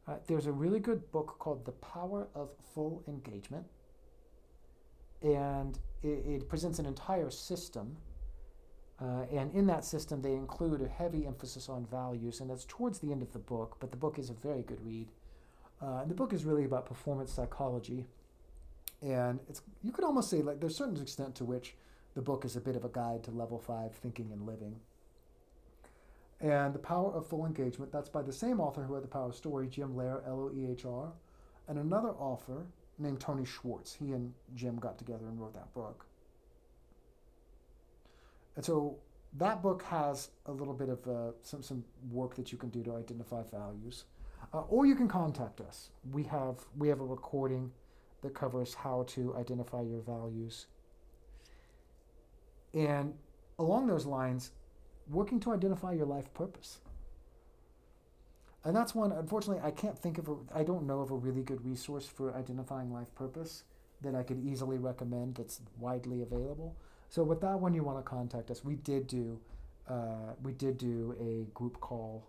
uh, 0.07 0.15
there's 0.27 0.47
a 0.47 0.51
really 0.51 0.79
good 0.79 1.11
book 1.11 1.35
called 1.39 1.65
The 1.65 1.71
Power 1.71 2.27
of 2.35 2.49
Full 2.73 3.03
Engagement, 3.07 3.65
and 5.21 5.79
it, 6.01 6.25
it 6.27 6.49
presents 6.49 6.79
an 6.79 6.85
entire 6.85 7.29
system. 7.29 7.97
Uh, 9.01 9.25
and 9.33 9.53
in 9.53 9.65
that 9.67 9.83
system, 9.83 10.21
they 10.21 10.33
include 10.33 10.81
a 10.81 10.87
heavy 10.87 11.25
emphasis 11.25 11.67
on 11.67 11.85
values, 11.85 12.41
and 12.41 12.49
that's 12.49 12.65
towards 12.65 12.99
the 12.99 13.11
end 13.11 13.21
of 13.21 13.31
the 13.33 13.39
book. 13.39 13.77
But 13.79 13.91
the 13.91 13.97
book 13.97 14.19
is 14.19 14.29
a 14.29 14.33
very 14.33 14.61
good 14.61 14.85
read. 14.85 15.07
Uh, 15.81 16.05
the 16.05 16.13
book 16.13 16.33
is 16.33 16.45
really 16.45 16.65
about 16.65 16.85
performance 16.85 17.31
psychology, 17.31 18.05
and 19.01 19.39
it's 19.49 19.61
you 19.83 19.91
could 19.91 20.05
almost 20.05 20.29
say 20.29 20.41
like 20.41 20.59
there's 20.59 20.73
a 20.73 20.77
certain 20.77 21.01
extent 21.01 21.35
to 21.35 21.45
which 21.45 21.75
the 22.13 22.21
book 22.21 22.45
is 22.45 22.55
a 22.55 22.61
bit 22.61 22.75
of 22.75 22.85
a 22.85 22.89
guide 22.89 23.23
to 23.23 23.31
level 23.31 23.59
five 23.59 23.93
thinking 23.95 24.29
and 24.31 24.45
living. 24.45 24.75
And 26.43 26.75
the 26.75 26.79
power 26.79 27.09
of 27.13 27.25
full 27.25 27.45
engagement. 27.45 27.91
That's 27.91 28.09
by 28.09 28.21
the 28.21 28.33
same 28.33 28.59
author 28.59 28.83
who 28.83 28.93
had 28.93 29.03
the 29.03 29.07
power 29.07 29.29
of 29.29 29.35
story, 29.35 29.67
Jim 29.67 29.95
Loehr, 29.95 30.21
L 30.27 30.41
O 30.41 30.51
E 30.53 30.67
H 30.69 30.85
R, 30.85 31.13
and 31.69 31.79
another 31.79 32.09
author 32.09 32.65
named 32.99 33.21
Tony 33.21 33.45
Schwartz. 33.45 33.93
He 33.93 34.11
and 34.11 34.33
Jim 34.53 34.75
got 34.75 34.97
together 34.97 35.25
and 35.25 35.39
wrote 35.39 35.53
that 35.53 35.73
book. 35.73 36.05
And 38.57 38.63
so 38.63 38.97
that 39.37 39.63
book 39.63 39.83
has 39.83 40.31
a 40.45 40.51
little 40.51 40.73
bit 40.73 40.89
of 40.89 41.07
uh, 41.07 41.31
some 41.43 41.63
some 41.63 41.83
work 42.11 42.35
that 42.35 42.51
you 42.51 42.57
can 42.57 42.69
do 42.69 42.83
to 42.83 42.97
identify 42.97 43.41
values. 43.49 44.03
Uh, 44.53 44.63
or 44.67 44.85
you 44.85 44.95
can 44.95 45.07
contact 45.07 45.61
us. 45.61 45.91
We 46.11 46.23
have 46.23 46.57
we 46.77 46.89
have 46.89 46.99
a 46.99 47.05
recording 47.05 47.71
that 48.21 48.33
covers 48.33 48.73
how 48.73 49.05
to 49.09 49.33
identify 49.37 49.81
your 49.81 50.01
values. 50.01 50.65
And 52.73 53.13
along 53.59 53.87
those 53.87 54.05
lines, 54.05 54.51
working 55.09 55.39
to 55.41 55.53
identify 55.53 55.93
your 55.93 56.05
life 56.05 56.33
purpose. 56.33 56.79
And 58.63 58.75
that's 58.75 58.95
one, 58.95 59.11
unfortunately, 59.11 59.61
I 59.63 59.71
can't 59.71 59.97
think 59.97 60.17
of, 60.17 60.29
a, 60.29 60.35
I 60.55 60.63
don't 60.63 60.87
know 60.87 61.01
of 61.01 61.11
a 61.11 61.15
really 61.15 61.43
good 61.43 61.65
resource 61.65 62.07
for 62.07 62.33
identifying 62.33 62.93
life 62.93 63.13
purpose 63.13 63.63
that 64.01 64.15
I 64.15 64.23
could 64.23 64.39
easily 64.45 64.77
recommend 64.77 65.35
that's 65.35 65.61
widely 65.79 66.21
available. 66.21 66.75
So 67.09 67.23
with 67.23 67.41
that 67.41 67.59
one, 67.59 67.73
you 67.73 67.83
want 67.83 67.99
to 67.99 68.03
contact 68.03 68.49
us. 68.51 68.63
We 68.63 68.75
did 68.75 69.07
do, 69.07 69.39
uh, 69.89 70.33
we 70.41 70.53
did 70.53 70.77
do 70.77 71.15
a 71.19 71.51
group 71.53 71.79
call 71.81 72.25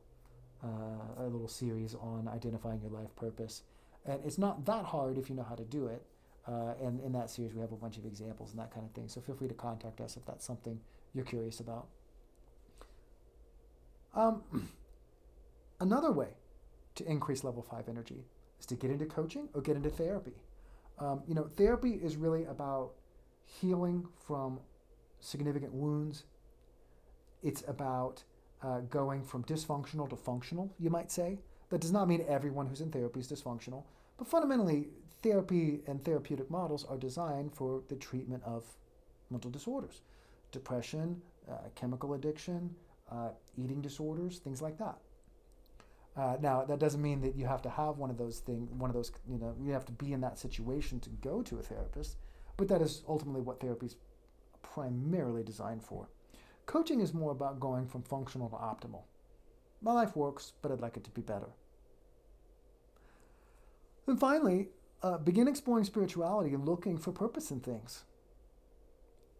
uh, 0.62 1.22
a 1.22 1.25
little 1.25 1.49
series 1.49 1.95
on 1.95 2.29
identifying 2.33 2.81
your 2.81 2.91
life 2.91 3.14
purpose. 3.16 3.62
And 4.05 4.20
it's 4.25 4.39
not 4.39 4.64
that 4.66 4.85
hard 4.85 5.18
if 5.18 5.29
you 5.31 5.37
know 5.37 5.43
how 5.43 5.55
to 5.55 5.64
do 5.64 5.87
it. 5.87 6.03
Uh, 6.47 6.75
and 6.83 7.01
in 7.01 7.12
that 7.12 7.31
series, 7.31 7.55
we 7.55 7.61
have 7.61 7.72
a 7.72 7.77
bunch 7.77 7.97
of 7.97 8.05
examples 8.05 8.51
and 8.51 8.59
that 8.59 8.72
kind 8.72 8.85
of 8.85 8.93
thing. 8.93 9.09
So 9.09 9.20
feel 9.20 9.35
free 9.35 9.49
to 9.49 9.55
contact 9.55 10.01
us 10.01 10.16
if 10.16 10.27
that's 10.27 10.45
something 10.45 10.81
you're 11.14 11.25
curious 11.25 11.61
about. 11.61 11.87
Um, 14.15 14.43
another 15.81 16.12
way 16.12 16.29
to 16.95 17.11
increase 17.11 17.45
level 17.45 17.62
five 17.62 17.89
energy 17.89 18.25
is 18.61 18.67
to 18.67 18.75
get 18.75 18.91
into 18.91 19.07
coaching 19.07 19.49
or 19.55 19.61
get 19.61 19.77
into 19.77 19.91
therapy. 19.91 20.35
Um, 20.99 21.23
you 21.27 21.35
know, 21.35 21.49
therapy 21.57 21.93
is 21.93 22.17
really 22.17 22.45
about 22.45 22.93
healing 23.45 24.07
from 24.27 24.61
significant 25.21 25.73
wounds. 25.73 26.25
It's 27.43 27.65
about 27.67 28.23
uh, 28.62 28.81
going 28.81 29.23
from 29.23 29.45
dysfunctional 29.45 30.09
to 30.11 30.17
functional, 30.17 30.73
you 30.79 30.91
might 30.91 31.11
say. 31.11 31.39
That 31.71 31.81
does 31.81 31.93
not 31.93 32.09
mean 32.09 32.25
everyone 32.29 32.67
who's 32.67 32.81
in 32.81 32.91
therapy 32.91 33.21
is 33.21 33.29
dysfunctional, 33.29 33.83
but 34.17 34.29
fundamentally, 34.29 34.89
therapy 35.23 35.81
and 35.87 36.05
therapeutic 36.05 36.51
models 36.51 36.85
are 36.89 36.97
designed 36.97 37.53
for 37.55 37.83
the 37.89 37.97
treatment 37.97 38.43
of 38.45 38.65
mental 39.31 39.51
disorders, 39.51 40.03
depression, 40.53 41.21
uh, 41.51 41.57
chemical 41.75 42.15
addiction, 42.15 42.75
uh, 43.11 43.31
eating 43.57 43.81
disorders, 43.81 44.39
things 44.39 44.63
like 44.63 44.79
that. 44.79 44.97
Uh, 46.17 46.37
now, 46.41 46.65
that 46.65 46.79
doesn't 46.79 47.03
mean 47.03 47.21
that 47.21 47.35
you 47.35 47.47
have 47.47 47.63
to 47.63 47.71
have 47.71 47.99
one 47.99 48.09
of 48.09 48.19
those 48.19 48.39
things, 48.39 48.71
one 48.71 48.89
of 48.89 48.95
those, 48.95 49.11
you 49.29 49.37
know, 49.37 49.55
you 49.61 49.73
have 49.73 49.85
to 49.85 49.93
be 49.93 50.13
in 50.13 50.21
that 50.21 50.39
situation 50.39 51.01
to 51.01 51.11
go 51.11 51.43
to 51.43 51.59
a 51.59 51.63
therapist, 51.63 52.17
but 52.57 52.69
that 52.69 52.81
is 52.81 53.03
ultimately 53.09 53.41
what 53.41 53.61
therapy 53.61 53.87
is 53.87 53.97
primarily 54.63 55.43
designed 55.43 55.83
for. 55.83 56.09
Coaching 56.67 57.01
is 57.01 57.13
more 57.13 57.33
about 57.33 57.59
going 57.59 57.87
from 57.87 58.03
functional 58.03 58.49
to 58.49 58.57
optimal. 58.57 59.03
My 59.83 59.93
life 59.93 60.17
works, 60.17 60.53
but 60.63 60.71
I'd 60.71 60.81
like 60.81 60.97
it 60.97 61.05
to 61.05 61.11
be 61.11 61.21
better. 61.21 61.51
And 64.07 64.19
finally, 64.19 64.69
uh, 65.03 65.19
begin 65.19 65.49
exploring 65.49 65.85
spirituality 65.85 66.55
and 66.55 66.65
looking 66.65 66.97
for 66.97 67.13
purpose 67.13 67.51
in 67.51 67.61
things. 67.61 68.05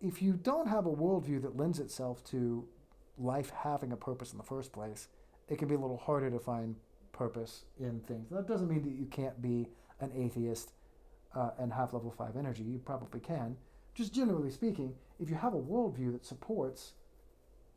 If 0.03 0.21
you 0.21 0.35
don't 0.35 0.69
have 0.69 0.87
a 0.87 0.93
worldview 0.93 1.41
that 1.43 1.57
lends 1.57 1.79
itself 1.79 2.23
to 2.25 2.67
life 3.19 3.51
having 3.51 3.93
a 3.93 3.97
purpose 3.97 4.33
in 4.33 4.39
the 4.39 4.45
first 4.45 4.73
place, 4.73 5.09
it 5.49 5.59
can 5.59 5.69
be 5.69 5.75
a 5.75 5.79
little 5.79 5.97
harder 5.97 6.31
to 6.31 6.39
find 6.39 6.77
purpose 7.12 7.65
in 7.79 8.01
things. 8.01 8.31
That 8.31 8.49
doesn't 8.49 8.69
mean 8.69 8.83
that 8.83 8.95
you 8.95 9.07
can't 9.07 9.41
be 9.41 9.69
an 10.01 10.11
atheist 10.17 10.73
uh, 11.35 11.51
and 11.59 11.73
have 11.73 11.93
level 11.93 12.11
five 12.17 12.37
energy. 12.37 12.62
You 12.62 12.79
probably 12.79 13.21
can. 13.21 13.57
Just 13.95 14.12
generally 14.12 14.51
speaking, 14.51 14.95
if 15.21 15.31
you 15.31 15.37
have 15.37 15.55
a 15.55 15.61
worldview 15.61 16.12
that 16.12 16.25
supports 16.25 16.95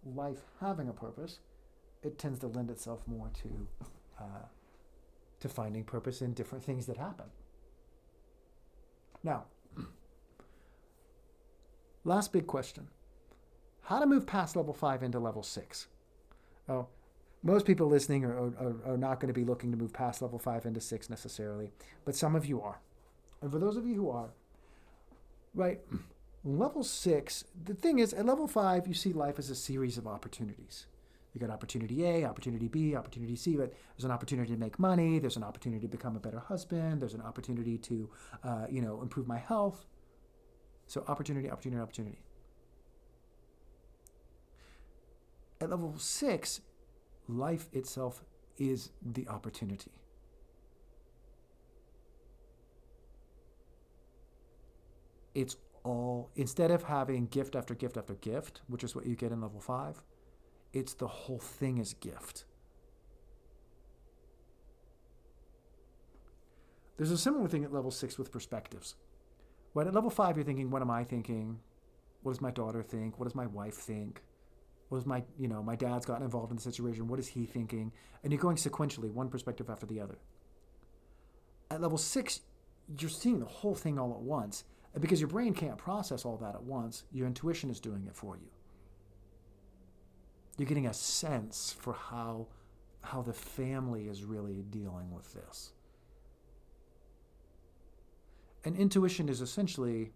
life 0.04 0.42
having 0.60 0.90
a 0.90 0.94
purpose, 0.94 1.40
it 2.04 2.18
tends 2.18 2.40
to 2.40 2.48
lend 2.48 2.72
itself 2.72 3.02
more 3.08 3.30
to 3.42 3.68
uh, 4.20 4.46
to 5.40 5.50
finding 5.50 5.84
purpose 5.84 6.22
in 6.22 6.34
different 6.34 6.64
things 6.64 6.88
that 6.88 6.98
happen. 6.98 7.28
Now, 9.24 9.46
last 12.04 12.34
big 12.34 12.48
question: 12.48 12.88
How 13.88 14.00
to 14.00 14.06
move 14.06 14.28
past 14.28 14.58
level 14.58 14.74
five 14.74 15.02
into 15.02 15.18
level 15.18 15.44
six? 15.44 15.88
Oh, 16.68 16.88
most 17.42 17.66
people 17.66 17.88
listening 17.88 18.26
are, 18.26 18.38
are, 18.38 18.76
are 18.86 18.98
not 18.98 19.22
going 19.22 19.30
to 19.30 19.34
be 19.34 19.46
looking 19.46 19.72
to 19.72 19.78
move 19.78 19.94
past 19.94 20.22
level 20.22 20.38
five 20.38 20.66
into 20.66 20.82
six 20.82 21.10
necessarily, 21.10 21.72
but 22.04 22.14
some 22.14 22.36
of 22.36 22.46
you 22.46 22.62
are. 22.62 22.82
And 23.42 23.50
for 23.50 23.60
those 23.60 23.78
of 23.78 23.86
you 23.86 23.96
who 23.96 24.10
are, 24.10 24.32
right, 25.56 25.80
level 26.44 26.84
six, 26.84 27.46
the 27.64 27.74
thing 27.74 28.00
is, 28.00 28.12
at 28.12 28.26
level 28.26 28.46
five, 28.46 28.88
you 28.88 28.94
see 28.94 29.14
life 29.14 29.40
as 29.40 29.50
a 29.50 29.56
series 29.56 29.98
of 29.98 30.06
opportunities. 30.06 30.88
You 31.34 31.40
got 31.40 31.50
opportunity 31.50 32.04
A, 32.04 32.26
opportunity 32.26 32.68
B, 32.68 32.94
opportunity 32.94 33.38
C, 33.38 33.56
but 33.56 33.72
there's 33.96 34.04
an 34.04 34.12
opportunity 34.12 34.52
to 34.52 34.60
make 34.60 34.80
money, 34.80 35.18
there's 35.18 35.38
an 35.38 35.44
opportunity 35.44 35.84
to 35.84 35.88
become 35.88 36.18
a 36.18 36.20
better 36.20 36.40
husband, 36.40 37.02
there's 37.02 37.14
an 37.14 37.22
opportunity 37.22 37.78
to, 37.78 38.10
uh, 38.44 38.66
you 38.70 38.82
know, 38.82 39.02
improve 39.02 39.30
my 39.30 39.38
health. 39.38 39.86
So 40.88 41.06
opportunity, 41.08 41.50
opportunity, 41.50 41.82
opportunity. 41.82 42.18
At 45.60 45.70
level 45.70 45.96
six, 45.98 46.62
life 47.28 47.68
itself 47.74 48.24
is 48.58 48.92
the 49.02 49.28
opportunity. 49.28 49.92
It's 55.34 55.56
all, 55.84 56.30
instead 56.36 56.72
of 56.72 56.84
having 56.84 57.28
gift 57.28 57.56
after 57.56 57.76
gift 57.76 57.98
after 57.98 58.16
gift, 58.16 58.62
which 58.68 58.84
is 58.84 58.96
what 58.96 59.06
you 59.06 59.16
get 59.16 59.32
in 59.32 59.42
level 59.42 59.60
five, 59.60 60.04
it's 60.74 60.94
the 60.94 61.08
whole 61.08 61.40
thing 61.40 61.78
is 61.78 61.94
gift. 61.94 62.46
There's 66.98 67.12
a 67.12 67.18
similar 67.18 67.48
thing 67.48 67.64
at 67.64 67.72
level 67.72 67.92
six 67.92 68.18
with 68.18 68.32
perspectives. 68.32 68.96
When 69.74 69.88
at 69.88 69.94
level 69.94 70.10
five, 70.10 70.36
you're 70.36 70.46
thinking, 70.46 70.72
what 70.72 70.82
am 70.82 70.90
I 70.90 71.04
thinking? 71.04 71.60
What 72.24 72.32
does 72.32 72.42
my 72.42 72.52
daughter 72.52 72.82
think? 72.82 73.20
What 73.20 73.26
does 73.26 73.36
my 73.36 73.46
wife 73.46 73.76
think? 73.76 74.24
Was 74.90 75.06
my 75.06 75.24
you 75.38 75.48
know 75.48 75.62
my 75.62 75.76
dad's 75.76 76.06
gotten 76.06 76.24
involved 76.24 76.52
in 76.52 76.58
the 76.58 76.62
situation? 76.62 77.08
What 77.08 77.20
is 77.20 77.28
he 77.28 77.46
thinking? 77.46 77.92
And 78.24 78.32
you're 78.32 78.42
going 78.42 78.58
sequentially 78.58 79.12
one 79.12 79.30
perspective 79.30 79.70
after 79.70 79.86
the 79.86 80.00
other. 80.00 80.18
At 81.70 81.82
level 81.82 81.98
six 81.98 82.42
you're 83.00 83.10
seeing 83.10 83.40
the 83.40 83.46
whole 83.46 83.76
thing 83.76 84.00
all 84.00 84.12
at 84.14 84.22
once. 84.22 84.64
And 84.94 85.02
because 85.02 85.20
your 85.20 85.28
brain 85.28 85.54
can't 85.54 85.78
process 85.78 86.24
all 86.24 86.38
that 86.38 86.56
at 86.56 86.64
once 86.64 87.04
your 87.12 87.28
intuition 87.28 87.70
is 87.70 87.80
doing 87.80 88.06
it 88.08 88.16
for 88.16 88.38
you. 88.38 88.50
You're 90.58 90.68
getting 90.68 90.88
a 90.88 90.94
sense 90.94 91.76
for 91.78 91.94
how 91.94 92.48
how 93.02 93.22
the 93.22 93.34
family 93.34 94.08
is 94.08 94.24
really 94.24 94.64
dealing 94.70 95.12
with 95.12 95.34
this. 95.34 95.72
And 98.66 98.76
intuition 98.76 99.30
is 99.30 99.40
essentially 99.40 100.12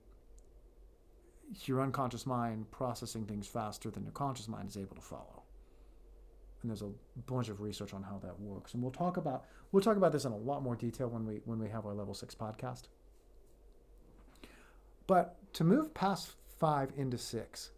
your 1.65 1.81
unconscious 1.81 2.25
mind 2.25 2.69
processing 2.71 3.25
things 3.25 3.47
faster 3.47 3.89
than 3.89 4.03
your 4.03 4.11
conscious 4.11 4.47
mind 4.47 4.69
is 4.69 4.77
able 4.77 4.95
to 4.95 5.01
follow. 5.01 5.43
And 6.61 6.69
there's 6.69 6.81
a 6.81 6.91
bunch 7.25 7.49
of 7.49 7.59
research 7.59 7.93
on 7.93 8.03
how 8.03 8.19
that 8.19 8.39
works. 8.39 8.73
And 8.73 8.83
we'll 8.83 8.91
talk 8.91 9.17
about 9.17 9.45
we'll 9.71 9.81
talk 9.81 9.97
about 9.97 10.11
this 10.11 10.25
in 10.25 10.31
a 10.31 10.37
lot 10.37 10.61
more 10.61 10.75
detail 10.75 11.07
when 11.07 11.25
we 11.25 11.41
when 11.45 11.59
we 11.59 11.69
have 11.69 11.85
our 11.85 11.93
level 11.93 12.13
six 12.13 12.35
podcast. 12.35 12.83
But 15.07 15.37
to 15.53 15.63
move 15.63 15.93
past 15.93 16.33
five 16.59 16.91
into 16.95 17.17
six, 17.17 17.71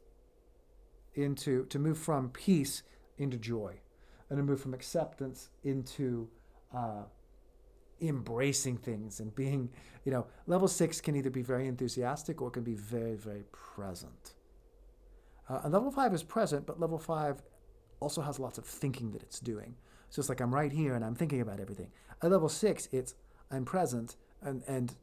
into 1.15 1.65
to 1.65 1.79
move 1.79 1.97
from 1.97 2.29
peace 2.29 2.83
into 3.17 3.37
joy, 3.37 3.79
and 4.29 4.37
to 4.37 4.43
move 4.43 4.59
from 4.59 4.73
acceptance 4.73 5.49
into 5.63 6.29
uh, 6.75 7.03
embracing 8.01 8.77
things 8.77 9.19
and 9.19 9.33
being, 9.35 9.69
you 10.05 10.11
know, 10.11 10.25
level 10.47 10.67
six 10.67 10.99
can 11.01 11.15
either 11.15 11.29
be 11.29 11.41
very 11.41 11.67
enthusiastic 11.67 12.41
or 12.41 12.49
can 12.49 12.63
be 12.63 12.75
very, 12.75 13.15
very 13.15 13.43
present. 13.51 14.33
Uh, 15.49 15.61
and 15.63 15.73
level 15.73 15.91
five 15.91 16.13
is 16.13 16.23
present, 16.23 16.65
but 16.65 16.79
level 16.79 16.99
five 16.99 17.41
also 17.99 18.21
has 18.21 18.39
lots 18.39 18.57
of 18.57 18.65
thinking 18.65 19.11
that 19.11 19.21
it's 19.21 19.39
doing. 19.39 19.75
So 20.09 20.19
it's 20.19 20.29
like 20.29 20.41
I'm 20.41 20.53
right 20.53 20.71
here 20.71 20.95
and 20.95 21.03
I'm 21.03 21.15
thinking 21.15 21.41
about 21.41 21.59
everything. 21.59 21.87
At 22.21 22.31
level 22.31 22.49
six, 22.49 22.87
it's 22.91 23.15
I'm 23.49 23.65
present 23.65 24.15
and, 24.41 24.63
and 24.67 24.95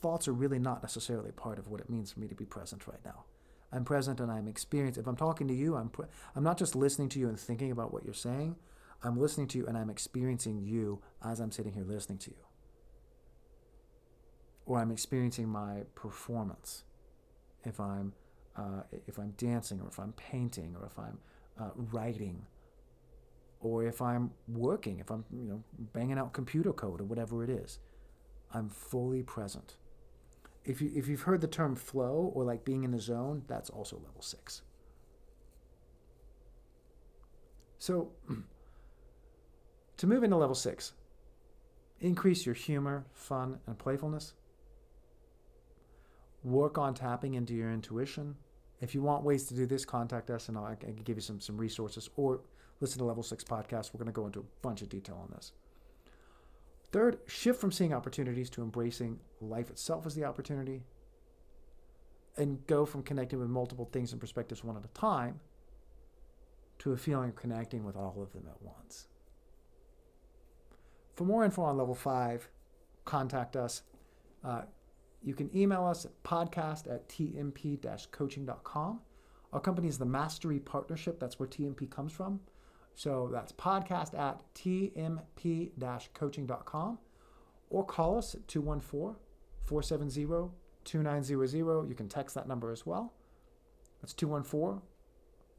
thoughts 0.00 0.28
are 0.28 0.32
really 0.32 0.58
not 0.58 0.82
necessarily 0.82 1.32
part 1.32 1.58
of 1.58 1.68
what 1.68 1.80
it 1.80 1.88
means 1.88 2.12
for 2.12 2.20
me 2.20 2.28
to 2.28 2.34
be 2.34 2.44
present 2.44 2.86
right 2.86 3.04
now. 3.04 3.24
I'm 3.72 3.84
present 3.84 4.20
and 4.20 4.30
I'm 4.30 4.46
experienced. 4.46 4.98
If 4.98 5.06
I'm 5.06 5.16
talking 5.16 5.48
to 5.48 5.54
you, 5.54 5.74
I'm 5.76 5.88
pre- 5.88 6.06
I'm 6.36 6.44
not 6.44 6.58
just 6.58 6.76
listening 6.76 7.08
to 7.10 7.18
you 7.18 7.28
and 7.28 7.38
thinking 7.38 7.72
about 7.72 7.92
what 7.92 8.04
you're 8.04 8.14
saying. 8.14 8.56
I'm 9.04 9.20
listening 9.20 9.48
to 9.48 9.58
you 9.58 9.66
and 9.66 9.76
I'm 9.76 9.90
experiencing 9.90 10.62
you 10.62 11.02
as 11.22 11.38
I'm 11.38 11.52
sitting 11.52 11.74
here 11.74 11.84
listening 11.84 12.18
to 12.18 12.30
you. 12.30 12.36
Or 14.64 14.80
I'm 14.80 14.90
experiencing 14.90 15.48
my 15.48 15.82
performance. 15.94 16.84
If 17.64 17.78
I'm 17.78 18.14
uh, 18.56 18.82
if 19.06 19.18
I'm 19.18 19.32
dancing, 19.32 19.80
or 19.80 19.88
if 19.88 19.98
I'm 19.98 20.12
painting, 20.12 20.76
or 20.80 20.86
if 20.86 20.98
I'm 20.98 21.18
uh, 21.60 21.70
writing, 21.76 22.46
or 23.60 23.84
if 23.84 24.00
I'm 24.00 24.30
working, 24.48 25.00
if 25.00 25.10
I'm 25.10 25.24
you 25.30 25.48
know 25.48 25.62
banging 25.92 26.18
out 26.18 26.32
computer 26.32 26.72
code 26.72 27.00
or 27.00 27.04
whatever 27.04 27.44
it 27.44 27.50
is, 27.50 27.78
I'm 28.52 28.68
fully 28.70 29.22
present. 29.22 29.76
If 30.64 30.80
you 30.80 30.90
if 30.94 31.08
you've 31.08 31.22
heard 31.22 31.40
the 31.42 31.48
term 31.48 31.74
flow 31.74 32.32
or 32.34 32.44
like 32.44 32.64
being 32.64 32.84
in 32.84 32.92
the 32.92 33.00
zone, 33.00 33.42
that's 33.48 33.68
also 33.68 33.96
level 33.96 34.22
six. 34.22 34.62
So 37.78 38.12
to 40.04 40.10
move 40.14 40.22
into 40.22 40.36
level 40.36 40.54
six, 40.54 40.92
increase 41.98 42.44
your 42.44 42.54
humor, 42.54 43.06
fun, 43.14 43.58
and 43.66 43.78
playfulness. 43.78 44.34
Work 46.42 46.76
on 46.76 46.92
tapping 46.92 47.32
into 47.32 47.54
your 47.54 47.72
intuition. 47.72 48.36
If 48.82 48.94
you 48.94 49.00
want 49.00 49.24
ways 49.24 49.46
to 49.46 49.54
do 49.54 49.64
this, 49.64 49.86
contact 49.86 50.28
us 50.28 50.50
and 50.50 50.58
I'll, 50.58 50.66
I 50.66 50.74
can 50.74 50.96
give 50.96 51.16
you 51.16 51.22
some, 51.22 51.40
some 51.40 51.56
resources 51.56 52.10
or 52.16 52.42
listen 52.80 52.98
to 52.98 53.04
Level 53.06 53.22
6 53.22 53.44
podcast. 53.44 53.94
We're 53.94 53.98
going 53.98 54.06
to 54.06 54.12
go 54.12 54.26
into 54.26 54.40
a 54.40 54.60
bunch 54.60 54.82
of 54.82 54.90
detail 54.90 55.18
on 55.22 55.32
this. 55.34 55.52
Third, 56.92 57.18
shift 57.26 57.58
from 57.58 57.72
seeing 57.72 57.94
opportunities 57.94 58.50
to 58.50 58.62
embracing 58.62 59.20
life 59.40 59.70
itself 59.70 60.04
as 60.04 60.14
the 60.14 60.24
opportunity 60.24 60.82
and 62.36 62.66
go 62.66 62.84
from 62.84 63.02
connecting 63.02 63.38
with 63.38 63.48
multiple 63.48 63.88
things 63.90 64.12
and 64.12 64.20
perspectives 64.20 64.62
one 64.62 64.76
at 64.76 64.84
a 64.84 64.88
time 64.88 65.40
to 66.80 66.92
a 66.92 66.96
feeling 66.98 67.30
of 67.30 67.36
connecting 67.36 67.84
with 67.84 67.96
all 67.96 68.20
of 68.20 68.34
them 68.34 68.44
at 68.50 68.60
once. 68.60 69.06
For 71.14 71.24
more 71.24 71.44
info 71.44 71.62
on 71.62 71.76
level 71.76 71.94
five, 71.94 72.48
contact 73.04 73.56
us. 73.56 73.82
Uh, 74.44 74.62
you 75.22 75.34
can 75.34 75.50
email 75.56 75.84
us 75.84 76.04
at 76.04 76.22
podcast 76.22 76.92
at 76.92 77.08
tmp 77.08 78.10
coaching.com. 78.10 79.00
Our 79.52 79.60
company 79.60 79.88
is 79.88 79.98
the 79.98 80.04
Mastery 80.04 80.58
Partnership. 80.58 81.20
That's 81.20 81.38
where 81.38 81.48
TMP 81.48 81.88
comes 81.88 82.12
from. 82.12 82.40
So 82.94 83.28
that's 83.32 83.52
podcast 83.52 84.18
at 84.18 84.40
tmp 84.54 85.70
coaching.com 86.14 86.98
or 87.70 87.84
call 87.84 88.18
us 88.18 88.34
at 88.34 88.46
214 88.48 89.16
470 89.64 90.50
2900. 90.84 91.88
You 91.88 91.94
can 91.94 92.08
text 92.08 92.34
that 92.34 92.46
number 92.46 92.70
as 92.70 92.84
well. 92.84 93.12
That's 94.02 94.12
214 94.12 94.82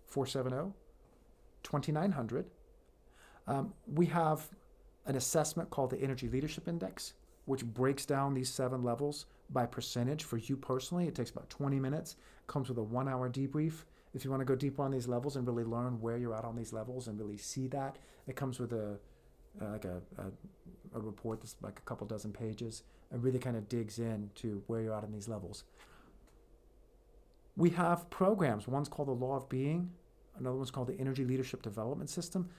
470 0.05 0.73
2900. 1.63 2.45
Um, 3.47 3.73
we 3.87 4.05
have 4.07 4.49
an 5.05 5.15
assessment 5.15 5.69
called 5.69 5.91
the 5.91 6.01
Energy 6.01 6.27
Leadership 6.27 6.67
Index, 6.67 7.13
which 7.45 7.65
breaks 7.65 8.05
down 8.05 8.33
these 8.33 8.49
seven 8.49 8.83
levels 8.83 9.25
by 9.49 9.65
percentage 9.65 10.23
for 10.23 10.37
you 10.37 10.57
personally. 10.57 11.07
It 11.07 11.15
takes 11.15 11.29
about 11.29 11.49
20 11.49 11.79
minutes, 11.79 12.15
comes 12.47 12.69
with 12.69 12.77
a 12.77 12.83
one 12.83 13.07
hour 13.07 13.29
debrief. 13.29 13.83
If 14.13 14.23
you 14.23 14.31
want 14.31 14.41
to 14.41 14.45
go 14.45 14.55
deeper 14.55 14.81
on 14.81 14.91
these 14.91 15.07
levels 15.07 15.35
and 15.35 15.45
really 15.45 15.63
learn 15.63 16.01
where 16.01 16.17
you're 16.17 16.35
at 16.35 16.45
on 16.45 16.55
these 16.55 16.73
levels 16.73 17.07
and 17.07 17.19
really 17.19 17.37
see 17.37 17.67
that, 17.67 17.97
it 18.27 18.35
comes 18.35 18.59
with 18.59 18.73
a 18.73 18.97
uh, 19.61 19.69
like 19.71 19.85
a, 19.85 20.01
a, 20.17 20.97
a 20.97 20.99
report 20.99 21.39
that's 21.39 21.55
like 21.61 21.79
a 21.79 21.81
couple 21.83 22.05
dozen 22.05 22.33
pages 22.33 22.83
and 23.11 23.23
really 23.23 23.39
kind 23.39 23.55
of 23.55 23.69
digs 23.69 23.99
in 23.99 24.29
to 24.35 24.61
where 24.67 24.81
you're 24.81 24.93
at 24.93 25.03
in 25.03 25.11
these 25.13 25.29
levels. 25.29 25.63
We 27.55 27.69
have 27.71 28.09
programs. 28.09 28.67
One's 28.67 28.89
called 28.89 29.07
the 29.07 29.13
Law 29.13 29.37
of 29.37 29.47
Being, 29.47 29.91
another 30.37 30.57
one's 30.57 30.71
called 30.71 30.87
the 30.87 30.99
Energy 30.99 31.23
Leadership 31.23 31.61
Development 31.61 32.09
System, 32.09 32.49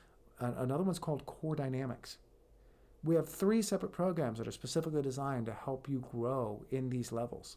another 0.40 0.84
one's 0.84 0.99
called 0.99 1.26
Core 1.26 1.55
Dynamics 1.55 2.16
we 3.07 3.14
have 3.14 3.28
three 3.28 3.62
separate 3.62 3.92
programs 3.92 4.38
that 4.38 4.48
are 4.48 4.52
specifically 4.52 5.00
designed 5.00 5.46
to 5.46 5.52
help 5.52 5.88
you 5.88 6.04
grow 6.11 6.64
in 6.72 6.90
these 6.90 7.12
levels 7.12 7.57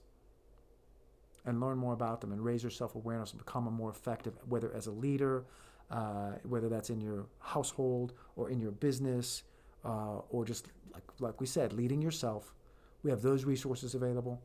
and 1.46 1.60
learn 1.60 1.78
more 1.78 1.94
about 1.94 2.22
them 2.22 2.32
and 2.32 2.46
raise 2.46 2.62
your 2.62 2.70
self 2.70 2.94
awareness 2.96 3.32
and 3.32 3.44
become 3.44 3.66
a 3.66 3.72
more 3.72 3.90
effective, 3.90 4.34
whether 4.48 4.72
as 4.74 4.86
a 4.86 4.92
leader, 4.92 5.46
uh, 5.90 6.34
whether 6.44 6.70
that's 6.70 6.92
in 6.92 7.02
your 7.02 7.26
household 7.40 8.14
or 8.36 8.52
in 8.52 8.60
your 8.60 8.72
business, 8.72 9.44
uh, 9.84 10.20
or 10.30 10.46
just 10.46 10.68
like, 10.94 11.04
like 11.20 11.42
we 11.42 11.48
said, 11.48 11.74
leading 11.74 12.02
yourself. 12.02 12.54
We 13.02 13.10
have 13.10 13.24
those 13.24 13.44
resources 13.44 13.96
available. 13.96 14.42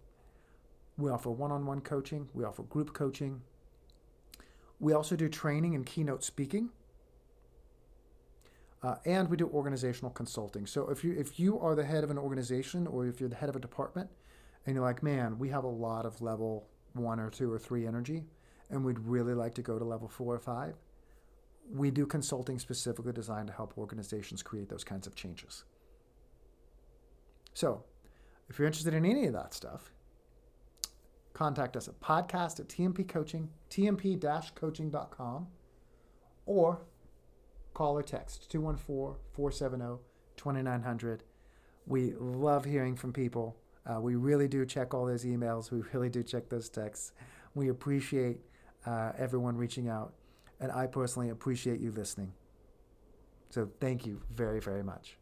We 0.97 1.11
offer 1.11 1.31
one 1.31 1.53
on 1.53 1.67
one 1.67 1.83
coaching, 1.83 2.31
we 2.33 2.45
offer 2.45 2.63
group 2.63 2.95
coaching. 2.95 3.43
We 4.81 4.93
also 4.93 5.17
do 5.17 5.29
training 5.29 5.75
and 5.75 5.85
keynote 5.85 6.25
speaking. 6.25 6.71
Uh, 8.85 8.97
and 9.07 9.31
we 9.31 9.37
do 9.37 9.49
organizational 9.49 10.11
consulting. 10.11 10.67
So 10.67 10.91
if 10.91 11.03
you 11.03 11.15
if 11.19 11.41
you 11.41 11.59
are 11.59 11.75
the 11.75 11.85
head 11.85 12.05
of 12.05 12.11
an 12.11 12.19
organization 12.19 12.87
or 12.87 13.07
if 13.07 13.19
you're 13.19 13.31
the 13.31 13.35
head 13.35 13.49
of 13.49 13.57
a 13.57 13.61
department, 13.61 14.11
and 14.67 14.75
you're 14.75 14.85
like, 14.85 15.03
man, 15.03 15.39
we 15.39 15.49
have 15.49 15.65
a 15.65 15.69
lot 15.69 16.05
of 16.05 16.21
level 16.21 16.69
one 16.93 17.19
or 17.19 17.31
two 17.31 17.51
or 17.51 17.59
three 17.59 17.87
energy, 17.87 18.25
and 18.69 18.85
we'd 18.85 18.99
really 18.99 19.33
like 19.33 19.55
to 19.55 19.63
go 19.63 19.79
to 19.79 19.85
level 19.85 20.07
four 20.07 20.35
or 20.35 20.39
five, 20.39 20.75
we 21.73 21.91
do 21.91 22.05
consulting 22.05 22.59
specifically 22.59 23.13
designed 23.13 23.47
to 23.49 23.55
help 23.55 23.73
organizations 23.79 24.43
create 24.43 24.69
those 24.69 24.85
kinds 24.85 25.07
of 25.07 25.15
changes. 25.15 25.65
So, 27.55 27.85
if 28.51 28.59
you're 28.59 28.67
interested 28.67 28.93
in 28.93 29.07
any 29.07 29.25
of 29.27 29.33
that 29.33 29.55
stuff, 29.55 29.93
contact 31.33 31.75
us 31.75 31.89
at 31.89 31.99
podcast 32.01 32.61
at 32.61 32.69
tmpcoaching, 32.69 33.49
tmp-coaching.com 33.71 35.47
or 36.47 36.83
call 37.75 37.99
or 37.99 38.03
text 38.03 38.51
214-470-2900. 38.53 41.21
We 41.87 42.15
love 42.19 42.65
hearing 42.65 42.97
from 42.97 43.13
people. 43.13 43.57
Uh, 43.87 44.01
we 44.01 44.15
really 44.15 44.49
do 44.49 44.65
check 44.65 44.95
all 44.95 45.05
those 45.05 45.25
emails. 45.25 45.71
We 45.71 45.83
really 45.93 46.09
do 46.09 46.23
check 46.23 46.49
those 46.49 46.71
texts. 46.71 47.13
We 47.55 47.69
appreciate 47.69 48.39
uh, 48.87 49.13
everyone 49.19 49.57
reaching 49.57 49.89
out. 49.89 50.15
And 50.61 50.73
I 50.73 50.87
personally 50.87 51.31
appreciate 51.31 51.81
you 51.81 51.91
listening. 51.91 52.33
So 53.51 53.69
thank 53.81 54.07
you 54.07 54.23
very, 54.35 54.61
very 54.61 54.83
much. 54.83 55.19